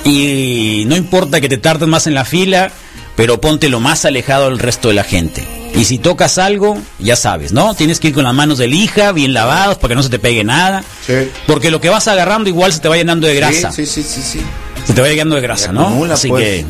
y 0.04 0.84
no 0.86 0.96
importa 0.96 1.40
que 1.40 1.48
te 1.48 1.59
tardes 1.59 1.88
más 1.88 2.07
en 2.07 2.14
la 2.14 2.24
fila, 2.24 2.70
pero 3.16 3.40
ponte 3.40 3.68
lo 3.68 3.80
más 3.80 4.04
alejado 4.04 4.46
del 4.50 4.59
resto 4.59 4.88
de 4.88 4.94
la 4.94 5.04
gente. 5.04 5.44
Y 5.74 5.84
si 5.84 5.98
tocas 5.98 6.38
algo, 6.38 6.78
ya 6.98 7.16
sabes, 7.16 7.52
¿no? 7.52 7.74
Tienes 7.74 8.00
que 8.00 8.09
ir 8.09 8.14
con 8.14 8.24
las 8.24 8.32
manos 8.34 8.57
de 8.59 8.66
lija, 8.66 9.12
bien 9.12 9.34
lavados, 9.34 9.76
para 9.76 9.88
que 9.90 9.94
no 9.96 10.02
se 10.02 10.09
te 10.09 10.18
pegue 10.18 10.42
nada. 10.42 10.82
Sí. 11.07 11.30
Porque 11.46 11.70
lo 11.70 11.80
que 11.80 11.90
vas 11.90 12.09
agarrando 12.09 12.48
igual 12.48 12.72
se 12.72 12.80
te 12.80 12.88
va 12.88 12.96
llenando 12.96 13.26
de 13.26 13.34
grasa. 13.34 13.72
Sí, 13.72 13.84
sí, 13.84 14.02
sí, 14.02 14.22
sí. 14.22 14.38
sí. 14.38 14.40
Se 14.87 14.93
te 14.95 15.01
va 15.01 15.09
llenando 15.09 15.34
de 15.37 15.41
grasa, 15.43 15.72
¿no? 15.72 15.82
acumula, 15.87 16.14
Así 16.14 16.28
pues. 16.28 16.45
que 16.45 16.64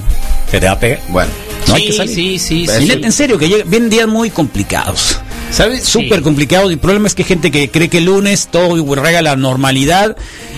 se 0.51 0.61
te 0.61 0.67
va 0.67 0.73
a 0.73 0.81
pegar. 0.81 1.01
Bueno. 1.09 1.31
No 1.69 1.75
hay 1.75 1.83
sí, 1.83 1.87
que 1.89 1.93
salir. 1.95 2.14
sí, 2.14 2.39
sí, 2.39 2.67
en 2.93 3.12
serio, 3.12 3.39
que 3.39 3.49
llega- 3.49 3.64
vienen 3.67 3.91
días 3.91 4.07
muy 4.09 4.31
complicados. 4.31 5.19
¿Sabes? 5.51 5.85
Súper 5.85 6.19
Sí. 6.19 6.25
complicado. 6.25 6.71
Y 6.71 6.75
el 6.75 6.79
problema 6.79 7.07
es 7.07 7.14
que 7.14 7.23
hay 7.23 7.29
gente 7.29 7.51
que 7.51 7.71
cree 7.71 7.89
que 7.89 7.99
el 7.99 8.05
lunes 8.07 8.49
todo 8.51 8.77
rega 8.97 9.23
la 9.23 9.37
normalidad. 9.37 10.17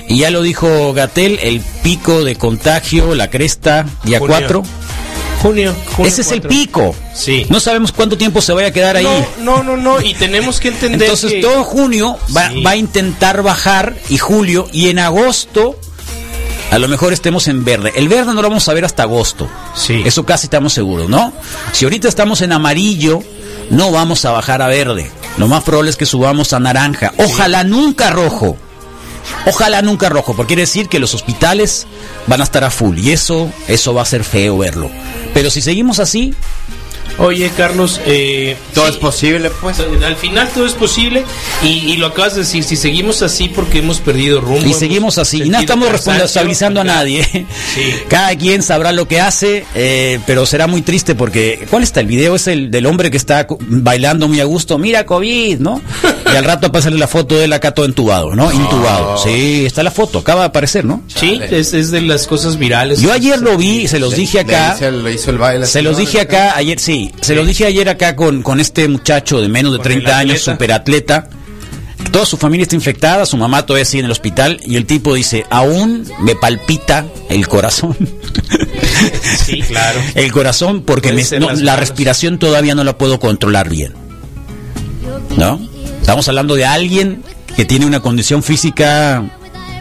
Y 0.08 0.18
ya 0.18 0.30
lo 0.30 0.40
dijo 0.42 0.92
Gatel, 0.94 1.38
el 1.42 1.60
pico 1.82 2.24
de 2.24 2.36
contagio, 2.36 3.14
la 3.14 3.28
cresta, 3.28 3.84
día 4.04 4.18
Junio. 4.18 4.36
4. 4.38 4.62
Junio, 5.42 5.74
junio 5.94 6.08
Ese 6.10 6.22
es 6.22 6.32
el 6.32 6.42
pico. 6.42 6.96
Sí. 7.14 7.46
No 7.48 7.60
sabemos 7.60 7.92
cuánto 7.92 8.16
tiempo 8.18 8.40
se 8.40 8.52
vaya 8.52 8.68
a 8.68 8.72
quedar 8.72 8.96
ahí. 8.96 9.04
No, 9.04 9.62
no, 9.62 9.62
no, 9.62 9.76
no, 9.76 10.00
y 10.02 10.14
tenemos 10.14 10.58
que 10.58 10.68
entender 10.68 11.02
Entonces 11.02 11.32
que- 11.34 11.40
todo 11.42 11.62
junio 11.64 12.18
va, 12.36 12.50
Sí. 12.50 12.62
va 12.62 12.70
a 12.72 12.76
intentar 12.76 13.42
bajar 13.42 13.94
y 14.08 14.18
julio 14.18 14.68
y 14.72 14.88
en 14.88 14.98
agosto 14.98 15.78
a 16.70 16.78
lo 16.78 16.88
mejor 16.88 17.12
estemos 17.12 17.48
en 17.48 17.64
verde. 17.64 17.92
El 17.96 18.08
verde 18.08 18.34
no 18.34 18.42
lo 18.42 18.48
vamos 18.48 18.68
a 18.68 18.74
ver 18.74 18.84
hasta 18.84 19.04
agosto. 19.04 19.48
Sí. 19.74 20.02
Eso 20.04 20.24
casi 20.26 20.46
estamos 20.46 20.72
seguros, 20.72 21.08
¿no? 21.08 21.32
Si 21.72 21.84
ahorita 21.84 22.08
estamos 22.08 22.40
en 22.42 22.52
amarillo, 22.52 23.20
no 23.70 23.90
vamos 23.90 24.24
a 24.24 24.32
bajar 24.32 24.62
a 24.62 24.68
verde. 24.68 25.10
Lo 25.38 25.48
más 25.48 25.62
probable 25.62 25.90
es 25.90 25.96
que 25.96 26.06
subamos 26.06 26.52
a 26.52 26.60
naranja. 26.60 27.12
Ojalá 27.18 27.64
nunca 27.64 28.10
rojo. 28.10 28.56
Ojalá 29.46 29.82
nunca 29.82 30.08
rojo, 30.08 30.34
porque 30.34 30.48
quiere 30.48 30.62
decir 30.62 30.88
que 30.88 30.98
los 30.98 31.14
hospitales 31.14 31.86
van 32.26 32.40
a 32.40 32.44
estar 32.44 32.64
a 32.64 32.70
full 32.70 32.98
y 32.98 33.12
eso 33.12 33.50
eso 33.66 33.92
va 33.94 34.02
a 34.02 34.06
ser 34.06 34.24
feo 34.24 34.58
verlo. 34.58 34.90
Pero 35.34 35.50
si 35.50 35.60
seguimos 35.60 35.98
así, 35.98 36.34
Oye, 37.18 37.50
Carlos, 37.56 38.00
eh, 38.06 38.56
Todo 38.74 38.86
sí, 38.86 38.92
es 38.92 38.96
posible, 38.98 39.50
pues. 39.60 39.80
Al 39.80 40.16
final 40.16 40.48
todo 40.54 40.66
es 40.66 40.74
posible 40.74 41.24
y, 41.62 41.66
y 41.66 41.96
lo 41.96 42.06
acabas 42.06 42.34
de 42.34 42.42
decir, 42.42 42.62
si 42.62 42.76
seguimos 42.76 43.22
así 43.22 43.48
porque 43.48 43.78
hemos 43.78 44.00
perdido 44.00 44.40
rumbo. 44.40 44.66
Y 44.68 44.72
seguimos 44.74 45.18
así. 45.18 45.42
Y 45.42 45.48
no 45.48 45.58
estamos 45.58 45.90
responsabilizando 45.90 46.80
a 46.80 46.84
nadie. 46.84 47.24
Sí. 47.24 47.92
Cada 48.08 48.36
quien 48.36 48.62
sabrá 48.62 48.92
lo 48.92 49.08
que 49.08 49.20
hace, 49.20 49.64
eh, 49.74 50.20
pero 50.26 50.46
será 50.46 50.66
muy 50.66 50.82
triste 50.82 51.14
porque. 51.14 51.66
¿Cuál 51.70 51.82
está 51.82 52.00
el 52.00 52.06
video? 52.06 52.36
Es 52.36 52.46
el 52.46 52.70
del 52.70 52.86
hombre 52.86 53.10
que 53.10 53.16
está 53.16 53.46
bailando 53.60 54.28
muy 54.28 54.40
a 54.40 54.44
gusto. 54.44 54.78
Mira, 54.78 55.04
COVID, 55.04 55.58
¿no? 55.58 55.80
Y 56.32 56.36
al 56.36 56.44
rato 56.44 56.66
aparece 56.66 56.90
la 56.90 57.06
foto 57.08 57.36
de 57.36 57.44
él 57.44 57.52
acá 57.52 57.72
todo 57.72 57.86
entubado, 57.86 58.34
¿no? 58.34 58.52
Intubado. 58.52 59.18
Sí, 59.18 59.64
está 59.66 59.82
la 59.82 59.90
foto, 59.90 60.18
acaba 60.18 60.42
de 60.42 60.46
aparecer, 60.48 60.84
¿no? 60.84 61.02
Sí, 61.06 61.40
es, 61.50 61.72
es 61.72 61.90
de 61.90 62.00
las 62.02 62.26
cosas 62.26 62.56
virales. 62.58 63.00
Yo 63.00 63.12
ayer 63.12 63.38
lo 63.40 63.56
vi, 63.56 63.88
se 63.88 63.98
los 63.98 64.14
dije 64.14 64.44
Le 64.44 64.54
acá. 64.54 64.74
hizo 64.76 64.86
el- 64.88 65.02
le 65.04 65.12
hizo 65.14 65.30
el 65.30 65.38
baile. 65.38 65.66
Se 65.66 65.82
los 65.82 65.96
dije 65.96 66.20
acá 66.20 66.56
ayer, 66.56 66.78
sí, 66.78 67.12
se 67.20 67.34
los 67.34 67.46
dije 67.46 67.64
ayer 67.66 67.88
acá 67.88 68.14
con, 68.16 68.42
con 68.42 68.60
este 68.60 68.86
muchacho 68.88 69.40
de 69.40 69.48
menos 69.48 69.72
de 69.72 69.78
Con 69.78 69.84
30 69.84 70.10
el 70.10 70.16
años, 70.16 70.32
atleta. 70.48 70.52
superatleta. 70.52 71.28
Toda 72.12 72.24
su 72.24 72.36
familia 72.36 72.62
está 72.62 72.74
infectada, 72.76 73.26
su 73.26 73.36
mamá 73.36 73.66
todavía 73.66 73.84
sigue 73.84 74.00
en 74.00 74.06
el 74.06 74.12
hospital 74.12 74.60
y 74.64 74.76
el 74.76 74.86
tipo 74.86 75.14
dice, 75.14 75.44
aún 75.50 76.04
me 76.20 76.36
palpita 76.36 77.06
el 77.28 77.46
corazón. 77.48 77.96
Sí, 79.44 79.60
claro. 79.62 80.00
el 80.14 80.32
corazón 80.32 80.82
porque 80.82 81.12
me- 81.12 81.22
no, 81.38 81.48
la 81.50 81.54
manos. 81.54 81.78
respiración 81.80 82.38
todavía 82.38 82.74
no 82.74 82.82
la 82.84 82.98
puedo 82.98 83.18
controlar 83.20 83.68
bien. 83.68 83.94
¿No? 85.36 85.60
Estamos 86.08 86.26
hablando 86.26 86.54
de 86.54 86.64
alguien 86.64 87.22
que 87.54 87.66
tiene 87.66 87.84
una 87.84 88.00
condición 88.00 88.42
física 88.42 89.22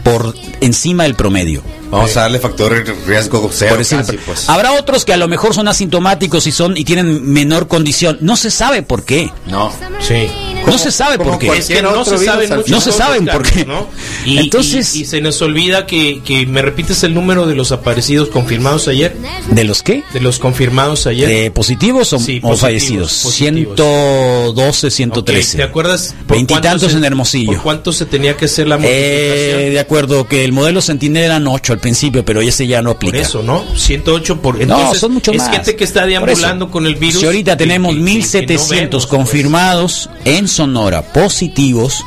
por 0.04 0.34
encima 0.60 1.04
del 1.04 1.14
promedio. 1.14 1.62
Vamos 1.90 2.16
a 2.16 2.20
darle 2.22 2.38
factor 2.38 2.84
riesgo 3.06 3.48
cero 3.52 3.70
Por 3.70 3.78
decir- 3.78 3.98
casi, 3.98 4.18
pues. 4.18 4.48
Habrá 4.48 4.72
otros 4.72 5.04
que 5.04 5.12
a 5.12 5.16
lo 5.16 5.28
mejor 5.28 5.54
son 5.54 5.68
asintomáticos 5.68 6.46
y 6.46 6.52
son 6.52 6.76
y 6.76 6.84
tienen 6.84 7.24
menor 7.32 7.66
condición. 7.68 8.18
No 8.20 8.36
se 8.36 8.50
sabe 8.50 8.82
por 8.82 9.04
qué. 9.04 9.30
No. 9.46 9.72
Sí. 10.00 10.28
No 10.66 10.76
se 10.76 10.90
sabe 10.92 11.18
por 11.18 11.38
qué. 11.38 11.48
Es 11.56 11.66
que 11.68 11.80
no 11.80 12.04
se 12.04 12.18
saben 12.18 12.50
No 12.66 12.80
se 12.80 12.92
saben 12.92 13.26
por 13.26 13.42
qué. 13.42 13.64
¿no? 13.64 13.86
Y, 14.26 14.38
Entonces- 14.38 14.94
y, 14.96 15.02
y 15.02 15.04
se 15.06 15.20
nos 15.22 15.40
olvida 15.40 15.86
que, 15.86 16.20
que 16.22 16.44
me 16.46 16.60
repites 16.60 17.02
el 17.04 17.14
número 17.14 17.46
de 17.46 17.54
los 17.54 17.72
aparecidos 17.72 18.28
confirmados 18.28 18.86
ayer. 18.88 19.16
¿De 19.50 19.64
los 19.64 19.82
qué? 19.82 20.02
De 20.12 20.20
los 20.20 20.38
confirmados 20.38 21.06
ayer. 21.06 21.26
¿De 21.28 21.50
positivos 21.50 22.12
o, 22.12 22.18
Sí, 22.18 22.38
o 22.42 22.50
positivos, 22.50 22.60
fallecidos? 22.60 23.20
positivos. 23.22 23.76
112, 23.76 24.86
Ok, 24.88 24.92
113. 24.92 25.56
¿Te 25.56 25.62
acuerdas? 25.62 26.14
Veintitantos 26.26 26.70
cuánto 26.82 26.90
se- 26.90 26.96
en 26.98 27.04
Hermosillo. 27.04 27.52
¿Por 27.52 27.62
cuánto 27.62 27.92
se 27.92 28.04
tenía 28.06 28.36
que 28.36 28.44
hacer 28.46 28.66
la 28.68 28.74
Eh, 28.74 28.78
multiplicación? 28.78 29.72
de 29.72 29.80
acuerdo 29.80 30.28
que 30.28 30.44
el 30.44 30.52
modelo 30.52 30.82
Sentinel 30.82 31.24
eran 31.24 31.46
8 31.46 31.77
al 31.78 31.80
principio, 31.80 32.24
pero 32.24 32.40
ese 32.40 32.66
ya 32.66 32.82
no 32.82 32.90
aplica. 32.90 33.18
Por 33.18 33.26
eso, 33.26 33.42
¿no? 33.42 33.64
108 33.76 34.42
por 34.42 34.56
no, 34.56 34.62
entonces 34.62 34.98
son 35.00 35.12
mucho 35.14 35.30
es 35.30 35.38
más. 35.38 35.50
gente 35.50 35.76
que 35.76 35.84
está 35.84 36.04
deambulando 36.06 36.70
con 36.70 36.86
el 36.86 36.96
virus. 36.96 37.20
Si 37.20 37.26
ahorita 37.26 37.52
que- 37.56 37.64
tenemos 37.64 37.90
que- 37.94 37.98
que- 38.00 38.04
que 38.04 38.10
no 38.10 38.14
1700 38.16 38.68
vemos, 38.70 38.90
pues. 38.90 39.06
confirmados 39.06 40.10
en 40.24 40.48
Sonora 40.48 41.02
positivos. 41.12 42.02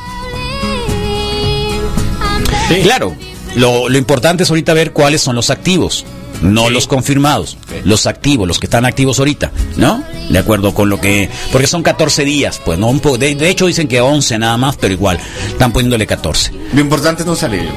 Claro, 2.82 3.14
lo, 3.56 3.88
lo 3.88 3.98
importante 3.98 4.42
es 4.44 4.50
ahorita 4.50 4.72
ver 4.74 4.92
cuáles 4.92 5.20
son 5.20 5.36
los 5.36 5.50
activos, 5.50 6.04
no 6.40 6.70
los 6.70 6.86
confirmados, 6.86 7.58
los 7.84 8.06
activos, 8.06 8.48
los 8.48 8.58
que 8.58 8.66
están 8.66 8.84
activos 8.86 9.18
ahorita, 9.18 9.52
¿no? 9.76 10.02
De 10.30 10.38
acuerdo 10.38 10.72
con 10.72 10.88
lo 10.88 10.98
que, 11.00 11.28
porque 11.50 11.66
son 11.66 11.82
14 11.82 12.24
días, 12.24 12.60
pues, 12.64 12.78
no 12.78 12.86
un 12.88 13.00
po- 13.00 13.18
de, 13.18 13.34
de 13.34 13.48
hecho 13.50 13.66
dicen 13.66 13.88
que 13.88 14.00
11 14.00 14.38
nada 14.38 14.56
más, 14.56 14.76
pero 14.76 14.94
igual 14.94 15.18
están 15.48 15.72
poniéndole 15.72 16.06
14. 16.06 16.50
Lo 16.72 16.80
importante 16.80 17.22
es 17.22 17.26
no 17.26 17.36
salir. 17.36 17.68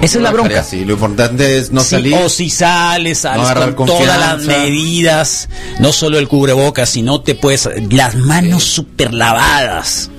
Esa 0.00 0.18
es 0.18 0.22
la 0.22 0.30
bronca. 0.30 0.62
Sí, 0.62 0.84
lo 0.84 0.94
importante 0.94 1.58
es 1.58 1.72
no 1.72 1.80
Sí, 1.80 1.90
salir. 1.90 2.14
O 2.14 2.28
si 2.28 2.50
sales, 2.50 3.18
sales 3.18 3.44
agarrar 3.44 3.74
con 3.74 3.86
todas 3.86 4.18
las 4.18 4.42
medidas, 4.44 5.48
no 5.80 5.92
solo 5.92 6.18
el 6.18 6.28
cubrebocas, 6.28 6.88
sino 6.88 7.20
te 7.20 7.34
puedes 7.34 7.68
las 7.90 8.14
manos 8.14 8.64
super 8.64 9.12
lavadas. 9.12 10.10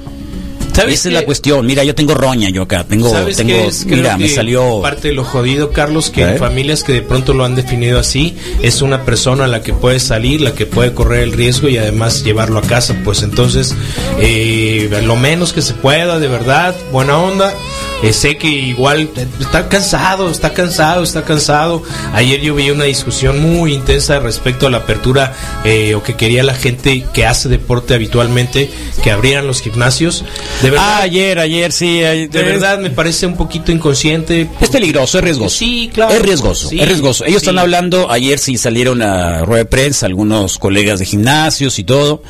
¿Sabes 0.73 0.99
Esa 0.99 1.09
es 1.09 1.13
la 1.13 1.25
cuestión. 1.25 1.65
Mira, 1.65 1.83
yo 1.83 1.93
tengo 1.93 2.13
roña 2.13 2.49
yo 2.49 2.61
acá, 2.61 2.85
tengo 2.85 3.09
¿Sabes 3.09 3.35
tengo 3.35 3.53
es? 3.53 3.83
Creo 3.83 3.97
mira, 3.97 4.17
me 4.17 4.27
que 4.27 4.35
salió 4.35 4.81
parte 4.81 5.09
de 5.09 5.13
lo 5.13 5.25
jodido, 5.25 5.71
Carlos, 5.71 6.09
que 6.09 6.21
¿Eh? 6.21 6.31
en 6.31 6.37
familias 6.37 6.83
que 6.83 6.93
de 6.93 7.01
pronto 7.01 7.33
lo 7.33 7.43
han 7.43 7.55
definido 7.55 7.99
así, 7.99 8.37
es 8.61 8.81
una 8.81 9.03
persona 9.03 9.43
a 9.43 9.47
la 9.47 9.61
que 9.61 9.73
puede 9.73 9.99
salir, 9.99 10.39
la 10.39 10.53
que 10.53 10.65
puede 10.65 10.93
correr 10.93 11.23
el 11.23 11.33
riesgo 11.33 11.67
y 11.67 11.77
además 11.77 12.23
llevarlo 12.23 12.59
a 12.59 12.61
casa. 12.61 12.95
Pues 13.03 13.23
entonces, 13.23 13.75
eh, 14.21 14.89
lo 15.03 15.17
menos 15.17 15.51
que 15.51 15.61
se 15.61 15.73
pueda, 15.73 16.17
de 16.17 16.29
verdad, 16.29 16.73
buena 16.93 17.17
onda. 17.17 17.53
Eh, 18.01 18.13
sé 18.13 18.37
que 18.37 18.47
igual 18.47 19.09
eh, 19.17 19.27
está 19.41 19.67
cansado, 19.67 20.29
está 20.29 20.53
cansado, 20.53 21.03
está 21.03 21.23
cansado. 21.23 21.83
Ayer 22.13 22.39
yo 22.41 22.55
vi 22.55 22.69
una 22.69 22.85
discusión 22.85 23.41
muy 23.41 23.73
intensa 23.73 24.19
respecto 24.19 24.67
a 24.67 24.69
la 24.69 24.77
apertura 24.77 25.33
eh, 25.65 25.95
o 25.95 26.03
que 26.03 26.15
quería 26.15 26.43
la 26.43 26.53
gente 26.53 27.05
que 27.13 27.25
hace 27.25 27.49
deporte 27.49 27.93
habitualmente 27.93 28.69
que 29.03 29.11
abrieran 29.11 29.47
los 29.47 29.61
gimnasios. 29.61 30.23
De 30.61 30.69
verdad, 30.71 30.85
Ah, 30.89 31.01
ayer, 31.03 31.39
ayer 31.39 31.71
sí, 31.71 32.03
ayer- 32.03 32.29
de 32.29 32.43
verdad 32.43 32.79
me 32.79 32.89
parece 32.89 33.25
un 33.27 33.35
poquito 33.35 33.71
inconsciente. 33.71 34.49
Es 34.61 34.69
peligroso, 34.69 35.17
es 35.17 35.23
riesgoso. 35.23 35.57
Sí, 35.57 35.89
claro. 35.93 36.13
Es 36.13 36.21
riesgoso, 36.21 36.69
Sí, 36.69 36.79
es 36.79 36.87
riesgoso. 36.87 37.25
Ellos 37.25 37.41
sí. 37.41 37.47
están 37.47 37.59
hablando, 37.59 38.09
ayer 38.09 38.39
sí 38.39 38.57
salieron 38.57 39.01
a 39.01 39.43
rueda 39.43 39.59
de 39.63 39.65
prensa, 39.65 40.05
algunos 40.05 40.57
colegas 40.57 40.99
de 40.99 41.05
gimnasios 41.05 41.77
y 41.79 41.83
todo. 41.83 42.23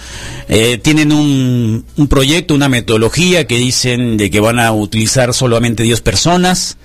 Eh, 0.48 0.80
tienen 0.82 1.12
un, 1.12 1.86
un 1.96 2.08
proyecto, 2.08 2.56
una 2.56 2.70
metodología 2.70 3.46
que 3.46 3.56
dicen 3.58 4.18
de 4.18 4.32
que 4.32 4.40
van 4.40 4.60
a 4.60 4.72
utilizar 4.72 5.34
solamente 5.60 5.84
10 5.84 6.00
personas 6.00 6.78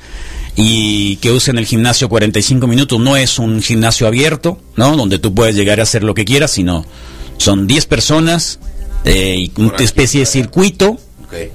y 0.56 1.16
que 1.16 1.30
usen 1.30 1.58
el 1.58 1.66
gimnasio 1.66 2.08
45 2.08 2.66
minutos. 2.66 2.98
No 2.98 3.16
es 3.16 3.38
un 3.38 3.62
gimnasio 3.62 4.08
abierto, 4.08 4.58
¿no? 4.74 4.96
Donde 4.96 5.20
tú 5.20 5.32
puedes 5.32 5.54
llegar 5.54 5.78
a 5.78 5.84
hacer 5.84 6.02
lo 6.02 6.12
que 6.14 6.24
quieras, 6.24 6.50
sino 6.50 6.84
son 7.38 7.68
10 7.68 7.86
personas 7.86 8.58
eh, 9.04 9.36
y 9.38 9.52
una 9.60 9.76
especie 9.76 10.20
de 10.20 10.26
circuito, 10.26 10.98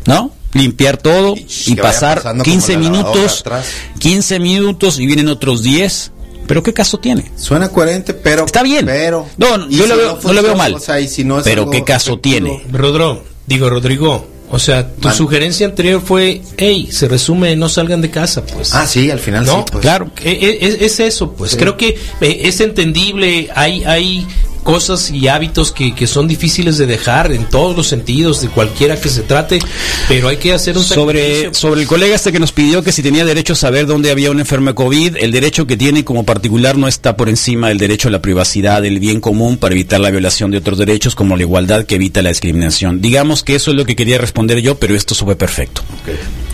¿no? 0.05 0.31
Limpiar 0.53 0.95
todo 0.95 1.35
y, 1.35 1.75
pasar 1.75 2.19
pasando 2.19 2.43
como 2.45 2.53
15 2.53 2.73
la 2.73 2.79
lavadora 2.79 3.03
minutos, 3.03 3.39
atrás. 3.41 3.67
15 3.99 4.39
minutos 4.39 4.97
y 4.97 5.05
vienen 5.05 5.27
otros 5.27 5.61
10. 5.61 6.11
¿Pero 6.47 6.63
qué 6.63 6.73
caso 6.73 6.99
tiene? 6.99 7.29
Suena 7.35 7.67
coherente, 7.67 8.13
pero. 8.13 8.45
Está 8.45 8.63
bien. 8.63 8.85
Pero. 8.85 9.27
No, 9.37 9.69
yo 9.69 9.83
si 9.83 9.89
lo 9.89 9.97
veo, 9.97 10.19
no 10.23 10.33
lo 10.33 10.41
veo 10.41 10.55
mal. 10.55 10.73
o 10.73 10.79
sea, 10.79 11.01
y 11.01 11.09
si 11.09 11.25
no 11.25 11.39
es 11.39 11.43
pero 11.43 11.63
algo 11.63 11.71
qué 11.71 11.83
caso 11.83 12.13
efectivo. 12.13 12.47
tiene. 12.47 12.65
Rodro, 12.71 13.23
digo 13.45 13.69
Rodrigo, 13.69 14.25
o 14.51 14.59
sea, 14.59 14.87
tu 14.87 15.07
Man. 15.07 15.15
sugerencia 15.15 15.65
anterior 15.67 16.01
fue, 16.03 16.41
hey, 16.57 16.89
se 16.91 17.07
resume, 17.07 17.55
no 17.55 17.69
salgan 17.69 18.01
de 18.01 18.09
casa, 18.09 18.45
pues. 18.45 18.73
Ah, 18.73 18.85
sí, 18.87 19.09
al 19.11 19.19
final 19.19 19.45
¿No? 19.45 19.59
sí. 19.59 19.65
Pues. 19.71 19.81
Claro. 19.81 20.09
Eh, 20.23 20.37
eh, 20.41 20.57
Es, 20.61 20.81
es 20.81 20.99
eso, 20.99 21.31
pues. 21.33 21.55
Creo 21.55 21.77
que 21.77 21.97
eh, 22.21 22.41
es 22.43 22.59
entendible, 22.59 23.49
hay, 23.55 23.83
hay 23.83 24.27
cosas 24.59 25.09
y 25.11 25.27
hábitos 25.27 25.71
que, 25.71 25.93
que 25.95 26.07
son 26.07 26.27
difíciles 26.27 26.77
de 26.77 26.85
dejar 26.85 27.31
en 27.31 27.45
todos 27.49 27.75
los 27.75 27.87
sentidos, 27.87 28.41
de 28.41 28.49
cualquiera 28.49 28.99
que 28.99 29.09
se 29.09 29.21
trate, 29.21 29.59
pero 30.07 30.27
hay 30.27 30.37
que 30.37 30.53
hacer 30.53 30.77
un 30.77 30.83
Sobre, 30.83 31.21
sacrificio. 31.21 31.53
sobre 31.53 31.81
el 31.81 31.87
colega 31.87 32.15
este 32.15 32.31
que 32.31 32.39
nos 32.39 32.51
pidió 32.51 32.83
que 32.83 32.91
si 32.91 33.01
tenía 33.01 33.25
derecho 33.25 33.53
a 33.53 33.55
saber 33.55 33.85
dónde 33.85 34.11
había 34.11 34.31
un 34.31 34.39
enfermo 34.39 34.69
de 34.69 34.75
COVID, 34.75 35.17
el 35.19 35.31
derecho 35.31 35.65
que 35.67 35.77
tiene 35.77 36.03
como 36.03 36.23
particular 36.23 36.77
no 36.77 36.87
está 36.87 37.15
por 37.15 37.29
encima 37.29 37.69
del 37.69 37.77
derecho 37.77 38.07
a 38.07 38.11
la 38.11 38.21
privacidad, 38.21 38.81
del 38.81 38.99
bien 38.99 39.19
común 39.21 39.57
para 39.57 39.73
evitar 39.73 39.99
la 39.99 40.09
violación 40.11 40.51
de 40.51 40.57
otros 40.57 40.77
derechos 40.77 41.15
como 41.15 41.35
la 41.35 41.43
igualdad 41.43 41.85
que 41.85 41.95
evita 41.95 42.21
la 42.21 42.29
discriminación. 42.29 43.01
Digamos 43.01 43.43
que 43.43 43.55
eso 43.55 43.71
es 43.71 43.77
lo 43.77 43.85
que 43.85 43.95
quería 43.95 44.17
responder 44.17 44.59
yo, 44.61 44.75
pero 44.75 44.95
esto 44.95 45.15
fue 45.15 45.35
perfecto. 45.35 45.81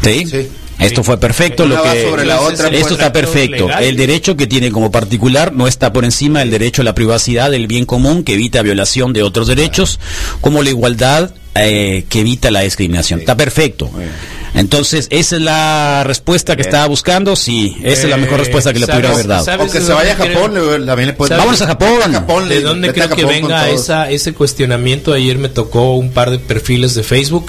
¿Sí? 0.04 0.26
Sí. 0.26 0.48
Esto 0.80 1.04
fue 1.04 1.20
perfecto. 1.20 1.66
Lo 1.66 1.82
que, 1.82 2.04
sobre 2.04 2.26
la 2.26 2.42
otra, 2.42 2.68
esto 2.68 2.80
pues, 2.82 2.92
está 2.92 3.14
perfecto. 3.14 3.68
legal. 3.68 3.84
El 3.84 3.96
derecho 3.96 4.36
que 4.36 4.48
tiene 4.48 4.72
como 4.72 4.92
particular 4.92 5.54
no 5.54 5.68
está 5.68 5.94
por 5.94 6.06
encima 6.06 6.40
del 6.40 6.52
derecho 6.52 6.82
a 6.82 6.86
la 6.86 6.96
privacidad, 6.96 7.52
del 7.52 7.68
bien 7.68 7.86
común 7.86 8.24
que 8.24 8.34
evita 8.34 8.62
violación 8.62 9.14
de 9.14 9.24
otros 9.24 9.48
derechos, 9.48 10.00
como 10.42 10.64
la 10.64 10.70
igualdad 10.70 11.32
eh, 11.56 12.06
que 12.10 12.20
evita 12.20 12.52
la 12.52 12.62
discriminación. 12.62 13.22
Está 13.22 13.38
perfecto. 13.38 13.90
Entonces, 14.56 15.08
esa 15.10 15.36
es 15.36 15.42
la 15.42 16.04
respuesta 16.06 16.56
que 16.56 16.62
estaba 16.62 16.88
buscando. 16.88 17.36
Sí, 17.36 17.76
esa 17.84 18.04
es 18.04 18.10
la 18.10 18.18
mejor 18.18 18.36
Eh, 18.40 18.44
respuesta 18.44 18.72
que 18.74 18.80
le 18.80 18.86
¿sabes- 18.86 19.02
pudiera 19.02 19.14
haber 19.14 19.28
dado. 19.28 19.64
O 19.64 19.70
que 19.72 19.82
se 19.82 19.94
vaya 19.94 20.14
a 20.14 20.16
Japón, 20.16 20.52
creo? 20.54 20.78
le- 20.78 20.86
también 20.86 21.08
le 21.08 21.14
puede 21.14 21.30
¿Sabes? 21.30 21.40
Vámonos 21.42 21.62
a 21.62 21.68
Japón. 21.68 22.00
A 22.04 22.10
Japón, 22.12 22.50
¿De 22.50 22.62
dónde 22.62 22.94
creo 22.94 23.10
que 23.10 23.26
venga 23.26 23.70
esa, 23.70 24.10
ese 24.10 24.34
cuestionamiento? 24.34 25.14
Ayer 25.14 25.38
me 25.38 25.50
tocó 25.50 25.96
un 25.96 26.12
par 26.12 26.32
de 26.32 26.40
perfiles 26.40 26.96
de 26.96 27.04
Facebook 27.04 27.48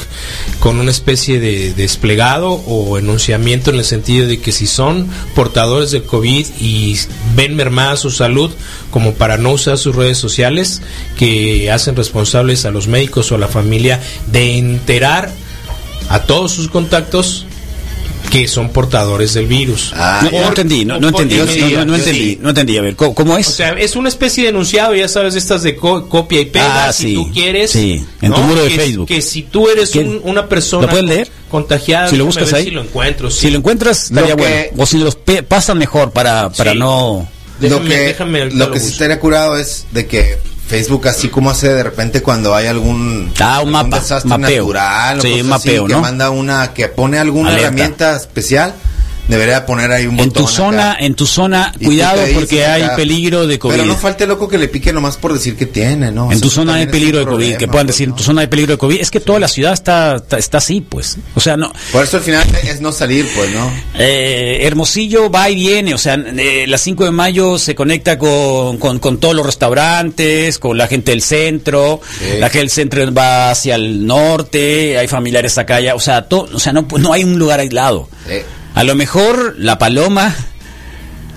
con 0.61 0.79
una 0.81 0.91
especie 0.91 1.39
de 1.41 1.73
desplegado 1.75 2.51
o 2.51 2.99
enunciamiento 2.99 3.71
en 3.71 3.77
el 3.79 3.85
sentido 3.85 4.27
de 4.27 4.41
que 4.41 4.53
si 4.53 4.67
son 4.67 5.09
portadores 5.35 5.93
del 5.93 6.03
COVID 6.03 6.47
y 6.61 6.99
ven 7.35 7.55
mermada 7.57 7.97
su 7.97 8.11
salud 8.11 8.51
como 8.91 9.15
para 9.15 9.37
no 9.37 9.51
usar 9.53 9.79
sus 9.79 9.95
redes 9.95 10.19
sociales, 10.19 10.83
que 11.19 11.71
hacen 11.71 11.95
responsables 11.97 12.65
a 12.65 12.71
los 12.71 12.89
médicos 12.89 13.31
o 13.31 13.37
a 13.37 13.39
la 13.39 13.49
familia 13.49 14.01
de 14.27 14.59
enterar 14.59 15.31
a 16.09 16.23
todos 16.23 16.53
sus 16.53 16.69
contactos 16.69 17.47
que 18.31 18.49
son 18.49 18.71
portadores 18.71 19.35
del 19.35 19.47
virus. 19.47 19.93
Ah, 19.95 20.21
No, 20.25 20.31
no 20.41 20.49
entendí, 20.49 20.85
no, 20.85 20.99
no 20.99 21.09
entendí, 21.09 21.37
no, 21.37 21.85
no, 21.85 21.95
entendí, 21.95 22.19
sí. 22.21 22.39
no 22.43 22.49
entendí. 22.49 22.77
A 22.77 22.83
ver, 22.83 22.97
¿cómo, 22.97 23.15
cómo 23.15 23.39
es? 23.39 23.47
O 23.47 23.53
sea, 23.53 23.71
es 23.73 23.95
una 23.95 24.09
especie 24.09 24.43
de 24.45 24.51
enunciado, 24.51 24.95
ya 24.97 25.07
sabes, 25.09 25.37
estas 25.37 25.63
de 25.63 25.77
co- 25.77 26.09
copia 26.09 26.41
y 26.41 26.47
pega, 26.47 26.89
Ah, 26.89 26.93
si 26.93 27.05
sí, 27.05 27.15
tú 27.15 27.31
quieres. 27.33 27.71
sí, 27.71 28.05
en 28.21 28.33
tu 28.33 28.41
muro 28.41 28.63
de 28.65 28.69
que, 28.69 28.77
Facebook. 28.77 29.07
Que 29.07 29.23
si 29.23 29.43
tú 29.43 29.69
eres 29.69 29.95
un- 29.95 30.21
una 30.25 30.49
persona 30.49 30.87
¿Lo 30.87 30.89
puedes 30.91 31.07
leer? 31.07 31.31
contagiada, 31.49 32.09
Si 32.09 32.17
lo 32.17 32.25
buscas 32.27 32.53
ahí. 32.53 32.65
Si 32.65 32.71
lo 32.73 32.83
encuentro, 32.83 33.31
sí. 33.31 33.41
Si 33.43 33.51
lo 33.51 33.59
encuentras, 33.59 34.11
Lo 34.11 34.21
estaría 34.23 34.37
que- 34.37 34.43
bueno. 34.73 34.83
O 34.83 34.87
si 34.87 34.99
los 34.99 35.15
pe- 35.15 35.45
pasan 35.45 35.79
mejor 35.79 36.11
para, 36.11 36.51
para 36.51 36.73
Sí. 36.73 36.79
no... 36.79 37.29
lo 37.61 37.69
Déjame- 37.69 37.89
que, 37.89 37.97
déjame 38.01 38.45
lo 38.47 38.55
lo 38.67 38.71
que 38.73 38.81
sí 38.81 38.89
estaría 38.89 39.21
curado 39.21 39.57
es 39.57 39.87
de 39.93 40.07
que 40.07 40.37
Facebook, 40.69 41.07
así 41.09 41.29
como 41.29 41.51
hace 41.51 41.73
de 41.73 41.83
repente 41.83 42.23
cuando 42.23 42.55
hay 42.55 42.67
algún, 42.67 43.33
Ah, 43.39 43.61
un 43.63 43.69
algún 43.69 43.73
mapa, 43.73 43.99
desastre 44.01 44.29
mapeo. 44.31 44.65
natural 44.65 45.21
Sí, 45.23 45.43
mapeo, 45.43 45.85
así, 45.85 45.95
que 45.95 46.01
manda 46.01 46.31
una 46.31 46.73
que 46.75 46.89
pone 46.89 47.19
alguna 47.19 47.51
Alerta. 47.51 47.67
herramienta 47.69 48.17
especial, 48.17 48.75
debería 49.29 49.67
poner 49.67 49.91
ahí 49.93 50.07
un 50.07 50.19
En 50.21 50.29
botón 50.29 50.45
tu 50.45 50.49
zona, 50.49 50.93
acá. 50.93 51.05
en 51.05 51.15
tu 51.15 51.27
zona, 51.27 51.73
Y 51.79 51.85
cuidado 51.87 52.23
porque 52.35 52.65
hay 52.67 52.83
acá, 52.83 52.97
peligro 52.97 53.47
de 53.47 53.59
COVID. 53.59 53.75
Pero 53.75 53.87
no 53.87 53.97
falte 53.97 54.27
loco 54.27 54.49
que 54.49 54.59
le 54.59 54.69
pique 54.69 54.93
nomás 54.93 55.17
por 55.17 55.33
decir 55.33 55.57
que 55.57 55.67
tiene, 55.67 56.11
¿no? 56.13 56.31
en 56.33 56.41
tu 56.41 56.49
zona 56.51 56.75
hay 56.75 56.87
peligro 56.87 57.19
de 57.19 57.27
COVID, 57.27 57.57
que 57.57 57.67
puedan 57.69 57.87
pues, 57.87 57.97
decir, 57.97 58.09
en 58.09 58.15
tu 58.17 58.23
zona 58.23 58.43
hay 58.43 58.47
peligro 58.47 58.73
de 58.73 58.79
COVID. 58.79 59.01
Es 59.01 59.11
que 59.11 59.21
toda 59.21 59.39
la 59.41 59.49
ciudad 59.49 59.73
está, 59.73 60.17
está, 60.17 60.39
está 60.39 60.59
así, 60.59 60.81
pues. 60.81 61.19
O 61.35 61.41
sea, 61.41 61.57
no. 61.57 61.73
Por 61.93 62.05
eso 62.05 62.17
al 62.19 62.23
final 62.23 62.47
es 62.65 62.81
no 62.81 62.93
salir, 62.93 63.27
pues, 63.35 63.51
¿no? 63.51 63.71
Eh, 63.99 64.61
Hermosillo 64.63 65.31
va 65.31 65.49
y 65.51 65.55
viene, 65.57 65.95
o 65.95 65.99
sea, 65.99 66.15
eh, 66.15 66.65
la 66.69 66.79
5 66.79 67.05
de 67.05 67.11
mayo 67.11 67.59
se 67.59 67.75
conecta 67.75 68.19
con, 68.19 68.79
con, 68.79 68.99
con 68.99 69.19
todos 69.19 69.35
los 69.35 69.45
restaurantes, 69.47 70.59
con 70.59 70.77
la 70.79 70.87
gente 70.87 71.11
del 71.13 71.23
centro, 71.23 72.01
Sí. 72.19 72.39
la 72.39 72.47
gente 72.49 72.59
del 72.61 72.71
centro 72.71 73.13
va 73.15 73.51
hacia 73.51 73.75
el 73.75 74.07
norte, 74.07 74.99
hay 74.99 75.09
familiares 75.09 75.59
acá, 75.59 75.77
allá, 75.77 75.95
o 75.95 76.01
sea, 76.01 76.23
to- 76.29 76.49
o 76.53 76.59
sea 76.59 76.73
no, 76.73 76.87
no 76.99 77.13
hay 77.13 77.25
un 77.25 77.39
lugar 77.39 77.61
aislado. 77.61 78.09
Sí. 78.29 78.35
A 78.77 78.85
lo 78.85 78.95
mejor 78.95 79.57
la 79.59 79.79
paloma, 79.79 80.35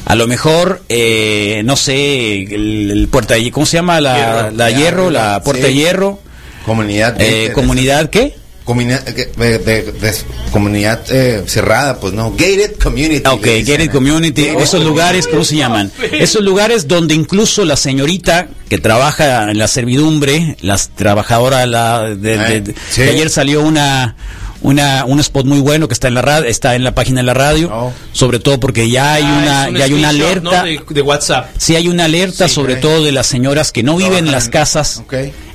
a 0.05 0.15
lo 0.15 0.27
mejor, 0.27 0.83
eh, 0.89 1.61
no 1.65 1.75
sé, 1.77 2.43
el, 2.43 2.91
el 2.91 3.07
puerta 3.07 3.35
de, 3.35 3.49
¿cómo 3.51 3.65
se 3.65 3.77
llama? 3.77 3.99
La 4.01 4.15
Hierro. 4.17 4.51
la 4.57 4.69
hierro, 4.71 5.09
la 5.09 5.41
puerta 5.43 5.65
Sí. 5.65 5.73
de 5.73 5.73
hierro, 5.79 6.19
Comunidad. 6.65 7.19
eh, 7.21 7.47
de- 7.47 7.53
comunidad, 7.53 8.09
¿qué? 8.09 8.35
Comunidad, 8.65 9.03
de, 9.03 9.25
de- 9.57 9.57
de- 9.83 10.15
comunidad 10.51 11.01
eh, 11.09 11.43
cerrada, 11.47 11.99
pues 11.99 12.13
no, 12.13 12.31
gated 12.31 12.75
community. 12.75 13.23
Ok, 13.27 13.45
gated 13.65 13.89
community, 13.89 14.45
Gated 14.47 14.61
esos 14.61 14.83
lugares, 14.83 15.25
¿cómo 15.27 15.43
se 15.43 15.55
llaman? 15.55 15.91
Esos 16.11 16.43
lugares 16.43 16.87
donde 16.87 17.15
incluso 17.15 17.65
la 17.65 17.75
señorita 17.77 18.47
que 18.69 18.77
trabaja 18.77 19.49
en 19.49 19.57
la 19.57 19.67
servidumbre, 19.67 20.55
las 20.61 20.89
trabajadoras 20.89 21.67
la, 21.67 22.09
de, 22.15 22.57
Eh, 22.57 22.63
sí. 22.91 23.01
ayer 23.01 23.29
salió 23.31 23.61
una 23.61 24.15
una 24.61 25.05
un 25.05 25.19
spot 25.19 25.45
muy 25.45 25.59
bueno 25.59 25.87
que 25.87 25.93
está 25.93 26.07
en 26.07 26.13
la 26.15 26.21
radio, 26.21 26.45
está 26.47 26.75
en 26.75 26.83
la 26.83 26.93
página 26.93 27.21
de 27.21 27.25
la 27.25 27.33
radio, 27.33 27.69
Oh. 27.71 27.93
sobre 28.11 28.39
todo 28.39 28.59
porque 28.59 28.89
ya 28.89 29.13
hay 29.13 29.23
Ah, 29.25 29.39
una 29.41 29.69
un 29.69 29.75
ya 29.77 29.85
hay 29.85 29.93
una 29.93 30.11
screenshot, 30.11 30.43
¿no? 30.43 30.49
alerta, 30.51 30.63
de, 30.89 30.93
de 30.95 31.01
WhatsApp. 31.01 31.49
sí 31.57 31.75
hay 31.75 31.87
una 31.87 32.05
alerta 32.05 32.47
Sí, 32.47 32.53
sobre 32.55 32.75
todo 32.75 33.03
de 33.03 33.11
las 33.11 33.27
señoras 33.27 33.71
que 33.71 33.83
no 33.83 33.95
viven 33.95 34.25
en 34.25 34.31
las 34.31 34.49
casas 34.49 35.03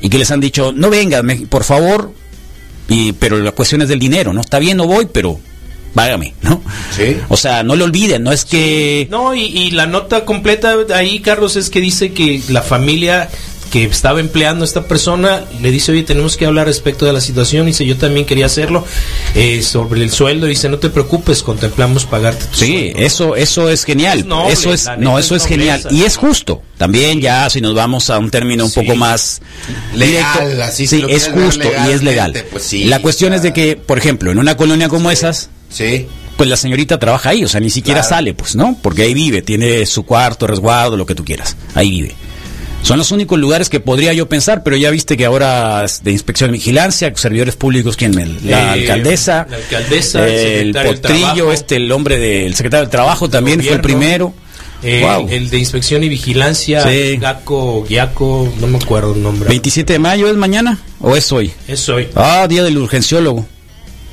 y 0.01 0.09
que 0.09 0.19
les 0.19 0.31
han 0.31 0.41
dicho, 0.41 0.73
"No 0.73 0.91
vengan, 0.91 1.27
por 1.49 1.65
favor." 1.65 2.13
Y 2.89 3.13
pero 3.13 3.39
la 3.39 3.53
cuestión 3.53 3.83
es 3.83 3.89
del 3.89 3.99
dinero, 3.99 4.33
¿no? 4.33 4.41
Está 4.43 4.59
bien, 4.59 4.77
no 4.77 4.87
voy, 4.87 5.07
pero 5.11 5.39
págame, 5.95 6.35
¿no? 6.43 6.61
Sí. 6.95 7.17
O 7.29 7.37
sea, 7.37 7.63
no 7.63 7.77
lo 7.77 7.85
olviden, 7.85 8.25
no 8.25 8.33
es 8.33 8.45
que... 8.45 9.07
No, 9.11 9.33
y, 9.35 9.43
y 9.45 9.71
la 9.71 9.87
nota 9.87 10.25
completa 10.25 10.75
ahí, 10.93 11.21
Carlos, 11.21 11.55
es 11.57 11.71
que 11.71 11.81
dice 11.81 12.13
que 12.13 12.43
la 12.49 12.63
familia 12.63 13.29
que 13.75 13.83
estaba 13.83 14.21
empleando 14.21 14.63
a 14.63 14.67
esta 14.67 14.87
persona 14.87 15.43
le 15.61 15.73
dice, 15.73 15.91
oye, 15.91 16.05
tenemos 16.05 16.37
que 16.37 16.47
hablar 16.47 16.67
respecto 16.69 17.07
de 17.07 17.13
la 17.13 17.21
situación. 17.21 17.67
Dice, 17.67 17.85
yo 17.85 17.97
también 17.97 18.25
quería 18.25 18.47
hacerlo 18.47 18.87
eh, 19.35 19.63
sobre 19.65 20.01
el 20.05 20.13
sueldo. 20.13 20.47
Dice, 20.47 20.69
no 20.69 20.79
te 20.79 20.91
preocupes, 20.91 21.43
contemplamos 21.43 22.05
pagarte 22.07 22.45
tu 22.45 22.57
Sí, 22.59 22.67
sueldo. 22.93 22.99
eso, 23.05 23.35
eso 23.35 23.69
es 23.71 23.83
genial. 23.85 24.21
Es 24.21 24.27
noble, 24.27 24.53
eso 24.53 24.73
es, 24.73 24.89
no, 24.99 25.19
eso 25.19 25.35
es 25.35 25.43
es 25.43 25.49
genial. 25.49 25.85
Y 25.91 26.05
es 26.05 26.17
justo. 26.17 26.63
También 26.79 27.21
ya, 27.21 27.51
si 27.51 27.61
nos 27.61 27.75
vamos 27.75 28.11
a 28.11 28.19
un 28.21 28.31
término 28.31 28.65
un 28.65 28.71
Sí. 28.71 28.81
poco 28.81 28.95
más 28.95 29.43
Legal, 29.93 30.39
directo, 30.45 30.63
así 30.63 30.87
si 30.87 31.01
sí, 31.01 31.07
es 31.09 31.29
justo 31.35 31.69
y 31.89 31.91
es 31.91 32.05
legal. 32.05 32.33
pues 32.53 32.63
sí, 32.63 32.85
la 32.85 33.03
cuestión 33.03 33.33
es 33.35 33.43
de 33.43 33.53
que, 33.53 33.75
por 33.77 33.99
ejemplo, 33.99 34.31
en 34.31 34.39
una 34.39 34.57
colonia 34.57 34.89
como 34.89 35.11
esas, 35.11 35.51
Sí. 35.69 36.07
pues 36.37 36.49
la 36.49 36.57
señorita 36.57 37.01
trabaja 37.01 37.31
ahí, 37.31 37.45
o 37.45 37.49
sea, 37.49 37.59
ni 37.59 37.71
siquiera 37.71 38.03
Claro. 38.03 38.15
sale, 38.17 38.35
pues, 38.35 38.55
¿no? 38.55 38.79
Porque 38.81 39.03
ahí 39.03 39.15
vive, 39.15 39.43
tiene 39.43 39.85
su 39.87 40.05
cuarto, 40.05 40.47
resguardo, 40.47 40.97
lo 40.97 41.07
que 41.07 41.17
tú 41.17 41.25
quieras. 41.25 41.57
Ahí 41.75 41.91
vive. 41.91 42.15
Son 42.85 42.99
los 42.99 43.11
únicos 43.13 43.39
lugares 43.39 43.71
que 43.71 43.81
podría 43.81 44.13
yo 44.13 44.29
pensar, 44.29 44.63
pero 44.63 44.77
ya 44.77 44.91
viste 44.91 45.17
que 45.17 45.25
ahora 45.25 45.87
de 46.03 46.13
inspección 46.13 46.51
y 46.51 46.53
vigilancia, 46.55 47.11
servidores 47.17 47.57
públicos, 47.57 47.97
¿quién? 47.97 48.17
El- 48.19 48.39
La 48.47 48.77
Eh, 48.77 48.81
alcaldesa, 48.83 49.47
la 49.51 49.57
alcaldesa, 49.57 50.29
el 50.29 50.77
el 50.77 50.85
potrillo, 50.85 51.51
este, 51.51 51.77
el 51.77 51.91
hombre 51.91 52.19
del 52.19 52.55
secretario 52.55 52.83
del 52.85 52.91
trabajo 52.91 53.31
también 53.31 53.63
fue 53.63 53.73
el 53.73 53.81
primero. 53.81 54.35
Eh, 54.83 55.01
Wow. 55.03 55.29
El 55.31 55.49
de 55.49 55.57
inspección 55.59 56.05
y 56.05 56.11
vigilancia, 56.11 56.83
Sí. 56.87 57.17
Gaco, 57.17 57.87
Giaco, 57.89 58.53
no 58.61 58.67
me 58.67 58.77
acuerdo 58.77 59.15
el 59.15 59.23
nombre. 59.23 59.49
27 59.49 59.95
de 59.95 59.99
mayo 59.99 60.29
es 60.29 60.37
mañana 60.37 60.77
o 61.01 61.17
es 61.17 61.33
hoy? 61.33 61.53
Es 61.67 61.89
hoy. 61.89 62.09
Ah, 62.15 62.47
día 62.47 62.63
del 62.63 62.77
urgenciólogo. 62.77 63.47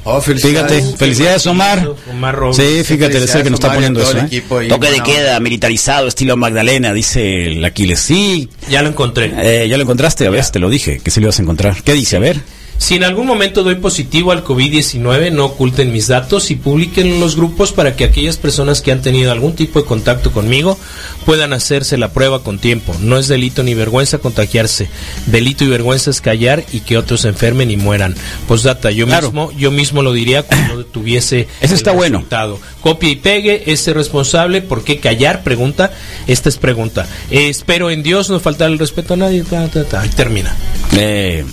Oh, 0.04 0.20
Fíjate, 0.20 0.42
felicidades. 0.42 0.96
felicidades 0.98 1.46
Omar. 1.48 1.88
Omar 2.10 2.36
Robles. 2.36 2.58
Sí, 2.58 2.84
fíjate, 2.84 3.18
es 3.24 3.36
el 3.36 3.44
que 3.44 3.50
nos 3.52 3.60
está 3.60 3.74
poniendo 3.74 4.02
eso. 4.02 4.18
¿eh? 4.18 4.44
Toque 4.68 4.90
de 4.92 5.02
queda, 5.04 5.40
militarizado, 5.40 6.08
estilo 6.08 6.36
Magdalena, 6.38 6.92
dice 6.94 7.46
el 7.48 7.64
Aquiles. 7.64 8.00
Sí, 8.00 8.50
Ya 8.70 8.82
lo 8.82 8.90
encontré. 8.90 9.32
eh, 9.38 9.68
ya 9.70 9.78
lo 9.78 9.84
encontraste, 9.84 10.26
a 10.26 10.30
ver, 10.32 10.44
te 10.50 10.58
lo 10.60 10.70
dije, 10.70 11.00
que 11.04 11.12
sí 11.12 11.20
lo 11.20 11.26
ibas 11.28 11.38
a 11.40 11.44
encontrar. 11.44 11.84
¿Qué 11.84 11.94
dice? 11.94 12.16
A 12.18 12.20
ver. 12.20 12.40
Si 12.82 12.96
en 12.96 13.04
algún 13.04 13.28
momento 13.28 13.62
doy 13.64 13.76
positivo 13.76 14.32
al 14.32 14.44
COVID-19, 14.44 15.32
no 15.32 15.46
oculten 15.46 15.94
mis 15.94 16.08
datos 16.08 16.50
y 16.50 16.56
publiquen 16.56 17.06
en 17.06 17.20
los 17.20 17.36
grupos 17.36 17.72
para 17.72 17.96
que 17.96 18.06
aquellas 18.06 18.38
personas 18.38 18.82
que 18.82 18.92
han 18.92 19.04
tenido 19.04 19.32
algún 19.32 19.54
tipo 19.56 19.80
de 19.80 19.86
contacto 19.86 20.32
conmigo 20.32 20.80
puedan 21.24 21.54
hacerse 21.54 22.00
la 22.00 22.12
prueba 22.12 22.42
con 22.42 22.58
tiempo. 22.58 22.96
No 23.00 23.20
es 23.20 23.28
delito 23.28 23.62
ni 23.62 23.76
vergüenza 23.76 24.18
contagiarse. 24.18 24.90
Delito 25.28 25.64
y 25.64 25.68
vergüenza 25.68 26.10
es 26.10 26.22
callar 26.22 26.66
y 26.74 26.80
que 26.80 26.98
otros 26.98 27.22
se 27.22 27.28
enfermen 27.28 27.70
y 27.70 27.78
mueran. 27.78 28.16
Postdata, 28.48 28.90
yo 28.90 29.06
Claro. 29.06 29.28
mismo, 29.28 29.52
yo 29.52 29.70
mismo 29.70 30.02
lo 30.02 30.12
diría 30.12 30.42
cuando 30.42 30.84
tuviese 30.92 31.42
Eso 31.62 31.74
el 31.74 31.78
está 31.78 31.92
bueno. 31.92 32.18
resultado. 32.18 32.60
Copia 32.82 33.10
y 33.12 33.16
pegue, 33.16 33.62
ese 33.72 33.94
responsable, 33.94 34.64
¿por 34.64 34.84
qué 34.84 35.00
callar? 35.00 35.44
Pregunta. 35.44 35.92
Esta 36.26 36.50
es 36.50 36.58
pregunta. 36.58 37.08
Eh, 37.30 37.48
espero 37.48 37.92
en 37.92 38.02
Dios 38.02 38.32
no 38.32 38.40
faltar 38.40 38.72
el 38.72 38.80
respeto 38.80 39.14
a 39.14 39.18
nadie. 39.18 39.44
Ta, 39.44 39.68
ta, 39.68 39.84
ta. 39.84 40.02
Ahí 40.02 40.10
termina. 40.10 40.56
Eh, 40.98 41.46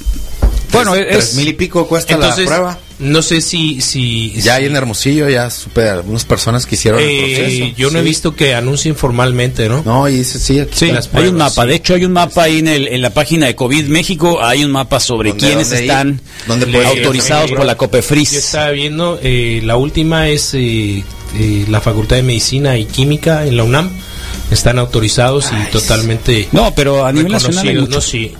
bueno, 0.73 0.93
Tres- 0.93 1.07
es, 1.09 1.13
tres 1.13 1.35
mil 1.35 1.49
y 1.49 1.53
pico 1.55 1.87
cuesta 1.87 2.15
Entonces, 2.15 2.45
la 2.49 2.57
prueba. 2.57 2.79
no 2.99 3.23
sé 3.23 3.41
si, 3.41 3.81
si, 3.81 4.33
Ya 4.41 4.57
hay 4.57 4.67
en 4.67 4.77
Hermosillo, 4.77 5.29
ya 5.29 5.49
supe 5.51 5.89
algunas 5.89 6.25
personas 6.25 6.67
que 6.67 6.75
hicieron 6.75 7.01
el 7.01 7.07
Eh, 7.09 7.37
proceso. 7.37 7.75
yo 7.77 7.91
no 7.91 7.99
he 7.99 8.03
visto 8.03 8.35
que 8.35 8.55
anuncien 8.55 8.95
formalmente, 8.97 9.69
¿no? 9.69 9.83
No, 9.85 10.09
y 10.09 10.17
dice, 10.19 10.39
sí, 10.39 10.59
aquí 10.61 10.91
hay 11.13 11.29
un 11.29 11.37
mapa. 11.37 11.63
sí. 11.63 11.69
De 11.69 11.75
hecho, 11.75 11.95
hay 11.95 12.05
un 12.05 12.13
mapa 12.13 12.43
ahí 12.45 12.59
en, 12.59 12.69
el, 12.69 12.89
en 12.89 13.03
la 13.03 13.11
página 13.11 13.47
de 13.47 13.55
COVID 13.55 13.87
México. 13.87 14.43
Hay 14.43 14.65
un 14.65 14.71
mapa 14.73 15.01
sobre 15.01 15.31
¿Dónde- 15.31 15.47
quiénes 15.47 15.71
dónde 15.71 15.83
están 15.85 16.21
autorizados 16.87 17.51
eh, 17.51 17.55
por 17.55 17.65
la 17.67 17.73
Yo 17.73 17.79
COPEFRIS. 17.79 18.33
estaba 18.35 18.71
viendo, 18.71 19.19
eh, 19.23 19.61
la 19.65 19.77
última 19.77 20.29
es 20.29 20.55
eh, 20.55 21.03
eh, 21.37 21.65
la 21.69 21.81
Facultad 21.81 22.17
de 22.17 22.23
Medicina 22.23 22.77
y 22.77 22.85
Química 22.85 23.47
en 23.47 23.57
la 23.57 23.65
UNAM. 23.65 23.91
Están 24.51 24.79
autorizados 24.79 25.51
y 25.53 25.71
totalmente 25.71 26.49
No, 26.53 26.75
pero 26.75 27.05
a 27.05 27.13
nivel 27.13 27.33
nacional 27.33 27.89
¿no? 27.89 28.01
Sí. 28.01 28.33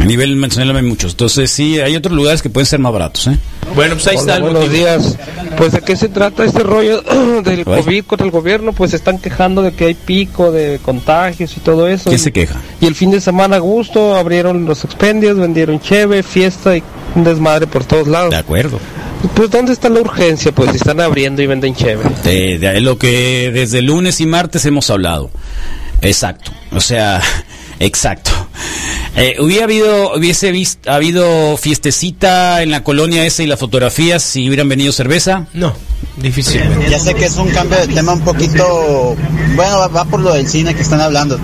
A 0.00 0.04
nivel 0.04 0.40
nacional 0.40 0.76
hay 0.76 0.82
muchos. 0.82 1.12
Entonces, 1.12 1.50
sí, 1.50 1.80
hay 1.80 1.96
otros 1.96 2.14
lugares 2.14 2.42
que 2.42 2.48
pueden 2.50 2.66
ser 2.66 2.78
más 2.78 2.92
baratos. 2.92 3.26
¿eh? 3.26 3.38
Bueno, 3.74 3.94
pues 3.94 4.06
ahí 4.06 4.16
Hola, 4.16 4.20
está 4.20 4.36
el 4.36 4.42
buenos 4.42 4.62
motivo. 4.62 4.74
días. 4.84 5.18
Pues 5.56 5.72
de 5.72 5.80
qué 5.82 5.96
se 5.96 6.08
trata 6.08 6.44
este 6.44 6.62
rollo 6.62 7.02
del. 7.44 7.64
COVID 7.64 8.04
contra 8.04 8.24
el 8.24 8.30
gobierno, 8.30 8.72
pues 8.72 8.90
se 8.90 8.96
están 8.96 9.18
quejando 9.18 9.62
de 9.62 9.72
que 9.72 9.86
hay 9.86 9.94
pico 9.94 10.52
de 10.52 10.78
contagios 10.82 11.56
y 11.56 11.60
todo 11.60 11.86
eso. 11.88 12.04
¿Quién 12.04 12.16
Y- 12.20 12.22
se 12.22 12.32
queja? 12.32 12.60
Y 12.80 12.86
el 12.86 12.94
fin 12.94 13.10
de 13.10 13.20
semana 13.20 13.56
a 13.56 13.58
gusto 13.58 14.14
abrieron 14.14 14.64
los 14.64 14.84
expendios, 14.84 15.36
vendieron 15.36 15.80
cheve, 15.80 16.22
fiesta 16.22 16.76
y 16.76 16.82
un 17.14 17.24
desmadre 17.24 17.66
por 17.66 17.84
todos 17.84 18.06
lados. 18.08 18.30
De 18.30 18.36
acuerdo. 18.36 18.78
Pues 19.34 19.50
¿dónde 19.50 19.72
está 19.72 19.88
la 19.90 20.00
urgencia? 20.00 20.50
Pues 20.52 20.70
si 20.70 20.76
están 20.78 20.98
abriendo 21.00 21.42
y 21.42 21.46
venden 21.46 21.74
cheve. 21.74 22.04
De, 22.24 22.58
de 22.58 22.80
lo 22.80 22.96
que 22.96 23.50
desde 23.52 23.82
lunes 23.82 24.20
y 24.22 24.26
martes 24.26 24.64
hemos 24.64 24.88
hablado. 24.88 25.30
Exacto. 26.00 26.52
O 26.72 26.80
sea, 26.80 27.20
exacto. 27.80 28.30
Eh, 29.16 29.36
hubiera 29.40 29.64
habido, 29.64 30.14
hubiese 30.16 30.52
vis- 30.52 30.78
habido 30.86 31.56
fiestecita 31.56 32.62
en 32.62 32.70
la 32.70 32.84
colonia 32.84 33.26
esa 33.26 33.42
y 33.42 33.46
las 33.48 33.58
fotografías 33.58 34.22
si 34.22 34.46
hubieran 34.48 34.68
venido 34.68 34.92
cerveza. 34.92 35.46
No, 35.52 35.74
difícilmente. 36.16 36.88
Ya 36.88 37.00
sé 37.00 37.14
que 37.14 37.24
es 37.24 37.36
un 37.36 37.50
cambio 37.50 37.78
de 37.78 37.88
tema 37.92 38.12
un 38.12 38.20
poquito, 38.20 39.16
bueno, 39.56 39.78
va, 39.78 39.88
va 39.88 40.04
por 40.04 40.20
lo 40.20 40.32
del 40.32 40.46
cine 40.48 40.74
que 40.74 40.82
están 40.82 41.00
hablando, 41.00 41.38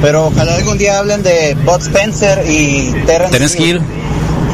pero 0.00 0.28
ojalá 0.28 0.54
algún 0.56 0.78
día 0.78 0.98
hablen 0.98 1.22
de 1.22 1.54
Bud 1.64 1.82
Spencer 1.82 2.42
y 2.48 2.90
Terrence, 3.06 3.32
Terence 3.32 3.62
Hill. 3.62 3.80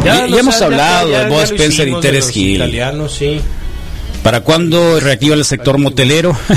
Ya, 0.05 0.25
hemos 0.27 0.61
hablado 0.61 1.09
ya- 1.11 1.19
de 1.19 1.25
ya 1.25 1.29
Bob 1.29 1.43
Spencer 1.45 1.87
y 1.89 1.91
los 1.93 2.37
Hill. 2.37 2.57
Italianos, 2.57 3.15
sí. 3.17 3.41
¿Para 4.25 4.41
cuándo 4.41 4.99
reactiva 4.99 5.35
el 5.37 5.45
sector 5.45 5.79
motelero? 5.79 6.37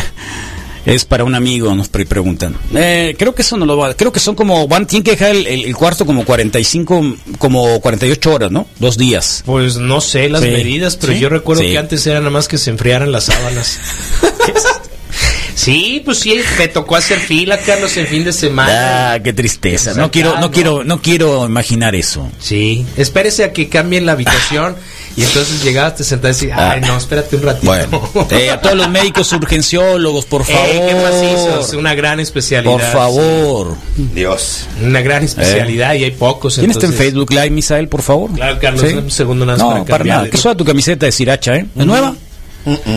es 0.86 1.06
para 1.06 1.24
un 1.24 1.36
amigo, 1.36 1.74
nos 1.76 1.88
pre- 1.90 2.06
preguntan. 2.06 2.56
Eh, 2.76 3.16
creo 3.18 3.34
que 3.36 3.42
eso 3.42 3.58
no 3.58 3.66
lo 3.66 3.78
va. 3.78 3.94
Creo 3.94 4.12
que 4.12 4.20
son 4.20 4.36
como. 4.36 4.68
Van, 4.68 4.86
tienen 4.86 5.04
que 5.04 5.12
dejar 5.12 5.36
el, 5.36 5.76
cuarto 5.76 6.06
como 6.06 6.26
45, 6.26 7.16
como 7.38 7.80
48 7.82 8.34
horas, 8.34 8.52
¿no? 8.52 8.68
Dos 8.80 8.98
días. 8.98 9.44
Pues 9.46 9.78
no 9.78 10.02
sé 10.02 10.30
las 10.30 10.42
Sí. 10.42 10.48
medidas, 10.50 10.98
pero 10.98 11.14
¿Sí? 11.14 11.20
yo 11.20 11.30
recuerdo 11.30 11.62
Sí. 11.64 11.70
que 11.72 11.78
antes 11.78 12.06
era 12.08 12.20
nada 12.20 12.32
más 12.32 12.48
que 12.48 12.58
se 12.58 12.70
enfriaran 12.70 13.12
las 13.12 13.26
sábanas. 13.26 13.80
sí, 15.56 16.02
pues 16.04 16.20
sí, 16.20 16.40
me 16.58 16.68
tocó 16.68 16.96
hacer 16.96 17.20
fila, 17.20 17.58
Carlos, 17.60 17.96
en 17.98 18.08
fin 18.08 18.24
de 18.24 18.34
semana. 18.34 19.14
Ah, 19.14 19.20
qué 19.24 19.34
tristeza. 19.34 19.92
Pues 19.92 19.98
No 19.98 20.12
quiero, 20.12 20.34
no 20.36 20.42
¿no? 20.42 20.52
quiero, 20.52 20.84
no 20.84 21.02
quiero 21.02 21.46
imaginar 21.46 21.96
eso. 21.96 22.30
Sí, 22.40 22.86
espérese 22.98 23.44
a 23.44 23.54
que 23.54 23.70
cambien 23.70 24.06
la 24.06 24.14
habitación 24.14 24.76
y 25.16 25.24
entonces 25.24 25.64
llegabas, 25.64 25.96
te 25.96 26.04
sentabas 26.04 26.42
y 26.44 26.50
ay, 26.52 26.82
no, 26.82 26.98
espérate 26.98 27.36
un 27.36 27.44
ratito. 27.44 27.66
Bueno, 27.68 28.10
eh, 28.32 28.50
a 28.50 28.60
todos 28.60 28.76
los 28.76 28.90
médicos 28.90 29.32
urgenciólogos, 29.34 30.26
por 30.26 30.44
favor. 30.44 30.66
Eh, 30.70 30.84
qué 30.88 30.96
macizos, 30.96 31.74
una 31.74 31.94
gran 31.96 32.20
especialidad. 32.20 32.72
Por 32.74 32.82
favor. 32.82 33.76
Dios. 33.96 34.66
sí. 34.80 34.86
Una 34.86 35.02
gran 35.02 35.24
especialidad 35.24 35.94
y 35.96 36.04
hay 36.06 36.12
pocos. 36.12 36.58
¿Quién 36.58 36.72
está 36.72 36.86
en 36.88 36.94
Facebook 36.94 37.30
Live, 37.32 37.50
Misael, 37.52 37.88
por 37.88 38.02
favor? 38.02 38.32
Claro, 38.34 38.58
Carlos, 38.60 38.82
¿Sí? 38.88 38.94
un 38.96 39.12
segundo 39.12 39.46
nada 39.46 39.58
más 39.58 39.68
No, 39.68 39.86
para 39.86 39.98
para, 40.00 40.04
nada. 40.04 40.30
¿Qué 40.30 40.38
suena 40.38 40.58
tu 40.58 40.66
camiseta 40.66 41.06
de 41.06 41.12
Siracha, 41.12 41.56
eh? 41.56 41.66
¿Es 41.78 41.86
nueva? 41.86 42.16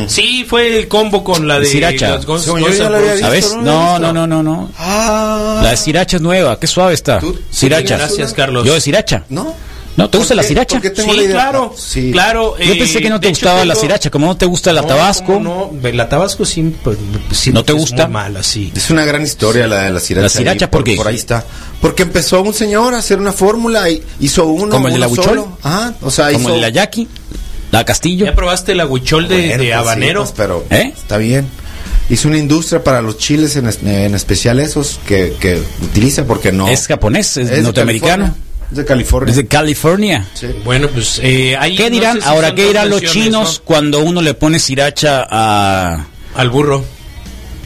Sí, 0.06 0.46
fue 0.48 0.78
el 0.78 0.86
combo 0.88 1.24
con 1.24 1.48
la 1.48 1.58
de 1.58 1.66
Sriracha. 1.66 2.10
los 2.16 2.26
Guns- 2.26 2.46
Guns 2.46 2.78
la 2.78 2.98
visto. 3.00 3.18
¿Sabes? 3.20 3.52
no 3.56 3.62
No, 3.62 3.98
no, 3.98 4.12
no, 4.12 4.26
no, 4.26 4.42
no. 4.42 4.70
Ah. 4.78 5.60
La 5.62 5.70
de 5.70 5.76
Siracha 5.76 6.16
es 6.18 6.22
nueva. 6.22 6.58
Qué 6.60 6.66
suave 6.68 6.94
está. 6.94 7.18
¿Tú? 7.18 7.36
Siracha. 7.50 7.96
Gracias, 7.96 8.32
Carlos. 8.32 8.64
Yo 8.64 8.74
de 8.74 8.80
Siracha. 8.80 9.24
¿No? 9.28 9.54
¿No? 9.96 10.10
¿Te 10.10 10.18
gusta 10.18 10.30
¿Por 10.32 10.36
la 10.36 10.42
qué? 10.42 10.48
Siracha? 10.48 10.74
¿Por 10.76 10.82
qué 10.82 10.90
tengo 10.90 11.12
Sí, 11.14 11.20
la 11.26 11.30
claro, 11.32 11.74
Sí. 11.76 12.10
claro. 12.12 12.56
Yo 12.58 12.72
eh, 12.74 12.78
pensé 12.78 13.00
que 13.00 13.08
no 13.08 13.18
te 13.18 13.28
hecho 13.28 13.36
gustaba 13.46 13.64
la 13.64 13.74
Siracha, 13.74 14.10
como 14.10 14.26
no 14.26 14.36
te 14.36 14.44
gusta 14.44 14.72
la 14.72 14.82
No, 14.82 14.88
Tabasco. 14.88 15.24
¿cómo 15.34 15.72
No, 15.82 15.88
la 15.92 16.08
Tabasco 16.08 16.44
sí, 16.44 16.74
pues, 16.84 16.98
sí, 17.32 17.50
¿No 17.50 17.64
te 17.64 17.72
es 17.72 17.78
gusta? 17.78 18.04
muy 18.04 18.12
mala, 18.12 18.42
sí. 18.42 18.70
Es 18.76 18.90
una 18.90 19.04
gran 19.06 19.22
historia 19.22 19.66
la 19.66 19.84
de 19.84 19.90
la 19.92 20.00
siracha. 20.00 20.22
La 20.24 20.28
sriracha, 20.28 20.64
ahí, 20.66 20.70
¿por 20.70 20.84
qué? 20.84 20.96
Por 20.96 21.08
ahí 21.08 21.14
está. 21.16 21.44
Porque 21.80 22.02
empezó 22.02 22.42
un 22.42 22.52
señor 22.52 22.92
a 22.94 22.98
hacer 22.98 23.18
una 23.18 23.32
fórmula 23.32 23.88
y 23.88 24.02
hizo 24.20 24.44
uno. 24.46 24.70
¿Como 24.70 24.88
el 24.88 24.94
de 24.94 25.00
la 25.00 25.08
solo. 25.08 25.56
Ajá. 25.62 25.94
O 26.02 26.10
sea, 26.10 26.26
Como 26.32 26.40
hizo. 26.40 26.48
el 26.50 26.54
de 26.56 26.60
la 26.60 26.68
Yaqui, 26.68 27.08
la 27.70 27.84
Castillo. 27.84 28.26
¿Ya 28.26 28.34
probaste 28.34 28.74
la 28.74 28.86
huichol 28.86 29.28
de, 29.28 29.34
Bueno, 29.36 29.48
de 29.50 29.56
pues 29.56 29.66
sí, 29.66 29.72
habanero? 29.72 30.20
pues, 30.22 30.34
pero 30.36 30.64
¿Eh? 30.70 30.92
está 30.94 31.16
bien. 31.16 31.48
Hizo 32.08 32.28
una 32.28 32.38
industria 32.38 32.84
para 32.84 33.02
los 33.02 33.18
chiles 33.18 33.56
en, 33.56 33.66
es- 33.66 33.80
en 33.82 34.14
especial 34.14 34.60
esos 34.60 35.00
que, 35.08 35.34
que 35.40 35.60
utiliza 35.82 36.24
porque 36.24 36.52
no. 36.52 36.68
Es 36.68 36.86
japonés, 36.86 37.36
es, 37.38 37.62
norteamericano. 37.62 38.24
California. 38.24 38.34
Es 38.70 38.76
de 38.76 38.84
California. 38.84 39.30
Es 39.30 39.36
de 39.36 39.46
California. 39.46 40.26
Sí. 40.34 40.46
Bueno, 40.64 40.88
pues 40.88 41.20
eh, 41.22 41.56
ahí 41.58 41.76
¿Qué 41.76 41.84
no 41.84 41.90
dirán 41.96 42.16
sé 42.16 42.22
si 42.22 42.28
ahora? 42.28 42.54
¿Qué 42.54 42.66
dirán 42.66 42.90
los 42.90 43.02
chinos 43.02 43.62
cuando 43.64 44.00
uno 44.00 44.20
le 44.22 44.34
pone 44.34 44.58
Siracha 44.58 45.26
a. 45.28 46.06
Al 46.34 46.50
burro, 46.50 46.84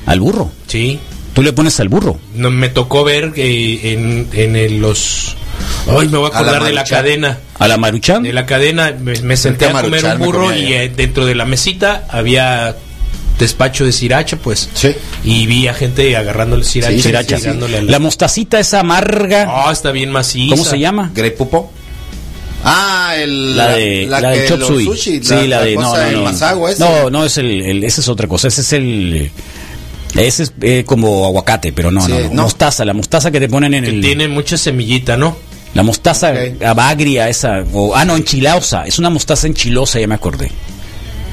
al 0.07 0.21
burro? 0.21 0.51
sí. 0.67 0.99
Tú 1.33 1.43
le 1.45 1.53
pones 1.53 1.79
al 1.79 1.89
burro. 1.89 2.19
No, 2.35 2.51
me 2.51 2.69
tocó 2.71 3.05
ver 3.05 3.33
eh, 3.37 3.93
en, 3.93 4.29
en 4.33 4.57
el- 4.57 4.81
los... 4.81 5.37
Ay, 5.89 6.09
me 6.09 6.19
voy 6.19 6.29
a 6.29 6.35
acordar 6.37 6.65
de 6.65 6.73
la 6.73 6.83
cadena. 6.83 7.39
A 7.57 7.69
la 7.69 7.77
maruchan. 7.77 8.25
De 8.25 8.33
la 8.33 8.45
cadena 8.47 8.93
me, 8.99 9.15
me 9.21 9.37
senté 9.37 9.67
a 9.67 9.79
a 9.79 9.81
comer 9.83 10.05
un 10.05 10.19
burro 10.19 10.53
y 10.55 10.73
eh, 10.73 10.93
dentro 10.95 11.25
de 11.27 11.37
la 11.37 11.45
mesita 11.45 12.05
había 12.11 12.75
despacho 13.41 13.85
de 13.85 13.91
sriracha, 13.93 14.37
pues. 14.37 14.69
Sí. 14.75 14.95
Y 15.25 15.47
vi 15.47 15.67
a 15.67 15.75
gente 15.75 16.17
agarrándole 16.17 16.63
sriracha. 16.65 17.39
Sí, 17.39 17.49
La 17.87 17.99
mostacita 17.99 18.61
esa 18.61 18.81
amarga. 18.81 19.47
Ah, 19.49 19.73
está 19.73 19.91
bien 19.91 20.13
maciza. 20.13 20.55
¿Cómo 20.55 20.65
se 20.65 20.79
llama? 20.79 21.11
Grey 21.15 21.31
Pupo. 21.33 21.73
Ah, 22.63 23.15
el, 23.17 23.57
La 23.57 23.69
de 23.69 24.07
la, 24.07 24.21
que 24.33 24.39
del 24.41 24.49
chop 24.49 24.63
suey. 24.63 24.85
sushi, 24.85 25.23
sí, 25.25 25.47
la, 25.49 25.63
de 25.63 25.75
no, 25.77 25.97
no, 25.97 26.11
no. 26.13 26.23
masago 26.25 26.69
ese. 26.69 26.79
No, 26.81 27.09
no 27.09 27.25
es 27.25 27.39
el, 27.39 27.63
el- 27.63 27.85
ese 27.85 28.03
es 28.03 28.09
otra 28.09 28.29
cosa, 28.29 28.49
ese 28.49 28.61
es 28.61 28.73
el 28.75 29.31
ese 30.15 30.43
es 30.43 30.53
eh, 30.61 30.85
como 30.85 31.25
aguacate, 31.25 31.73
pero 31.73 31.91
no, 31.91 32.05
Sí, 32.05 32.13
no, 32.13 32.21
no, 32.21 32.29
no. 32.35 32.43
mostaza, 32.43 32.85
la 32.85 32.93
mostaza 32.93 33.31
que 33.31 33.41
te 33.41 33.49
ponen 33.49 33.73
en 33.75 33.85
Que 33.85 33.91
el 33.91 34.01
tiene 34.03 34.29
mucha 34.29 34.59
semillita, 34.59 35.17
¿no? 35.17 35.37
la 35.73 35.83
mostaza 35.85 36.33
Ok. 36.33 36.63
agria 36.79 37.29
esa 37.29 37.65
o 37.73 37.95
ah 37.95 38.05
no, 38.05 38.17
enchilosa, 38.17 38.85
es 38.85 38.99
una 38.99 39.09
mostaza 39.09 39.47
enchilosa, 39.47 39.99
ya 40.01 40.07
me 40.07 40.17
acordé. 40.17 40.51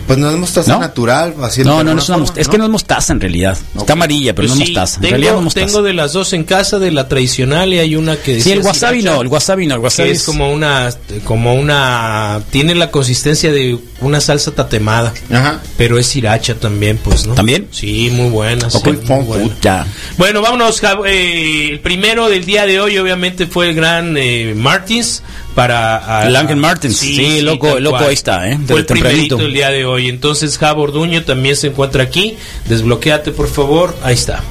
Pues 0.07 0.17
no 0.19 0.31
es 0.31 0.37
mostaza 0.37 0.71
¿No? 0.73 0.79
natural. 0.79 1.35
Así 1.43 1.63
No, 1.63 1.83
no, 1.83 1.93
no 1.93 1.99
es 2.01 2.07
una 2.09 2.17
mostaza, 2.19 2.41
es 2.41 2.47
que 2.47 2.57
no 2.57 2.63
es 2.63 2.69
mostaza 2.71 3.13
en 3.13 3.19
realidad. 3.21 3.57
Está 3.77 3.93
amarilla, 3.93 4.33
pero 4.33 4.47
Pues 4.47 4.57
no 4.57 4.63
es 4.63 4.69
sí, 4.69 4.73
mostaza. 4.73 4.99
En 5.03 5.09
realidad 5.11 5.31
no 5.33 5.37
es 5.39 5.43
mostaza. 5.43 5.65
tengo 5.67 5.81
de 5.83 5.93
las 5.93 6.13
dos 6.13 6.33
en 6.33 6.43
casa, 6.45 6.79
de 6.79 6.91
la 6.91 7.07
tradicional 7.07 7.73
y 7.73 7.79
hay 7.79 7.95
una 7.95 8.15
que 8.17 8.41
Sí, 8.41 8.51
el 8.53 8.61
wasabi 8.61 9.03
no, 9.03 9.21
el 9.21 9.27
wasabi 9.27 9.67
no, 9.67 9.75
el 9.75 9.81
wasabi 9.81 10.09
que 10.09 10.15
es 10.15 10.23
como 10.23 10.51
una 10.51 10.89
como 11.25 11.53
una 11.55 12.41
tiene 12.51 12.73
la 12.75 12.89
consistencia 12.89 13.51
de 13.51 13.77
una 14.01 14.21
salsa 14.21 14.51
tatemada, 14.51 15.13
Ajá. 15.31 15.61
pero 15.77 15.97
es 15.97 16.07
sriracha 16.07 16.55
también, 16.55 16.97
pues, 17.03 17.25
¿no? 17.27 17.33
¿También? 17.33 17.67
Sí, 17.71 18.09
muy 18.13 18.29
buena. 18.29 18.69
sí, 18.69 18.77
Ok, 18.77 18.87
muy 19.09 19.23
buena. 19.25 19.49
ya. 19.61 19.85
Bueno, 20.17 20.41
vámonos. 20.41 20.81
Eh, 21.05 21.69
el 21.71 21.79
primero 21.79 22.29
del 22.29 22.45
día 22.45 22.65
de 22.65 22.79
hoy, 22.79 22.97
obviamente, 22.97 23.47
fue 23.47 23.69
el 23.69 23.75
gran 23.75 24.15
eh, 24.17 24.53
Martins 24.55 25.23
para. 25.57 26.19
a- 26.19 26.27
El 26.27 26.35
Ángel 26.35 26.57
Martins, 26.57 26.97
sí, 26.97 27.41
loco, 27.41 27.79
loco, 27.79 27.97
cual. 27.97 28.09
ahí 28.09 28.13
está, 28.13 28.47
¿eh? 28.47 28.59
Fue 28.67 28.81
el 28.81 28.85
primerito 28.85 29.39
el 29.39 29.51
día 29.53 29.71
de 29.71 29.85
hoy. 29.85 30.07
Entonces, 30.07 30.55
Javo 30.59 30.83
Orduño 30.83 31.23
también 31.25 31.55
se 31.55 31.67
encuentra 31.67 32.03
aquí. 32.03 32.37
Desbloquéate, 32.69 33.31
por 33.31 33.49
favor. 33.49 33.97
Ahí 34.03 34.13
está. 34.13 34.43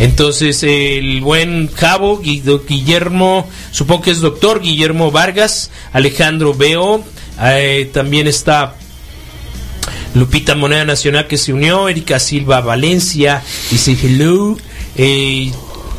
Entonces, 0.00 0.64
el 0.64 1.20
buen 1.20 1.70
Javo, 1.72 2.20
Guillermo, 2.20 3.48
supongo 3.70 4.02
que 4.02 4.10
es 4.10 4.20
doctor 4.20 4.60
Guillermo 4.60 5.12
Vargas, 5.12 5.70
Alejandro 5.92 6.52
Veo, 6.54 7.04
eh, 7.40 7.88
también 7.92 8.26
está 8.26 8.74
Lupita 10.14 10.56
Moneda 10.56 10.84
Nacional 10.84 11.28
que 11.28 11.38
se 11.38 11.52
unió, 11.52 11.88
Erika 11.88 12.18
Silva 12.18 12.60
Valencia, 12.62 13.44
dice 13.70 13.96
hello, 14.02 14.56
eh, 14.96 15.52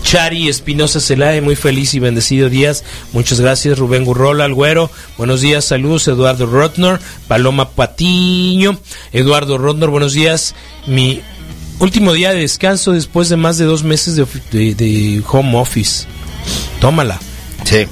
Chari 0.03 0.47
Espinosa 0.49 0.99
Celaya, 0.99 1.41
muy 1.41 1.55
feliz 1.55 1.93
y 1.93 1.99
bendecido 1.99 2.49
días, 2.49 2.83
muchas 3.13 3.39
gracias 3.39 3.77
Rubén 3.77 4.05
Gurrola, 4.05 4.45
Alguero, 4.45 4.89
buenos 5.17 5.41
días, 5.41 5.65
saludos, 5.65 6.07
Eduardo 6.07 6.45
Rotner, 6.47 6.99
Paloma 7.27 7.69
Patiño, 7.71 8.79
Eduardo 9.11 9.57
Rotner, 9.57 9.89
buenos 9.89 10.13
días, 10.13 10.55
mi 10.87 11.21
último 11.79 12.13
día 12.13 12.31
de 12.31 12.39
descanso 12.39 12.91
después 12.93 13.29
de 13.29 13.35
más 13.37 13.57
de 13.57 13.65
dos 13.65 13.83
meses 13.83 14.15
de, 14.15 14.25
de- 14.51 14.73
de 14.75 15.23
home 15.29 15.57
office, 15.57 16.05
tómala. 16.81 17.19
Sí. 17.65 17.85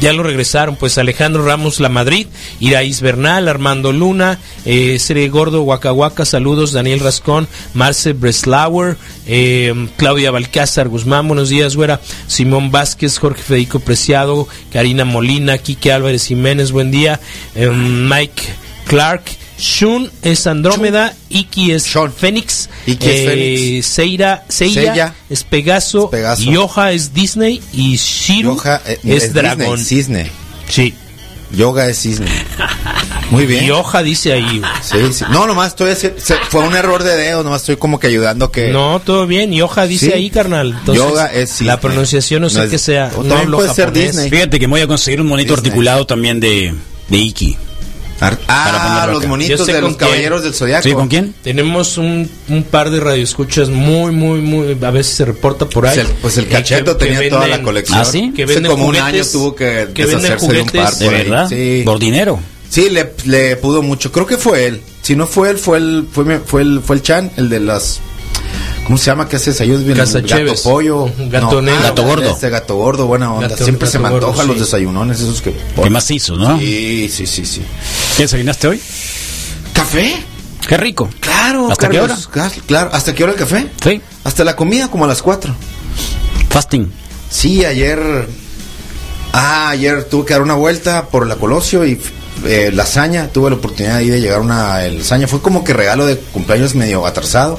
Ya 0.00 0.12
lo 0.12 0.22
regresaron, 0.22 0.76
pues 0.76 0.98
Alejandro 0.98 1.44
Ramos 1.44 1.80
La 1.80 1.88
Madrid, 1.88 2.26
Iraís 2.60 3.00
Bernal, 3.00 3.48
Armando 3.48 3.92
Luna, 3.92 4.38
eh, 4.66 4.98
Sere 4.98 5.26
Gordo 5.28 5.62
Huacahuaca, 5.62 6.26
saludos, 6.26 6.72
Daniel 6.72 7.00
Rascón, 7.00 7.48
Marce 7.72 8.12
Breslauer, 8.12 8.98
eh, 9.26 9.88
Claudia 9.96 10.30
Balcázar 10.30 10.88
Guzmán, 10.88 11.28
buenos 11.28 11.48
días, 11.48 11.76
güera, 11.76 12.00
Simón 12.26 12.70
Vázquez, 12.70 13.18
Jorge 13.18 13.42
Federico 13.42 13.80
Preciado, 13.80 14.46
Karina 14.70 15.06
Molina, 15.06 15.56
Quique 15.56 15.92
Álvarez 15.92 16.26
Jiménez, 16.26 16.72
buen 16.72 16.90
día, 16.90 17.18
eh, 17.54 17.70
Mike 17.70 18.42
Clark, 18.86 19.22
Shun 19.58 20.10
es 20.22 20.46
Andrómeda, 20.46 21.14
Iki 21.30 21.72
es 21.72 21.88
Fénix, 22.16 22.68
Iki 22.86 23.06
es 23.06 23.12
eh, 23.14 23.26
Fénix. 23.26 23.86
Seira, 23.86 24.44
Seiya 24.48 24.82
Seiya 24.82 25.14
es 25.30 25.44
Pegaso, 25.44 26.04
es 26.04 26.10
Pegaso. 26.10 26.42
Yoja 26.42 26.92
es 26.92 27.14
Disney 27.14 27.62
y 27.72 27.96
Shiru 27.96 28.56
Yoga 28.56 28.82
eh, 28.86 28.98
es, 29.04 29.24
es 29.24 29.32
Dragón. 29.32 29.78
Disney, 29.78 29.84
cisne. 30.24 30.30
Sí. 30.68 30.94
Yoga 31.52 31.88
es 31.88 31.98
cisne. 32.00 32.26
Muy 33.30 33.46
bien. 33.46 33.64
Y 33.64 33.70
hoja 33.70 34.02
dice 34.02 34.32
ahí. 34.32 34.60
Sí, 34.82 34.98
sí. 35.12 35.24
No, 35.30 35.46
nomás 35.46 35.68
estoy 35.68 35.90
haciendo. 35.92 36.20
se- 36.20 36.36
Fue 36.50 36.60
un 36.66 36.74
error 36.74 37.02
de 37.04 37.16
dedo, 37.16 37.42
nomás 37.44 37.62
estoy 37.62 37.76
como 37.76 37.98
que 38.00 38.08
ayudando 38.08 38.50
que. 38.50 38.68
No, 38.70 39.00
todo 39.04 39.26
bien. 39.26 39.52
Y 39.52 39.62
hoja 39.62 39.86
dice 39.86 40.06
Sí. 40.06 40.12
ahí, 40.12 40.28
carnal. 40.30 40.74
Entonces, 40.80 41.02
Yoga 41.04 41.26
es 41.26 41.50
cisne. 41.50 41.66
La 41.68 41.80
pronunciación 41.80 42.42
no 42.42 42.50
sé 42.50 42.58
No 42.58 42.64
es- 42.64 42.70
qué 42.70 42.78
sea. 42.78 43.10
No 43.22 43.50
puede 43.56 43.72
ser. 43.74 43.92
Disney. 43.92 44.28
Fíjate 44.28 44.58
que 44.58 44.66
voy 44.66 44.80
a 44.80 44.86
conseguir 44.88 45.20
un 45.20 45.28
monito 45.28 45.54
Disney. 45.54 45.68
articulado 45.70 46.04
también 46.06 46.40
de, 46.40 46.74
de 47.08 47.16
Iki. 47.16 47.56
Ar- 48.20 48.38
Para 48.38 49.02
Ah, 49.02 49.06
los 49.12 49.26
monitos 49.26 49.66
de 49.66 49.80
los 49.80 49.96
quién. 49.96 49.98
caballeros 49.98 50.42
del 50.42 50.54
zodiaco. 50.54 50.82
¿Sí, 50.82 50.92
con 50.94 51.08
quién? 51.08 51.34
Tenemos 51.42 51.98
un, 51.98 52.30
un 52.48 52.62
par 52.62 52.90
de 52.90 53.00
radioescuchas 53.00 53.68
muy, 53.68 54.10
muy, 54.12 54.40
muy. 54.40 54.76
A 54.82 54.90
veces 54.90 55.14
se 55.16 55.24
reporta 55.26 55.68
por 55.68 55.86
ahí. 55.86 55.96
Pues 55.96 56.08
el- 56.08 56.14
pues 56.16 56.38
el 56.38 56.48
cacheto 56.48 56.96
tenía 56.96 57.28
toda 57.28 57.46
la 57.46 57.60
colección. 57.62 57.98
¿Ah, 57.98 58.04
sí? 58.04 58.32
Que 58.34 58.44
Hace 58.44 58.54
venden 58.54 58.72
como 58.72 58.86
un 58.86 58.94
juguetes, 58.94 59.12
año 59.14 59.32
tuvo 59.32 59.54
que 59.54 59.88
que 59.92 60.06
venden 60.06 60.22
deshacerse 60.22 60.52
de 60.52 60.60
un 60.62 60.68
par 60.70 60.94
¿De 60.94 61.04
por 61.06 61.14
ahí. 61.14 61.22
verdad? 61.24 61.48
Sí. 61.48 61.82
Por 61.84 61.98
dinero. 61.98 62.40
Sí, 62.68 62.88
le, 62.90 63.12
le 63.26 63.56
pudo 63.56 63.82
mucho. 63.82 64.10
Creo 64.10 64.26
que 64.26 64.36
fue 64.38 64.66
él. 64.66 64.80
Si 65.02 65.14
no 65.14 65.26
fue 65.26 65.50
él, 65.50 65.58
fue 65.58 65.78
el, 65.78 66.06
fue, 66.10 66.40
fue 66.40 66.62
el, 66.62 66.80
fue 66.80 66.96
el 66.96 67.02
Chan, 67.02 67.30
el 67.36 67.48
de 67.48 67.60
las. 67.60 68.00
¿Cómo 68.86 68.96
se 68.98 69.06
llama? 69.06 69.28
¿Qué 69.28 69.36
hace 69.36 69.50
desayunos? 69.50 69.84
Bien, 69.84 69.96
Casa 69.98 70.20
gato 70.20 70.28
Chévez. 70.36 70.60
pollo. 70.62 71.10
Gato 71.18 71.60
negro. 71.60 71.82
Gato 71.82 72.02
gordo. 72.04 72.30
Este 72.30 72.50
gato 72.50 72.76
gordo, 72.76 73.06
buena 73.06 73.32
onda. 73.32 73.48
Gato- 73.48 73.64
Siempre 73.64 73.88
se 73.88 73.98
me 73.98 74.08
gordo, 74.08 74.28
antojan 74.28 74.46
los 74.48 74.60
desayunones 74.60 75.20
esos 75.20 75.42
que. 75.42 75.54
Qué 75.82 75.90
macizo, 75.90 76.36
¿no? 76.36 76.58
Sí, 76.58 77.08
sí, 77.12 77.26
sí, 77.26 77.44
sí. 77.44 77.62
¿Qué 78.16 78.22
desayunaste 78.24 78.68
hoy? 78.68 78.80
¿Café? 79.72 80.14
Qué 80.68 80.76
rico. 80.76 81.08
Claro. 81.20 81.70
¿Hasta 81.70 81.88
qué 81.88 81.98
Carlos, 81.98 82.28
Claro, 82.28 82.52
Claro. 82.66 82.90
¿Hasta 82.92 83.14
qué 83.14 83.24
hora 83.24 83.32
el 83.32 83.38
café? 83.38 83.68
Sí. 83.82 84.00
Hasta 84.24 84.44
la 84.44 84.54
comida, 84.56 84.88
como 84.88 85.04
a 85.04 85.08
las 85.08 85.20
4. 85.22 85.54
Fasting. 86.50 86.90
Sí, 87.30 87.64
ayer. 87.64 88.28
Ah, 89.32 89.68
ayer 89.70 90.04
tuve 90.04 90.26
que 90.26 90.32
dar 90.32 90.42
una 90.42 90.54
vuelta 90.54 91.08
por 91.08 91.26
la 91.26 91.36
Colosio 91.36 91.84
y 91.84 92.00
eh, 92.44 92.70
lasaña. 92.72 93.28
Tuve 93.28 93.50
la 93.50 93.56
oportunidad 93.56 93.96
ahí 93.96 94.08
de 94.08 94.20
llegar 94.20 94.38
a 94.38 94.42
una 94.42 94.84
el 94.84 94.98
lasaña. 94.98 95.26
Fue 95.28 95.40
como 95.42 95.62
que 95.64 95.72
regalo 95.72 96.06
de 96.06 96.16
cumpleaños 96.18 96.74
medio 96.74 97.04
atrasado. 97.06 97.58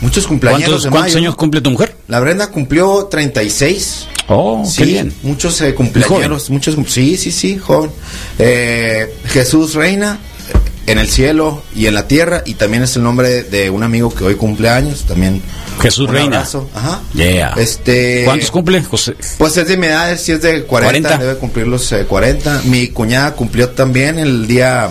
Muchos 0.00 0.26
cumpleaños 0.26 0.68
¿Cuántos, 0.68 0.86
cuántos 0.90 1.16
años 1.16 1.36
cumple 1.36 1.60
tu 1.60 1.70
mujer? 1.70 1.96
La 2.08 2.20
Brenda 2.20 2.48
cumplió 2.48 3.06
36. 3.06 4.06
Oh, 4.28 4.64
sí, 4.66 4.78
qué 4.78 4.84
bien. 4.84 5.14
muchos 5.22 5.60
eh, 5.62 5.74
cumpleaños, 5.74 6.50
muchos, 6.50 6.76
sí, 6.88 7.16
sí, 7.16 7.30
sí, 7.30 7.58
joven. 7.58 7.90
Eh, 8.38 9.14
Jesús 9.28 9.74
reina 9.74 10.18
eh, 10.48 10.92
en 10.92 10.98
el 10.98 11.08
cielo 11.08 11.62
y 11.74 11.86
en 11.86 11.94
la 11.94 12.06
tierra 12.08 12.42
y 12.44 12.54
también 12.54 12.82
es 12.82 12.96
el 12.96 13.02
nombre 13.04 13.28
de, 13.28 13.42
de 13.44 13.70
un 13.70 13.82
amigo 13.82 14.12
que 14.12 14.24
hoy 14.24 14.34
cumple 14.34 14.68
años, 14.68 15.04
también. 15.04 15.40
Jesús 15.80 16.08
un 16.08 16.14
Reina. 16.14 16.36
abrazo. 16.38 16.68
Ajá. 16.74 17.00
Yeah. 17.14 17.52
Este, 17.58 18.22
¿Cuántos 18.24 18.50
cumple, 18.50 18.82
José? 18.82 19.14
Pues 19.38 19.56
es 19.58 19.68
de 19.68 19.76
mi 19.76 19.86
edad, 19.86 20.16
si 20.18 20.32
es 20.32 20.40
de 20.42 20.64
40, 20.64 21.08
40. 21.08 21.18
debe 21.18 21.38
cumplir 21.38 21.66
los 21.66 21.90
eh, 21.92 22.04
40. 22.06 22.62
Mi 22.64 22.88
cuñada 22.88 23.34
cumplió 23.34 23.68
también 23.70 24.18
el 24.18 24.46
día, 24.46 24.88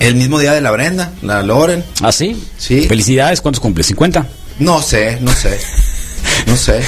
el 0.00 0.14
mismo 0.14 0.38
día 0.38 0.52
de 0.52 0.60
la 0.60 0.70
Brenda, 0.70 1.12
la 1.22 1.42
Loren. 1.42 1.84
¿Ah, 2.02 2.12
sí? 2.12 2.40
Sí. 2.58 2.82
Felicidades, 2.88 3.40
¿cuántos 3.40 3.60
cumple? 3.60 3.84
¿50? 3.84 4.24
No 4.60 4.82
sé, 4.82 5.18
no 5.20 5.32
sé, 5.32 5.58
no 6.46 6.56
sé. 6.56 6.80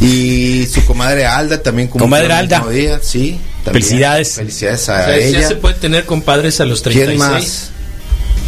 Y 0.00 0.66
su 0.72 0.84
comadre 0.84 1.24
Alda 1.26 1.62
también 1.62 1.88
cumplió 1.88 2.04
Comadre 2.06 2.26
el 2.26 2.32
Alda. 2.32 2.58
mismo 2.58 2.72
día, 2.72 3.00
sí. 3.02 3.38
también. 3.64 3.84
Felicidades. 3.84 4.32
Felicidades 4.34 4.88
a 4.88 4.92
O 4.92 5.04
sea, 5.04 5.16
ella. 5.16 5.40
ya 5.40 5.48
se 5.48 5.56
puede 5.56 5.74
tener 5.74 6.04
compadres 6.06 6.60
a 6.60 6.64
los 6.64 6.82
36. 6.82 7.18
¿Quién 7.18 7.32
más? 7.32 7.70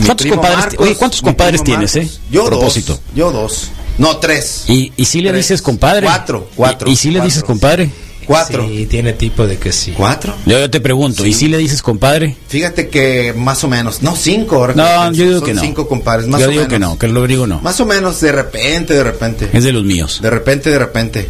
¿Cuántos 0.07 0.27
compadres- 0.29 0.59
Marcos, 0.59 0.87
oye, 0.87 0.95
¿cuántos 0.97 1.21
compadres 1.23 1.65
tienes, 1.65 1.97
eh? 1.97 2.09
Yo 2.31 2.45
Propósito. 2.47 2.93
dos. 2.95 3.03
Yo 3.15 3.33
dos. 3.33 3.71
No, 3.99 4.17
tres. 4.17 4.65
¿Y, 4.69 4.93
y 4.97 5.05
si 5.05 5.21
le 5.21 5.29
Tres. 5.31 5.45
dices 5.49 5.61
compadre? 5.63 6.07
Cuatro, 6.07 6.49
cuatro, 6.57 6.89
¿Y, 6.89 6.93
y 6.93 6.97
si 6.97 7.09
le 7.11 7.15
cuatro. 7.19 7.27
dices 7.27 7.43
compadre? 7.45 7.91
Cuatro. 8.31 8.65
Sí, 8.69 8.87
tiene 8.87 9.13
tipo 9.15 9.45
de 9.45 9.57
que 9.59 9.73
sí. 9.73 9.91
¿Cuatro? 9.91 10.33
Yo, 10.47 10.57
yo 10.61 10.71
te 10.71 10.81
pregunto, 10.81 11.27
¿y 11.27 11.35
si 11.35 11.49
le 11.49 11.59
dices 11.59 11.83
compadre? 11.83 12.37
Fíjate 12.47 12.89
que 12.89 13.35
más 13.37 13.65
o 13.65 13.69
menos. 13.69 14.03
No, 14.05 14.15
cinco. 14.15 14.55
ahora 14.55 14.73
que 14.75 14.79
No, 14.81 15.13
yo 15.13 15.25
digo 15.25 15.39
Son 15.41 15.49
que 15.49 15.55
no. 15.55 15.61
Cinco 15.61 15.89
compadres, 15.89 16.29
más 16.29 16.41
yo 16.41 16.47
o 16.47 16.51
digo 16.51 16.61
menos. 16.63 16.73
que 16.73 16.79
no, 16.79 16.97
que 16.97 17.09
lo 17.09 17.27
digo 17.27 17.49
no. 17.49 17.61
Más 17.61 17.81
o 17.81 17.87
menos, 17.87 18.21
de 18.21 18.31
repente, 18.31 18.95
de 18.95 19.03
repente. 19.03 19.51
Es 19.53 19.65
de 19.65 19.73
los 19.73 19.83
míos. 19.83 20.21
De 20.23 20.31
repente, 20.31 20.71
de 20.71 20.79
repente. 20.79 21.29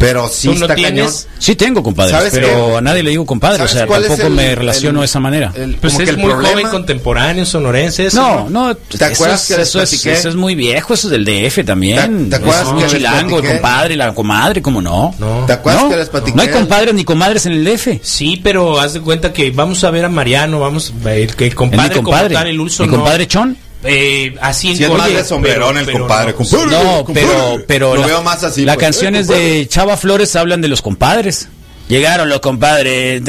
Pero 0.00 0.28
sí 0.28 0.48
¿Tú 0.48 0.54
no 0.54 0.62
está 0.62 0.74
tienes? 0.74 1.26
cañón. 1.26 1.34
Sí 1.38 1.56
tengo 1.56 1.82
compadres, 1.82 2.16
¿Sabes 2.16 2.32
pero 2.32 2.48
qué? 2.70 2.76
a 2.78 2.80
nadie 2.80 3.02
le 3.02 3.10
digo 3.10 3.26
compadre, 3.26 3.56
o 3.56 3.58
¿Sabes 3.58 3.72
sea, 3.72 3.86
tampoco 3.86 4.26
el- 4.26 4.32
me 4.32 4.54
relaciono 4.54 4.98
el- 4.98 5.00
de 5.02 5.04
esa 5.04 5.20
manera. 5.20 5.52
el- 5.54 5.76
Pues 5.76 5.92
como 5.92 6.02
es 6.02 6.08
que 6.08 6.10
el 6.10 6.16
muy 6.16 6.30
problema- 6.30 6.52
joven, 6.52 6.68
contemporáneo, 6.70 7.44
sonorense. 7.44 8.06
eso, 8.06 8.20
No, 8.20 8.48
no, 8.48 8.74
¿Te 8.74 8.96
eso 8.96 9.04
acuerdas 9.04 9.42
es- 9.50 9.56
que 9.56 9.62
eso, 9.62 9.82
es, 9.82 10.06
eso 10.06 10.28
es 10.30 10.34
muy 10.36 10.54
viejo, 10.54 10.94
eso 10.94 11.08
es 11.08 11.10
del 11.12 11.24
DF 11.26 11.64
también. 11.64 12.24
¿Te- 12.24 12.30
te 12.30 12.36
acuerdas 12.36 12.62
Eso 12.66 12.78
es 12.78 12.84
que 12.84 12.96
chilango, 12.96 13.38
el 13.40 13.46
compadre, 13.46 13.96
la 13.96 14.14
comadre, 14.14 14.62
¿cómo 14.62 14.80
no? 14.80 15.14
No. 15.18 15.44
¿Te 15.46 15.52
acuerdas 15.52 15.82
no, 15.82 15.90
que 15.90 15.96
les 15.98 16.08
platiqué? 16.08 16.34
no 16.36 16.42
hay 16.42 16.48
compadres 16.48 16.94
ni 16.94 17.04
comadres 17.04 17.44
en 17.44 17.52
el 17.52 17.64
DF. 17.64 18.00
Sí, 18.02 18.40
pero 18.42 18.80
haz 18.80 18.94
de 18.94 19.00
cuenta 19.02 19.34
que 19.34 19.50
vamos 19.50 19.84
a 19.84 19.90
ver 19.90 20.06
a 20.06 20.08
Mariano, 20.08 20.60
vamos 20.60 20.94
el, 21.04 21.36
que 21.36 21.46
el 21.46 21.54
compadre, 21.54 21.96
compadre. 21.96 22.28
como 22.28 22.38
tal, 22.40 22.46
el 22.48 22.58
Ulso 22.58 22.84
mi 22.84 22.88
no. 22.88 22.96
compadre 22.96 23.28
Chon. 23.28 23.54
Eh, 23.82 24.34
así 24.42 24.72
en 24.72 24.76
Si 24.76 24.84
es 24.84 24.90
más 24.90 25.08
de 25.10 25.24
sombrerón 25.24 25.68
pero- 25.68 25.80
el 25.80 25.86
pero 25.86 25.98
compadre. 26.00 26.32
no. 26.32 26.36
compadre, 26.36 26.66
No, 26.70 27.04
compadre. 27.04 27.26
pero, 27.28 27.64
pero 27.66 27.94
Lo 27.94 28.00
la- 28.02 28.06
veo 28.08 28.22
más 28.22 28.44
así. 28.44 28.64
las 28.64 28.76
pues. 28.76 28.86
canciones 28.86 29.24
Eh, 29.24 29.28
compadre. 29.28 29.50
de 29.54 29.68
Chava 29.68 29.96
Flores 29.96 30.36
hablan 30.36 30.60
de 30.60 30.68
los 30.68 30.82
compadres. 30.82 31.48
Llegaron 31.88 32.28
los 32.28 32.40
compadres, 32.40 33.22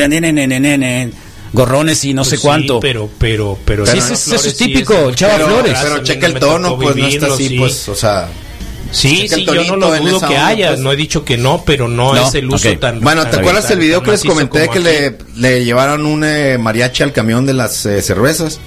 gorrones 1.53 2.03
y 2.05 2.13
no 2.13 2.21
Pues 2.21 2.29
sé 2.29 2.35
sí, 2.37 2.41
cuánto. 2.43 2.79
pero, 2.79 3.09
pero, 3.17 3.57
pero. 3.65 3.85
Sí, 3.85 3.97
eso 3.97 4.13
es- 4.13 4.23
Flores 4.23 4.45
es 4.45 4.57
típico, 4.57 5.11
Chava 5.13 5.33
Pero, 5.35 5.47
Flores. 5.47 5.77
pero 5.81 6.03
checa 6.03 6.27
el 6.27 6.33
tono, 6.35 6.77
pues 6.77 6.95
no 6.95 7.07
está 7.07 7.27
así, 7.33 7.47
sí. 7.49 7.57
pues, 7.57 7.89
o 7.89 7.95
sea. 7.95 8.27
Sí, 8.91 9.27
sí, 9.29 9.45
yo 9.45 9.63
no 9.63 9.77
lo 9.77 9.95
dudo 9.99 10.19
que 10.19 10.25
onda, 10.25 10.47
haya, 10.47 10.67
pues. 10.69 10.79
no 10.81 10.91
he 10.91 10.97
dicho 10.97 11.23
que 11.23 11.37
no, 11.37 11.63
pero 11.65 11.87
no, 11.87 12.13
No, 12.13 12.27
es 12.27 12.35
el 12.35 12.49
uso 12.49 12.77
tan... 12.77 12.99
Bueno, 12.99 13.25
¿te 13.25 13.37
acuerdas 13.37 13.71
el 13.71 13.79
video 13.79 14.03
que 14.03 14.11
les 14.11 14.23
comenté 14.25 14.67
que 14.69 15.15
le 15.37 15.63
llevaron 15.63 16.05
un 16.05 16.25
eh, 16.25 16.57
mariachi 16.57 17.01
al 17.03 17.13
camión 17.13 17.45
de 17.45 17.53
las 17.53 17.85
eh, 17.85 18.01
cervezas? 18.01 18.59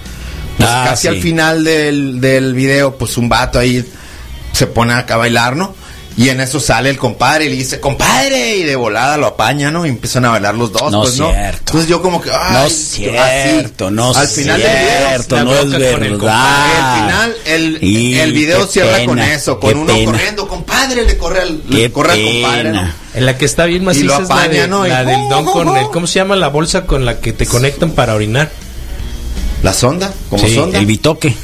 Pues 0.56 0.68
Ah, 0.70 0.84
casi 0.90 1.02
sí. 1.02 1.08
al 1.08 1.20
final 1.20 1.64
del, 1.64 2.20
del 2.20 2.54
video, 2.54 2.96
pues 2.96 3.16
un 3.16 3.28
vato 3.28 3.58
ahí 3.58 3.84
se 4.52 4.66
pone 4.66 4.92
acá 4.94 5.14
a 5.14 5.18
bailar, 5.18 5.56
¿no? 5.56 5.74
Y 6.16 6.28
en 6.28 6.40
eso 6.40 6.60
sale 6.60 6.90
el 6.90 6.96
compadre 6.96 7.46
y 7.46 7.48
le 7.48 7.56
dice, 7.56 7.80
compadre, 7.80 8.58
y 8.58 8.62
de 8.62 8.76
volada 8.76 9.16
lo 9.16 9.26
apaña, 9.26 9.72
¿no? 9.72 9.84
Y 9.84 9.88
empiezan 9.88 10.24
a 10.24 10.28
bailar 10.30 10.54
los 10.54 10.70
dos, 10.70 10.92
No 10.92 11.00
pues, 11.02 11.18
¿no? 11.18 11.28
cierto. 11.32 11.58
Entonces 11.58 11.88
yo 11.90 12.00
como 12.00 12.20
que, 12.22 12.30
ay, 12.30 12.52
No 12.52 12.64
es 12.66 12.72
cierto, 12.92 13.86
así. 13.86 13.94
no 13.96 14.14
Al 14.14 14.24
es 14.24 14.30
final 14.32 14.60
del 14.62 14.70
video, 14.70 15.08
cierto, 15.08 15.44
no 15.44 15.54
es 15.54 15.60
bronca 15.70 15.76
con 15.76 15.82
el 16.04 16.10
verdad. 16.12 16.18
compadre. 16.18 16.76
Al 16.78 17.00
final, 17.02 17.36
el, 17.46 17.78
Y 17.82 18.18
el 18.20 18.32
video 18.32 18.66
cierra 18.68 18.92
pena, 18.92 19.06
con 19.06 19.18
eso, 19.18 19.58
con 19.58 19.76
uno 19.76 19.92
pena. 19.92 20.12
corriendo, 20.12 20.46
compadre, 20.46 21.04
le 21.04 21.18
corre 21.18 21.40
al, 21.42 21.62
le 21.68 21.90
corre 21.90 22.12
al 22.12 22.22
compadre, 22.22 22.72
¿no? 22.72 22.90
En 23.14 23.26
la 23.26 23.36
que 23.36 23.44
está 23.44 23.64
bien 23.64 23.82
Y 23.82 23.86
maciza 23.86 24.04
lo 24.06 24.12
es 24.22 24.28
la, 24.28 24.34
apaña, 24.36 24.62
de- 24.62 24.68
¿no? 24.68 24.86
Y- 24.86 24.90
la 24.90 25.04
del 25.04 25.28
don 25.28 25.44
con 25.46 25.76
el, 25.76 25.86
¿cómo 25.88 26.06
se 26.06 26.14
llama 26.20 26.36
la 26.36 26.46
bolsa 26.46 26.86
con 26.86 27.04
la 27.04 27.18
que 27.18 27.32
te 27.32 27.44
conectan 27.44 27.90
para 27.90 28.14
orinar? 28.14 28.52
¿La 29.64 29.72
sonda? 29.72 30.12
¿Como 30.28 30.46
Sí, 30.46 30.54
sonda? 30.54 30.78
El 30.78 30.84
bitoque. 30.84 31.34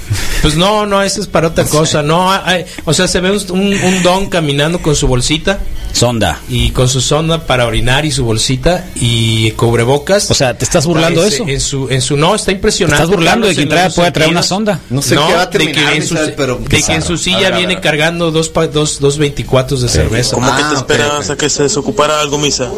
Pues 0.42 0.54
no, 0.54 0.84
no, 0.84 1.02
eso 1.02 1.22
es 1.22 1.26
para 1.26 1.48
otra 1.48 1.64
cosa. 1.64 2.02
No, 2.02 2.30
hay- 2.30 2.66
o 2.84 2.92
sea, 2.92 3.08
se 3.08 3.18
ve 3.20 3.30
un, 3.30 4.02
don 4.02 4.28
caminando 4.28 4.80
con 4.82 4.94
su 4.94 5.06
bolsita 5.06 5.58
Sonda. 5.94 6.38
y 6.48 6.70
con 6.70 6.86
su 6.88 7.00
sonda 7.00 7.46
para 7.46 7.66
orinar 7.66 8.04
y 8.04 8.10
su 8.12 8.24
bolsita 8.24 8.84
y 8.94 9.50
cubrebocas. 9.52 10.30
O 10.30 10.34
sea, 10.34 10.56
¿te 10.56 10.64
estás 10.66 10.84
burlando 10.86 11.22
de 11.22 11.28
eso? 11.28 11.44
En 11.48 11.60
su, 11.60 11.88
en 11.88 12.02
su, 12.02 12.16
no, 12.18 12.34
está 12.34 12.52
impresionante. 12.52 12.98
¿Te 12.98 13.04
estás 13.04 13.16
burlando 13.16 13.46
de 13.46 13.56
que 13.56 13.66
trae- 13.66 13.84
los 13.86 13.94
pueda 13.94 14.12
traer 14.12 14.30
una 14.30 14.42
sonda? 14.42 14.80
No 14.90 15.00
sé 15.00 15.14
qué 15.14 15.20
va 15.20 15.42
a 15.42 15.46
de 15.46 15.52
terminar, 15.58 15.90
que 15.92 15.96
en 15.98 16.06
su, 16.06 16.14
pero 16.36 16.56
de 16.58 16.82
que 16.82 16.92
en 16.92 17.02
su 17.02 17.16
silla 17.16 17.36
A 17.38 17.40
ver, 17.40 17.52
a 17.54 17.56
ver, 17.56 17.66
viene 17.66 17.80
cargando 17.80 18.30
dos, 18.30 18.50
pa- 18.50 18.66
dos, 18.66 19.00
dos 19.00 19.16
24 19.16 19.78
de 19.78 19.88
cerveza. 19.88 20.34
¿Cómo 20.34 20.46
que 20.46 20.62
Ah, 20.62 20.68
te 20.68 20.74
ok, 20.76 20.80
esperabas 20.90 21.24
ok. 21.26 21.30
a 21.32 21.36
que 21.38 21.48
se 21.48 21.62
desocupara 21.62 22.20
algo, 22.20 22.36
misa? 22.38 22.70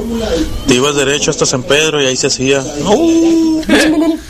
Te 0.68 0.74
ibas 0.76 0.94
derecho 0.94 1.32
hasta 1.32 1.46
San 1.46 1.64
Pedro 1.64 2.00
y 2.00 2.06
ahí 2.06 2.16
se 2.16 2.28
hacía. 2.28 2.62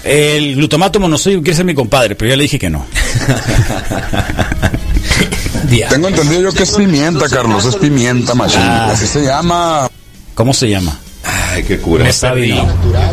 El 0.05 0.57
glutamato 0.57 0.99
monosódico 1.03 1.43
quiere 1.43 1.57
ser 1.57 1.65
mi 1.67 1.75
compadre, 1.75 2.15
pero 2.15 2.31
ya 2.31 2.37
le 2.37 2.45
dije 2.45 2.59
que 2.59 2.71
no. 2.71 2.87
Tengo 5.89 6.09
entendido 6.09 6.43
yo 6.43 6.53
que 6.53 6.63
es 6.65 6.73
pimienta, 6.73 7.29
Carlos, 7.29 7.65
es 7.65 7.77
pimienta, 7.77 8.35
machín. 8.35 8.61
Ah. 8.63 8.91
Así 8.93 9.07
se 9.07 9.23
llama. 9.23 9.89
¿Cómo 10.35 10.53
se 10.55 10.69
llama? 10.69 10.99
Ay, 11.25 11.63
qué 11.63 11.79
cura. 11.79 12.05
Me 12.05 12.13
perdí. 12.13 12.55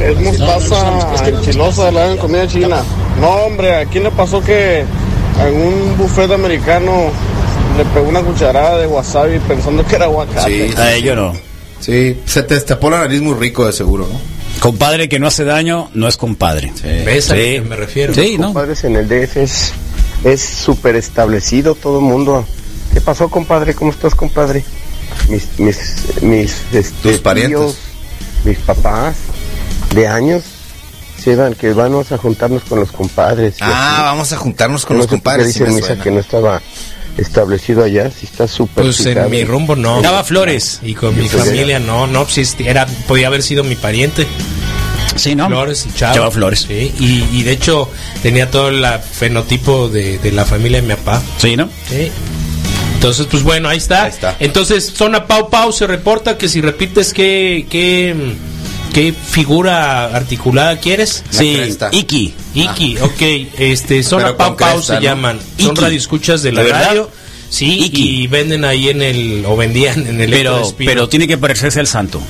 Es 0.02 0.20
mostaza 0.20 1.28
enchilosa, 1.28 1.92
la 1.92 2.12
en 2.12 2.18
comida 2.18 2.48
china. 2.48 2.82
No, 3.20 3.30
hombre, 3.30 3.76
¿a 3.76 3.86
quién 3.86 4.04
le 4.04 4.12
pasó 4.12 4.42
que 4.42 4.80
en 4.80 5.56
un 5.56 5.98
buffet 5.98 6.32
americano 6.32 7.12
le 7.78 7.86
pegó 7.86 8.10
una 8.10 8.22
cucharada 8.22 8.78
de 8.78 8.88
wasabi 8.88 9.40
pensando 9.40 9.86
que 9.86 9.96
era 9.96 10.06
aguacate? 10.06 10.70
Sí, 10.70 10.76
A 10.78 10.94
ello 10.94 11.16
no. 11.16 11.34
Sí, 11.80 12.18
se 12.26 12.44
te 12.44 12.56
destapó 12.56 12.90
la 12.90 13.00
nariz 13.00 13.22
muy 13.22 13.36
rico 13.36 13.66
de 13.66 13.74
seguro, 13.74 14.08
¿no? 14.12 14.20
Compadre 14.60 15.08
que 15.08 15.20
no 15.20 15.28
hace 15.28 15.44
daño, 15.46 15.90
no 15.94 16.08
es 16.08 16.18
compadre. 16.18 16.72
¿Ves 16.84 17.32
a 17.32 17.36
lo 17.36 17.42
que 17.42 17.62
me 17.62 17.76
refiero? 17.76 18.14
Sí, 18.14 18.38
¿no? 18.38 18.48
Compadres 18.48 18.84
en 18.84 18.96
el 18.96 19.08
DF 19.08 19.38
es 19.38 19.74
es 20.24 20.42
súper 20.42 20.96
establecido 20.96 21.76
todo 21.76 22.00
el 22.00 22.06
mundo. 22.06 22.46
¿Qué 22.94 23.02
pasó, 23.02 23.30
compadre? 23.30 23.74
¿Cómo 23.74 23.92
estás, 23.92 24.16
compadre? 24.16 24.64
Mis 25.30 25.60
mis 25.60 25.78
mis 26.22 26.62
este, 26.74 27.12
Tus 27.12 27.22
parientes. 27.22 27.60
tíos, 27.60 27.78
mis 28.44 28.58
papás 28.60 29.16
de 29.96 30.08
años 30.08 30.44
se 31.24 31.32
iban 31.32 31.54
que 31.54 31.74
vamos 31.74 32.12
a 32.12 32.18
juntarnos 32.18 32.64
con 32.64 32.80
los 32.80 32.92
compadres. 32.92 33.56
Ah, 33.62 33.94
así. 33.96 34.02
vamos 34.04 34.34
a 34.34 34.38
juntarnos 34.38 34.86
con 34.86 34.98
no 34.98 35.04
los 35.04 35.10
compadres. 35.10 35.54
sí 35.54 35.64
me 35.64 35.70
misa 35.72 35.88
suena. 35.88 36.04
que 36.04 36.12
no 36.12 36.20
estaba 36.20 36.62
establecido 37.20 37.84
allá, 37.84 38.10
si 38.12 38.26
está 38.26 38.48
súper 38.48 38.86
Pues 38.86 39.06
en 39.06 39.30
mi 39.30 39.44
rumbo 39.44 39.76
no. 39.76 40.02
Daba 40.02 40.24
flores. 40.24 40.80
Y 40.84 40.94
con 40.94 41.18
mi 41.18 41.28
familia 41.28 41.80
no, 41.80 42.08
no, 42.08 42.26
pues, 42.26 42.56
era, 42.60 42.86
podía 43.08 43.28
haber 43.28 43.44
sido 43.44 43.64
mi 43.64 43.76
pariente. 43.76 44.28
Sí, 45.16 45.36
¿no? 45.36 45.48
Flores 45.48 45.86
y 45.90 45.94
Chava. 45.94 46.14
Chava 46.14 46.32
Flores. 46.32 46.66
Sí, 46.68 46.94
y, 47.00 47.26
y 47.34 47.44
de 47.44 47.52
hecho 47.52 47.90
tenía 48.22 48.50
todo 48.50 48.70
el 48.70 48.86
fenotipo 49.12 49.90
de, 49.90 50.18
de 50.20 50.32
la 50.32 50.46
familia 50.46 50.82
de 50.82 50.88
mi 50.88 50.94
papá. 50.94 51.22
Sí, 51.38 51.56
¿no? 51.58 51.70
Sí. 51.90 52.12
Entonces, 53.00 53.28
pues 53.28 53.44
bueno, 53.44 53.70
ahí 53.70 53.78
está. 53.78 54.04
Ahí 54.04 54.10
está. 54.10 54.36
Entonces, 54.40 54.92
Zona 54.94 55.26
Pau 55.26 55.50
Pau 55.50 55.72
se 55.72 55.88
reporta 55.88 56.38
que 56.38 56.50
si 56.50 56.60
repites 56.62 57.14
qué, 57.14 57.66
qué, 57.70 58.14
qué 59.00 59.14
figura 59.14 60.06
articulada 60.16 60.78
quieres. 60.78 61.24
La 61.32 61.40
Sí, 61.40 61.54
cresta. 61.56 61.90
Iki. 61.92 62.34
Iki, 62.54 62.98
ok. 62.98 63.22
Este, 63.58 64.04
Zona 64.04 64.26
Pero 64.26 64.38
Pau 64.38 64.56
cresta, 64.58 64.82
se 64.82 64.94
¿no? 64.96 65.00
llaman. 65.02 65.40
Son 65.58 65.72
Iki. 65.72 65.82
radioescuchas 65.82 66.44
de 66.44 66.52
la 66.52 66.64
radio. 66.64 67.10
Sí, 67.50 67.86
Iki. 67.86 68.24
y 68.24 68.28
venden 68.28 68.66
ahí 68.66 68.90
en 68.90 69.02
el, 69.02 69.44
o 69.48 69.56
vendían 69.56 70.06
en 70.06 70.22
el 70.22 70.30
Pero, 70.30 70.74
pero 70.78 71.10
tiene 71.10 71.28
que 71.28 71.38
parecerse 71.38 71.80
al 71.80 71.88
santo. 71.88 72.22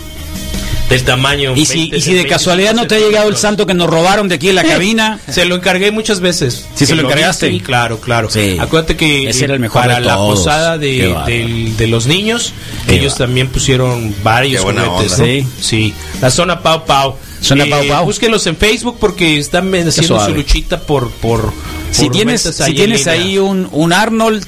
Del 0.90 1.04
tamaño. 1.04 1.56
Y 1.56 1.66
si, 1.66 1.78
20 1.82 1.98
y 1.98 2.02
si 2.02 2.10
de 2.10 2.16
20 2.18 2.30
casualidad 2.30 2.74
no 2.74 2.88
te 2.88 2.96
ha 2.96 3.00
llegado 3.00 3.30
el 3.30 3.38
santo 3.38 3.66
que 3.68 3.74
nos 3.74 3.88
robaron 3.90 4.28
de 4.28 4.36
aquí 4.36 4.50
en 4.50 4.56
la 4.56 4.64
cabina, 4.64 5.20
Se 5.30 5.46
lo 5.46 5.56
encargué 5.56 5.92
muchas 5.92 6.20
veces. 6.20 6.66
¿Sí 6.76 6.86
se 6.86 6.96
lo 6.96 7.04
encargaste? 7.04 7.50
Sí, 7.52 7.60
claro, 7.60 8.00
claro. 8.00 8.30
Sí. 8.30 8.58
Acuérdate 8.60 8.96
que 8.98 9.30
Ese 9.30 9.42
eh, 9.42 9.44
era 9.46 9.54
el 9.54 9.60
mejor 9.60 9.82
para 9.84 9.96
de 9.96 10.02
la 10.02 10.16
posada 10.16 10.78
de, 10.78 11.16
del- 11.28 11.78
de 11.78 11.88
los 11.88 12.08
niños, 12.08 12.54
Qué 12.88 12.96
ellos 12.96 13.16
también 13.18 13.48
pusieron 13.50 14.14
varios 14.24 14.64
juguetes. 14.64 14.84
onda. 14.84 15.02
¿no? 15.18 15.26
Sí. 15.26 15.48
Sí. 15.62 15.94
La 16.22 16.32
zona 16.32 16.62
Pau 16.62 16.86
Pau. 16.86 17.16
Zona 17.42 17.66
Pau 17.70 17.88
Pau. 17.88 18.06
Búsquenlos 18.06 18.46
en 18.48 18.58
Facebook 18.58 18.98
porque 19.00 19.38
están 19.38 19.74
haciendo 19.74 20.20
su 20.26 20.34
luchita 20.34 20.80
por. 20.82 21.10
por 21.12 21.54
si 21.92 22.10
tienes, 22.10 22.42
si 22.42 22.64
en 22.64 22.76
tienes 22.76 23.08
ahí 23.08 23.38
un, 23.38 23.68
un 23.72 23.94
Arnold, 23.94 24.46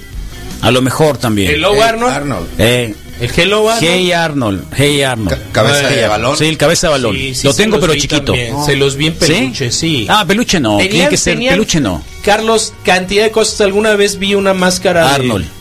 a 0.62 0.72
lo 0.72 0.82
mejor 0.82 1.18
también. 1.18 1.52
Hello 1.52 1.74
Eh, 1.76 1.82
Arnold. 1.84 2.14
Arnold. 2.14 2.48
Eh, 2.58 2.96
El 3.22 3.30
Hello 3.36 3.70
Arnold. 3.70 3.88
hey 3.94 4.12
Arnold, 4.12 4.64
hey 4.76 5.02
Arnold. 5.04 5.30
Ca- 5.38 5.52
cabeza 5.52 5.88
de 5.90 6.08
balón. 6.08 6.38
Sí, 6.38 6.46
el 6.46 6.58
cabeza 6.58 6.88
de 6.88 6.92
balón. 6.92 7.16
Sí, 7.16 7.36
sí, 7.36 7.48
lo 7.48 7.54
tengo 7.54 7.80
pero 7.80 7.94
chiquito. 7.94 8.24
también. 8.24 8.56
Se 8.66 8.76
los 8.76 8.96
vi 8.96 9.08
en 9.08 9.14
peluche, 9.14 9.72
sí. 9.72 10.08
Ah, 10.10 10.26
peluche 10.28 10.60
no, 10.60 10.78
tiene 10.80 11.08
que 11.08 11.18
ser 11.18 11.36
tenían- 11.36 11.54
peluche 11.54 11.80
no. 11.80 12.04
Carlos, 12.24 12.74
cantidad 12.84 13.24
de 13.24 13.32
cosas. 13.32 13.62
Alguna 13.62 13.96
vez 13.96 14.18
vi 14.18 14.34
una 14.36 14.54
máscara 14.56 15.08
de- 15.08 15.14
Arnold. 15.16 15.46
De, 15.46 15.52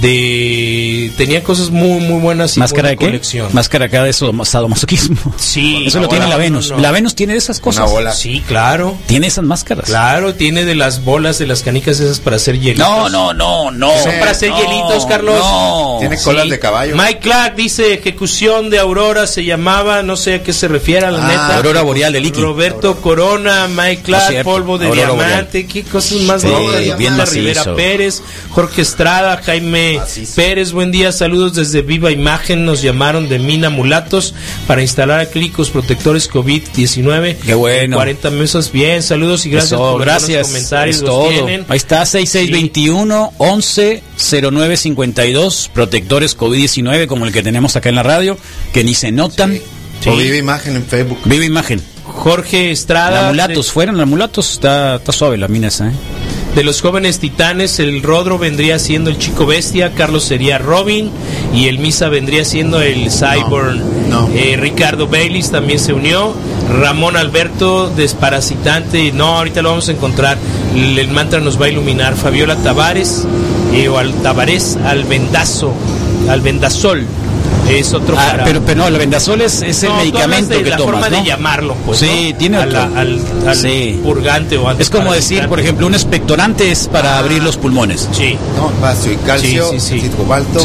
tenía 0.00 1.42
cosas 1.42 1.70
muy 1.70 2.00
muy 2.00 2.20
buenas 2.20 2.56
y 2.56 2.60
¿Máscara 2.60 2.90
de 2.90 2.96
buena 2.96 3.00
qué? 3.00 3.06
colección. 3.16 3.48
Máscara 3.52 3.86
acá 3.86 4.02
de 4.04 4.10
eso, 4.10 4.32
sadomasoquismo. 4.44 5.16
Sí, 5.36 5.84
Eso 5.86 5.98
lo 5.98 6.04
no, 6.04 6.08
tiene 6.08 6.26
la 6.28 6.36
Venus. 6.36 6.70
no, 6.70 6.76
no. 6.76 6.82
La 6.82 6.90
Venus 6.90 7.14
tiene 7.14 7.34
esas 7.36 7.60
cosas. 7.60 7.84
Una 7.84 7.92
bola. 7.92 8.12
Sí, 8.12 8.42
claro. 8.46 8.96
Tiene 9.06 9.26
esas 9.26 9.44
máscaras. 9.44 9.86
Claro, 9.86 10.34
tiene 10.34 10.64
de 10.64 10.74
las 10.74 11.04
bolas 11.04 11.38
de 11.38 11.46
las 11.46 11.62
canicas 11.62 12.00
esas 12.00 12.20
para 12.20 12.36
hacer 12.36 12.58
hielitos. 12.58 12.86
No, 12.86 13.08
no, 13.08 13.32
no, 13.32 13.70
no. 13.70 13.90
Son 14.02 14.12
para 14.18 14.32
hacer 14.32 14.50
No, 14.50 14.58
hielitos, 14.58 15.06
Carlos. 15.06 15.36
No. 15.38 15.96
Tiene 16.00 16.18
colas 16.18 16.48
de 16.48 16.58
caballo. 16.58 16.96
Mike 16.96 17.18
Clark 17.20 17.56
dice 17.56 17.94
ejecución 17.94 18.70
de 18.70 18.78
Aurora 18.78 19.26
se 19.26 19.44
llamaba, 19.44 20.02
no 20.02 20.16
sé 20.16 20.34
a 20.34 20.42
qué 20.42 20.52
se 20.52 20.68
refiere, 20.68 21.10
la 21.10 21.18
Ah, 21.24 21.28
neta. 21.28 21.56
Aurora 21.56 21.82
Boreal 21.82 22.12
de 22.12 22.20
Liqui. 22.20 22.40
Roberto 22.40 22.96
Corona, 23.00 23.68
Mike 23.68 24.02
Clark, 24.02 24.42
polvo 24.42 24.78
de 24.78 24.86
Aurora 24.88 25.12
diamante, 25.14 25.66
qué 25.66 25.82
cosas 25.82 26.20
más 26.22 26.42
Sí, 26.42 26.48
locas. 26.48 26.98
bien. 26.98 27.16
Rivera 27.26 27.74
Pérez, 27.74 28.22
Jorge 28.50 28.82
Estrada, 28.82 29.40
Jaime 29.44 29.85
Pérez, 30.34 30.72
buen 30.72 30.90
día, 30.90 31.12
saludos 31.12 31.54
desde 31.54 31.82
Viva 31.82 32.10
Imagen, 32.10 32.64
nos 32.64 32.82
llamaron 32.82 33.28
de 33.28 33.38
Mina 33.38 33.70
Mulatos 33.70 34.34
para 34.66 34.82
instalar 34.82 35.20
acrílicos 35.20 35.70
protectores 35.70 36.30
COVID-19. 36.30 37.36
Qué 37.36 37.54
bueno. 37.54 37.96
40 37.96 38.30
mesas, 38.30 38.72
bien, 38.72 39.02
saludos 39.02 39.46
y 39.46 39.50
gracias 39.50 39.72
Eso, 39.72 39.78
por 39.78 39.98
los 39.98 40.06
gracias. 40.06 40.46
comentarios, 40.48 40.96
es 40.96 41.02
los 41.02 41.10
todo. 41.10 41.28
tienen. 41.28 41.64
Ahí 41.68 41.76
está, 41.76 42.04
6621 42.06 43.32
11 43.38 44.02
0952. 44.18 45.70
Protectores 45.72 46.36
COVID-19 46.36 47.06
como 47.06 47.26
el 47.26 47.32
que 47.32 47.42
tenemos 47.42 47.76
acá 47.76 47.88
en 47.88 47.94
la 47.94 48.02
radio, 48.02 48.36
que 48.72 48.84
ni 48.84 48.94
se 48.94 49.12
notan. 49.12 49.52
Sí. 49.54 50.08
O 50.08 50.16
vive 50.16 50.36
imagen 50.36 50.76
en 50.76 50.84
Facebook. 50.84 51.18
Viva 51.24 51.44
imagen. 51.44 51.82
Jorge 52.04 52.70
Estrada. 52.70 53.22
La 53.22 53.28
mulatos, 53.28 53.72
fueron 53.72 53.96
la 53.96 54.06
mulatos. 54.06 54.52
Está, 54.52 54.96
está 54.96 55.12
suave 55.12 55.36
la 55.36 55.48
mina 55.48 55.68
esa, 55.68 55.88
¿eh? 55.88 55.92
De 56.56 56.64
los 56.64 56.80
jóvenes 56.80 57.18
titanes, 57.18 57.78
el 57.80 58.02
Rodro 58.02 58.38
vendría 58.38 58.78
siendo 58.78 59.10
el 59.10 59.18
chico 59.18 59.44
bestia, 59.44 59.92
Carlos 59.92 60.24
sería 60.24 60.56
Robin 60.56 61.10
y 61.54 61.68
el 61.68 61.78
Misa 61.78 62.08
vendría 62.08 62.46
siendo 62.46 62.80
el 62.80 63.10
Cyborg. 63.10 63.76
no. 64.08 64.30
Eh, 64.34 64.56
Ricardo 64.58 65.06
Baylis 65.06 65.50
también 65.50 65.78
se 65.78 65.92
unió. 65.92 66.32
Ramón 66.80 67.18
Alberto, 67.18 67.90
desparasitante. 67.90 69.12
No, 69.12 69.36
ahorita 69.36 69.60
lo 69.60 69.68
vamos 69.68 69.90
a 69.90 69.92
encontrar. 69.92 70.38
El, 70.74 70.98
el 70.98 71.08
mantra 71.08 71.40
nos 71.40 71.60
va 71.60 71.66
a 71.66 71.68
iluminar. 71.68 72.16
Fabiola 72.16 72.56
Tavares 72.56 73.26
eh, 73.74 73.88
o 73.90 73.98
al 73.98 74.14
Tavares 74.22 74.78
Alvendazo. 74.82 75.74
Alvendazol. 76.30 77.04
Es 77.68 77.92
otro 77.92 78.16
Ah, 78.18 78.38
pero, 78.44 78.60
pero 78.64 78.80
no, 78.82 78.88
el 78.88 78.96
vendasol 78.96 79.40
es, 79.40 79.62
es 79.62 79.82
el 79.82 79.88
No, 79.90 79.94
tú 79.96 80.00
medicamento 80.02 80.54
de 80.54 80.62
que 80.62 80.70
la 80.70 80.76
tomas, 80.76 80.92
forma 80.92 81.08
¿no? 81.10 81.16
de 81.22 81.28
llamarlo, 81.28 81.76
pues, 81.84 81.98
Sí, 81.98 82.30
¿no? 82.32 82.38
tiene 82.38 82.58
otro. 82.58 82.80
al, 82.96 83.20
al 83.46 83.56
Sí. 83.56 84.00
purgante 84.02 84.56
o 84.58 84.68
al 84.68 84.80
Es 84.80 84.90
como 84.90 85.12
decir, 85.12 85.48
por 85.48 85.60
ejemplo, 85.60 85.86
un 85.86 85.94
expectorante 85.94 86.70
es 86.70 86.88
para 86.88 87.18
abrir 87.18 87.42
los 87.42 87.56
pulmones. 87.56 88.08
Sí. 88.12 88.36
No, 88.56 88.68
potasio 88.70 89.12
y 89.12 89.16
calcio, 89.16 89.70
Sí, 89.72 89.80
sí, 89.80 90.00
sí. 90.00 90.08
cobalto, 90.16 90.60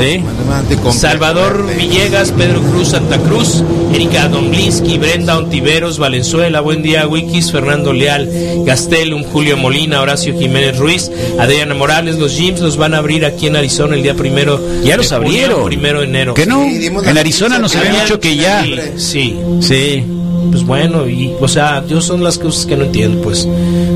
Salvador 0.91 1.65
verde. 1.65 1.75
Villegas, 1.75 2.31
Pedro 2.31 2.61
Cruz, 2.61 2.89
Santa 2.89 3.17
Cruz, 3.19 3.63
Erika 3.93 4.27
Domblinsky, 4.27 4.97
Brenda 4.97 5.37
Ontiveros, 5.37 5.97
Valenzuela, 5.97 6.61
buen 6.61 6.81
día, 6.81 7.07
Wikis, 7.07 7.51
Fernando 7.51 7.93
Leal, 7.93 8.29
Gastelum, 8.65 9.23
Julio 9.23 9.57
Molina, 9.57 10.01
Horacio 10.01 10.37
Jiménez 10.37 10.77
Ruiz, 10.77 11.11
Adriana 11.39 11.73
Morales, 11.75 12.17
los 12.17 12.35
gyms 12.37 12.59
los 12.61 12.77
van 12.77 12.93
a 12.93 12.97
abrir 12.97 13.25
aquí 13.25 13.47
en 13.47 13.55
Arizona 13.55 13.95
el 13.95 14.03
día 14.03 14.15
primero. 14.15 14.59
Ya 14.83 14.97
los 14.97 15.11
abrieron. 15.11 15.65
Primero 15.65 15.99
de 15.99 16.05
enero. 16.05 16.33
¿Que 16.33 16.45
no? 16.45 16.63
En 17.05 17.17
Arizona 17.17 17.59
nos 17.59 17.75
habían 17.75 18.01
dicho 18.01 18.19
que 18.19 18.35
ya. 18.35 18.63
Sí, 18.97 19.37
sí. 19.61 20.03
Pues 20.51 20.63
bueno, 20.65 21.07
y, 21.07 21.31
o 21.39 21.47
sea, 21.47 21.85
yo 21.87 22.01
son 22.01 22.23
las 22.23 22.37
cosas 22.37 22.65
que 22.65 22.75
no 22.75 22.83
entiendo, 22.85 23.21
pues. 23.21 23.47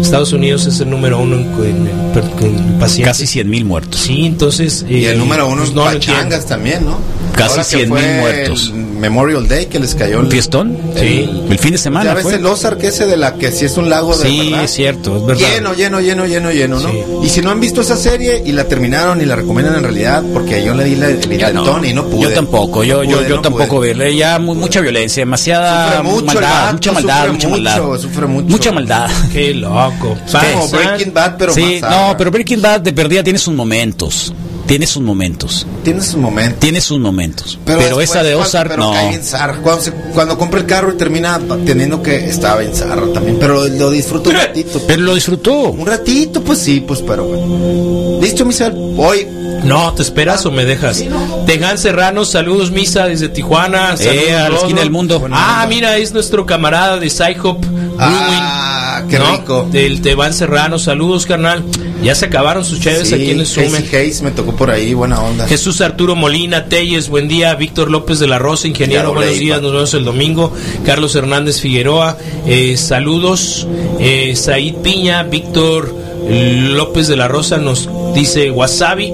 Estados 0.01 0.31
Unidos 0.31 0.65
es 0.67 0.79
el 0.79 0.89
número 0.89 1.19
uno 1.19 1.35
en, 1.35 1.41
en- 1.43 1.87
en- 1.87 2.45
en 2.45 2.79
pacientes. 2.79 3.13
Casi 3.17 3.27
100 3.27 3.49
mil 3.49 3.65
muertos. 3.65 3.99
Sí, 3.99 4.25
entonces. 4.25 4.85
Y 4.87 5.05
eh, 5.05 5.11
el 5.11 5.19
número 5.19 5.47
uno 5.47 5.57
pues 5.57 5.69
en 5.69 5.75
no 5.75 5.83
pachangas 5.85 6.45
también, 6.45 6.85
¿no? 6.85 6.97
Casi 7.35 7.49
Ahora 7.51 7.63
que 7.63 7.69
100,000 7.69 7.87
fue 7.89 8.19
muertos. 8.21 8.71
el 8.73 8.81
Memorial 8.95 9.47
Day 9.47 9.65
que 9.65 9.79
les 9.79 9.93
cayó 9.93 10.19
¿Un 10.19 10.25
el 10.25 10.31
fiestón? 10.31 10.77
Sí. 10.97 11.29
El 11.49 11.59
fin 11.59 11.71
de 11.73 11.77
semana 11.77 12.05
Ya 12.05 12.13
ves 12.13 12.23
fue. 12.23 12.35
el 12.35 12.45
Ozark 12.45 12.81
ese 12.83 13.05
de 13.05 13.17
la 13.17 13.33
que 13.35 13.51
sí 13.51 13.65
es 13.65 13.75
un 13.77 13.89
lago 13.89 14.15
de 14.17 14.27
Sí, 14.29 14.49
verdad. 14.49 14.63
es 14.63 14.71
cierto, 14.71 15.17
es 15.17 15.25
verdad. 15.25 15.47
Lleno, 15.55 15.73
lleno, 15.73 15.99
lleno, 15.99 16.25
lleno, 16.25 16.51
lleno, 16.51 16.79
¿no? 16.79 16.89
Sí. 16.89 16.97
Y 17.23 17.29
si 17.29 17.41
no 17.41 17.51
han 17.51 17.59
visto 17.59 17.81
esa 17.81 17.97
serie 17.97 18.41
y 18.45 18.51
la 18.53 18.63
terminaron 18.65 19.21
y 19.21 19.25
la 19.25 19.35
recomiendan 19.35 19.75
en 19.75 19.83
realidad, 19.83 20.23
porque 20.33 20.63
yo 20.63 20.73
le 20.73 20.85
di 20.85 20.95
la, 20.95 21.09
el 21.09 21.19
Yo 21.21 21.31
intentón 21.33 21.81
no, 21.81 21.87
y 21.87 21.93
no 21.93 22.05
pude. 22.05 22.21
yo 22.21 22.29
tampoco, 22.33 22.83
yo, 22.83 23.03
No 23.03 23.03
yo, 23.03 23.17
pude, 23.17 23.29
yo 23.29 23.35
no 23.35 23.41
tampoco 23.41 23.79
verle 23.81 24.15
ya 24.15 24.39
mu- 24.39 24.55
mucha 24.55 24.79
violencia, 24.81 25.21
demasiada 25.21 26.01
mucho 26.03 26.25
maldad, 26.25 26.41
vato, 26.63 26.73
mucha 26.73 26.91
maldad, 26.93 27.27
mucha 27.27 27.33
mucho, 27.33 27.49
maldad, 27.49 27.99
sufre 27.99 28.25
mucho. 28.27 28.47
mucha 28.47 28.71
maldad. 28.71 29.09
Qué 29.33 29.53
loco. 29.53 30.15
Como. 30.31 30.67
Breaking 30.69 31.13
Bad, 31.13 31.35
pero 31.37 31.53
sí, 31.53 31.79
más 31.81 31.91
no, 31.91 32.15
pero 32.17 32.31
Breaking 32.31 32.61
Bad 32.61 32.81
de 32.81 32.93
perdida 32.93 33.23
tiene 33.23 33.39
sus 33.39 33.53
momentos, 33.53 34.33
tiene 34.67 34.87
sus 34.87 35.01
momentos, 35.03 35.65
Tiene 35.83 36.01
sus 36.01 36.15
momentos. 36.17 36.59
tiene 36.59 36.81
sus 36.81 36.99
momentos, 36.99 37.59
pero, 37.65 37.79
después, 37.79 38.09
esa 38.09 38.23
de 38.23 38.31
cuando- 38.33 38.47
Ozark 38.47 38.69
pero 38.69 38.83
no. 38.83 38.91
cae. 38.93 39.21
Cuando, 39.61 39.81
se- 39.83 39.91
cuando 39.91 40.37
compra 40.37 40.59
el 40.59 40.65
carro 40.65 40.91
y 40.93 40.97
termina 40.97 41.39
teniendo 41.65 42.01
que 42.01 42.15
estaba 42.29 42.59
bien 42.61 42.73
zarra 42.75 43.03
también, 43.13 43.37
pero 43.39 43.55
lo, 43.55 43.67
lo 43.67 43.91
disfruto 43.91 44.29
un 44.29 44.35
ratito. 44.37 44.81
Pero 44.87 45.01
lo 45.03 45.15
disfrutó. 45.15 45.53
Un 45.71 45.85
ratito, 45.85 46.41
pues 46.43 46.59
sí, 46.59 46.79
pues 46.85 47.01
pero 47.01 47.25
bueno. 47.25 48.19
Listo, 48.21 48.45
Misael. 48.45 48.73
Hoy 48.97 49.27
No, 49.63 49.93
¿te 49.93 50.01
esperas 50.03 50.45
o 50.45 50.51
me 50.51 50.63
dejas? 50.65 51.03
Tejan 51.47 51.77
Serrano, 51.79 52.23
saludos 52.25 52.69
Misa 52.71 53.07
desde 53.07 53.29
Tijuana. 53.29 53.97
Saludos, 53.97 54.15
Eh, 54.27 54.35
a 54.35 54.49
la 54.49 54.55
esquina 54.57 54.81
del 54.81 54.91
mundo. 54.91 55.25
Ah, 55.31 55.65
mira, 55.67 55.97
es 55.97 56.11
nuestro 56.13 56.45
camarada 56.45 56.97
de 56.99 57.09
Psyhop. 57.09 57.63
Ah, 57.97 59.03
qué 59.09 59.17
¿no? 59.19 59.31
rico. 59.31 59.67
Del 59.71 60.01
Teban 60.01 60.33
Serrano, 60.33 60.77
saludos, 60.79 61.25
carnal. 61.25 61.63
Ya 62.03 62.13
se 62.13 62.25
acabaron 62.25 62.63
sus 62.65 62.79
chaves 62.81 63.07
Sí, 63.09 63.15
aquí 63.15 63.31
en 63.31 63.39
el 63.39 63.45
Sume. 63.45 63.69
Casey 63.71 63.95
Hayes 63.99 64.21
me 64.21 64.31
tocó 64.31 64.55
por 64.55 64.69
ahí, 64.69 64.93
buena 64.93 65.21
onda. 65.21 65.47
Jesús 65.47 65.81
Arturo 65.81 66.15
Molina, 66.15 66.65
Telles, 66.65 67.09
buen 67.09 67.27
día. 67.27 67.55
Víctor 67.55 67.89
López 67.89 68.19
de 68.19 68.27
la 68.27 68.37
Rosa, 68.37 68.67
ingeniero, 68.67 69.13
buenos 69.13 69.39
días, 69.39 69.61
nos 69.61 69.71
vemos 69.73 69.93
el 69.93 70.05
domingo. 70.05 70.53
Carlos 70.85 71.15
Hernández 71.15 71.61
Figueroa, 71.61 72.17
eh, 72.45 72.77
saludos. 72.77 73.67
Eh, 73.99 74.35
Said 74.35 74.75
Piña, 74.75 75.23
Víctor 75.23 75.95
López 76.29 77.07
de 77.07 77.15
la 77.15 77.27
Rosa 77.27 77.57
nos 77.57 77.87
dice 78.13 78.51
Wasabi. 78.51 79.11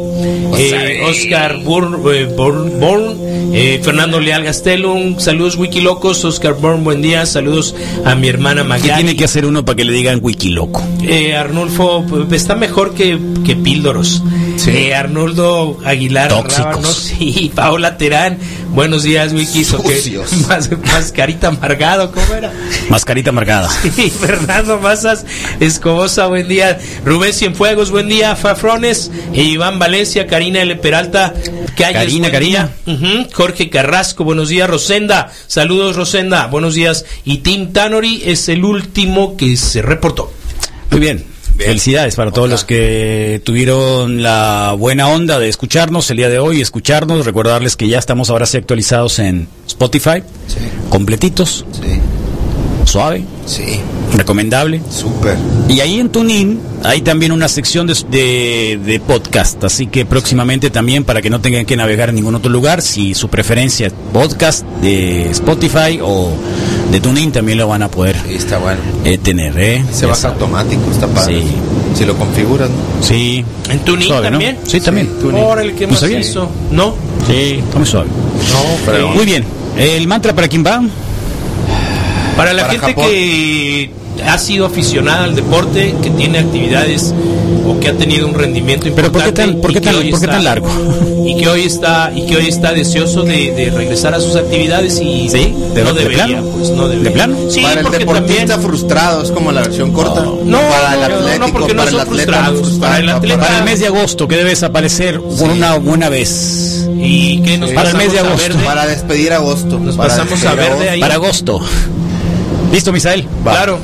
Eh, 0.57 1.01
Oscar 1.09 1.55
eh, 1.55 1.63
Born- 1.63 2.01
Born, 2.35 2.79
eh, 3.53 3.81
Fernando 3.83 4.19
Leal 4.19 4.43
Gastelum, 4.43 5.19
saludos 5.19 5.55
Wikilocos. 5.55 6.23
Oscar 6.25 6.53
Born, 6.53 6.83
buen 6.83 7.01
día. 7.01 7.25
Saludos 7.25 7.75
a 8.05 8.15
mi 8.15 8.27
hermana 8.27 8.61
¿Qué 8.61 8.67
Magali. 8.67 8.93
tiene 8.95 9.15
que 9.15 9.25
hacer 9.25 9.45
uno 9.45 9.65
para 9.65 9.75
que 9.75 9.83
le 9.85 9.93
digan 9.93 10.19
wikiloco? 10.21 10.81
Eh, 11.01 11.35
Arnulfo 11.35 12.05
pues, 12.07 12.31
está 12.31 12.55
mejor 12.55 12.93
que, 12.93 13.19
que 13.45 13.55
Píldoros. 13.55 14.23
Eh, 14.67 14.93
Arnoldo 14.93 15.79
Aguilar 15.85 16.29
Tóxicos. 16.29 17.11
Sí, 17.21 17.51
Paola 17.53 17.97
Terán. 17.97 18.37
Buenos 18.73 19.03
días, 19.03 19.33
Wikis. 19.33 19.73
¿o 19.73 19.83
qué? 19.83 19.95
Sucios. 19.97 20.31
Más, 20.47 20.69
mascarita 20.71 21.47
amargado, 21.47 22.11
¿cómo 22.11 22.33
era? 22.33 22.53
Mascarita 22.89 23.31
marcada. 23.31 23.69
Y 23.97 24.09
Fernando 24.09 24.79
Mazas 24.79 25.25
Escobosa, 25.59 26.27
buen 26.27 26.47
día. 26.47 26.79
Rubén 27.05 27.33
Cienfuegos, 27.33 27.91
buen 27.91 28.07
día. 28.07 28.35
Fafrones, 28.35 29.11
e 29.33 29.43
Iván 29.43 29.77
Valencia, 29.79 30.27
Karina 30.27 30.61
L. 30.61 30.75
Peralta, 30.77 31.33
Calles, 31.75 31.93
Karina, 31.93 32.31
Karina. 32.31 32.69
Jorge 33.33 33.69
Carrasco, 33.69 34.23
buenos 34.23 34.49
días. 34.49 34.69
Rosenda, 34.69 35.31
saludos 35.47 35.95
Rosenda, 35.95 36.47
buenos 36.47 36.75
días. 36.75 37.05
Y 37.25 37.39
Tim 37.39 37.73
Tanori 37.73 38.23
es 38.25 38.49
el 38.49 38.63
último 38.63 39.37
que 39.37 39.57
se 39.57 39.81
reportó. 39.81 40.31
Muy 40.91 40.99
bien. 40.99 41.31
Felicidades 41.57 42.15
para 42.15 42.31
todos 42.31 42.49
los 42.49 42.63
que 42.63 43.41
tuvieron 43.45 44.23
la 44.23 44.73
buena 44.77 45.09
onda 45.09 45.37
de 45.37 45.47
escucharnos 45.47 46.09
el 46.09 46.17
día 46.17 46.29
de 46.29 46.39
hoy, 46.39 46.59
escucharnos, 46.59 47.25
recordarles 47.25 47.75
que 47.75 47.87
ya 47.87 47.99
estamos 47.99 48.29
ahora 48.31 48.47
sí 48.47 48.57
actualizados 48.57 49.19
en 49.19 49.47
Spotify, 49.67 50.23
completitos, 50.89 51.65
Sí, 51.71 52.01
suave, 52.87 53.23
sí, 53.45 53.79
recomendable. 54.15 54.81
súper. 54.89 55.37
Y 55.69 55.79
ahí 55.79 55.99
en 55.99 56.09
TuneIn 56.09 56.59
hay 56.83 57.01
también 57.01 57.31
una 57.31 57.47
sección 57.47 57.87
de, 57.87 57.93
de- 58.09 58.79
de 58.83 58.99
podcast, 58.99 59.63
así 59.63 59.87
que 59.87 60.05
próximamente 60.05 60.69
también 60.69 61.03
para 61.03 61.21
que 61.21 61.29
no 61.29 61.39
tengan 61.41 61.65
que 61.65 61.75
navegar 61.77 62.09
en 62.09 62.15
ningún 62.15 62.35
otro 62.35 62.51
lugar, 62.51 62.81
si 62.81 63.13
su 63.13 63.29
preferencia 63.29 63.87
es 63.87 63.93
podcast 64.13 64.65
de 64.81 65.29
Spotify 65.31 65.99
o 66.01 66.31
de 66.91 66.99
TuneIn 66.99 67.31
también 67.31 67.57
lo 67.57 67.67
van 67.67 67.83
a 67.83 67.87
poder 67.89 68.15
Sí, 68.27 68.35
está 68.35 68.57
bueno. 68.57 68.79
eh, 69.05 69.17
tener, 69.17 69.57
¿eh? 69.57 69.83
Se 69.93 70.05
baja 70.05 70.27
automático, 70.29 70.81
está 70.91 71.07
padre. 71.07 71.41
Sí. 71.41 71.47
Si 71.95 72.05
lo 72.05 72.15
configuras, 72.17 72.69
¿no? 72.69 73.03
Sí. 73.05 73.43
¿En 73.69 73.79
Tuning 73.79 74.07
Suave, 74.07 74.23
¿no? 74.31 74.37
también? 74.37 74.57
Sí, 74.65 74.79
también. 74.79 75.09
¿qué 75.77 75.85
¿No 75.85 75.91
más 75.91 75.99
sabías? 75.99 76.25
hizo? 76.27 76.49
¿No? 76.71 76.95
Sí, 77.27 77.59
está 77.65 77.77
muy 77.77 77.87
suave. 77.87 78.07
No, 78.07 78.91
pero... 78.91 79.09
Muy 79.09 79.25
bien. 79.25 79.43
¿El 79.77 80.07
mantra 80.07 80.33
para 80.33 80.47
quién 80.47 80.65
va? 80.65 80.81
Para 82.41 82.53
la 82.53 82.61
Para 82.63 82.71
gente 82.73 82.87
Japón. 82.93 83.05
que 83.05 83.91
ha 84.25 84.37
sido 84.39 84.65
aficionada 84.65 85.23
al 85.25 85.35
deporte, 85.35 85.93
que 86.01 86.09
tiene 86.09 86.39
actividades 86.39 87.13
o 87.67 87.79
que 87.79 87.89
ha 87.89 87.93
tenido 87.93 88.27
un 88.27 88.33
rendimiento 88.33 88.87
Pero 88.95 89.07
importante. 89.07 89.11
¿por 89.11 89.45
qué 89.45 89.51
tan, 89.53 89.61
por 89.61 89.71
y 89.71 89.73
qué 89.75 89.79
que 89.81 89.85
tan, 89.85 89.95
hoy 89.95 90.09
por 90.11 90.19
qué 90.19 90.25
está- 90.25 90.35
tan 90.37 90.43
largo? 90.43 90.67
Y 91.23 91.37
que 91.37 91.47
hoy 91.47 91.61
está 91.65 92.11
y 92.15 92.25
que 92.25 92.35
hoy 92.35 92.47
está 92.47 92.73
deseoso 92.73 93.21
de, 93.21 93.51
de 93.51 93.69
regresar 93.69 94.15
a 94.15 94.19
sus 94.19 94.35
actividades 94.35 94.99
y 94.99 95.29
¿Sí? 95.29 95.53
¿De- 95.75 95.83
no 95.83 95.93
de 95.93 96.01
debería, 96.03 96.41
pues 96.41 96.71
no 96.71 96.87
debería. 96.87 97.03
¿De 97.09 97.11
plano? 97.11 97.37
Sí, 97.47 97.61
para 97.61 97.73
el 97.75 97.81
porque 97.83 97.99
deportista 97.99 98.45
también 98.47 98.61
frustrado, 98.61 99.21
es 99.21 99.29
como 99.31 99.51
la 99.51 99.61
versión 99.61 99.91
corta. 99.93 100.21
no, 100.23 100.59
para 100.61 100.95
el 100.95 100.99
no, 101.01 101.07
no, 101.09 101.15
atlético, 101.17 101.45
no, 101.47 101.53
porque 101.53 101.73
no 101.73 101.77
para 101.77 101.89
el 101.91 101.95
son 101.95 102.01
atleta 102.07 102.23
frustrados. 102.31 102.59
frustrado, 102.59 102.79
Para 102.81 102.97
el 102.97 103.09
atleta- 103.09 103.39
Para 103.39 103.57
el 103.59 103.63
mes 103.65 103.79
de 103.79 103.87
agosto, 103.87 104.27
que 104.27 104.35
debe 104.37 104.49
desaparecer 104.49 105.21
por 105.21 105.49
una 105.51 105.75
buena 105.77 106.09
vez. 106.09 106.87
y 106.99 107.39
que 107.43 107.57
nos 107.59 107.69
Para 107.71 107.91
el 107.91 107.97
mes 107.97 108.11
de 108.13 108.19
agosto. 108.19 108.57
Para 108.65 108.87
despedir 108.87 109.31
agosto. 109.33 109.79
Nos 109.79 109.95
para 109.95 110.09
pasamos 110.09 110.43
a 110.43 110.55
verde 110.55 110.71
agosto. 110.71 110.91
ahí. 110.91 110.99
Para 110.99 111.13
agosto. 111.15 111.59
¿Listo, 112.71 112.93
Misael? 112.93 113.27
Va. 113.45 113.51
Claro. 113.51 113.79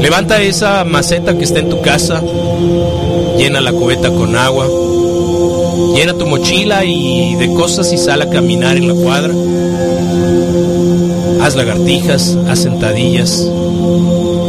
Levanta 0.00 0.40
esa 0.42 0.84
maceta 0.84 1.36
que 1.36 1.44
está 1.44 1.58
en 1.58 1.70
tu 1.70 1.80
casa, 1.80 2.22
llena 3.38 3.60
la 3.60 3.72
cubeta 3.72 4.10
con 4.10 4.36
agua, 4.36 4.66
llena 5.96 6.12
tu 6.12 6.26
mochila 6.26 6.84
y 6.84 7.34
de 7.34 7.52
cosas 7.54 7.92
y 7.92 7.98
sal 7.98 8.22
a 8.22 8.30
caminar 8.30 8.76
en 8.76 8.88
la 8.88 8.94
cuadra. 8.94 9.32
Haz 11.42 11.56
lagartijas, 11.56 12.36
haz 12.48 12.60
sentadillas, 12.60 13.44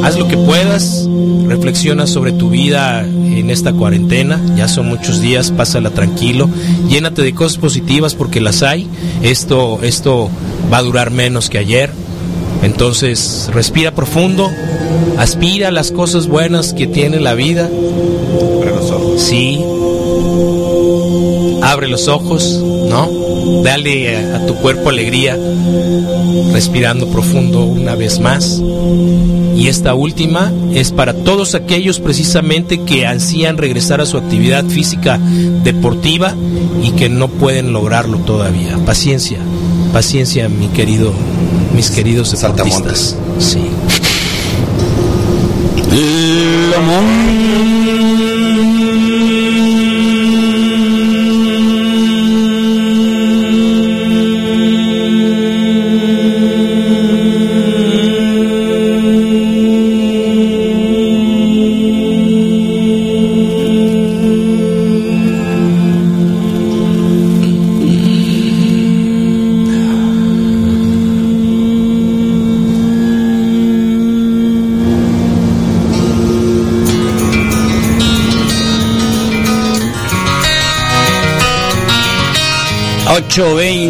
haz 0.03 0.19
lo 0.19 0.27
que 0.27 0.37
puedas, 0.37 1.07
reflexiona 1.47 2.07
sobre 2.07 2.33
tu 2.33 2.49
vida 2.49 3.01
en 3.03 3.49
esta 3.49 3.73
cuarentena, 3.73 4.39
ya 4.55 4.67
son 4.67 4.87
muchos 4.87 5.21
días, 5.21 5.51
pásala 5.51 5.91
tranquilo, 5.91 6.49
llénate 6.89 7.21
de 7.21 7.33
cosas 7.33 7.57
positivas 7.57 8.15
porque 8.15 8.41
las 8.41 8.63
hay, 8.63 8.87
esto, 9.21 9.79
esto 9.81 10.29
va 10.71 10.77
a 10.79 10.83
durar 10.83 11.11
menos 11.11 11.49
que 11.49 11.57
ayer, 11.57 11.91
entonces 12.63 13.49
respira 13.53 13.91
profundo, 13.91 14.49
aspira 15.17 15.69
a 15.69 15.71
las 15.71 15.91
cosas 15.91 16.27
buenas 16.27 16.73
que 16.73 16.87
tiene 16.87 17.19
la 17.19 17.33
vida, 17.33 17.69
Abre 17.69 18.71
los 18.75 18.91
ojos. 18.91 19.21
sí, 19.21 19.59
abre 21.61 21.87
los 21.87 22.07
ojos, 22.07 22.61
¿no? 22.89 23.09
Dale 23.63 24.15
a, 24.15 24.37
a 24.37 24.45
tu 24.45 24.55
cuerpo 24.55 24.89
alegría, 24.89 25.37
respirando 26.53 27.07
profundo 27.07 27.63
una 27.63 27.95
vez 27.95 28.19
más. 28.19 28.61
Y 29.55 29.69
esta 29.69 29.95
última 29.95 30.51
es 30.73 30.91
para 30.91 31.13
todos 31.13 31.55
aquellos 31.55 31.99
precisamente 31.99 32.81
que 32.81 33.07
ansían 33.07 33.57
regresar 33.57 34.01
a 34.01 34.05
su 34.05 34.17
actividad 34.17 34.65
física 34.65 35.19
deportiva 35.63 36.35
y 36.83 36.91
que 36.91 37.09
no 37.09 37.27
pueden 37.27 37.73
lograrlo 37.73 38.19
todavía. 38.19 38.77
Paciencia, 38.85 39.39
paciencia, 39.97 40.47
mi 40.47 40.67
querido, 40.67 41.11
mis 41.75 41.89
queridos 41.89 42.29
deportistas. 42.29 43.15
Sí. 43.39 43.67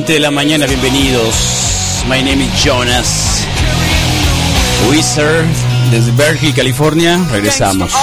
8.20 0.08 0.14
de 0.14 0.20
la 0.20 0.32
mañana, 0.32 0.66
bienvenidos. 0.66 2.04
My 2.08 2.24
name 2.24 2.46
is 2.46 2.64
Jonas. 2.64 3.46
Wizard, 4.90 5.46
desde 5.92 6.12
Berkeley, 6.12 6.54
California. 6.54 7.20
Regresamos. 7.30 7.94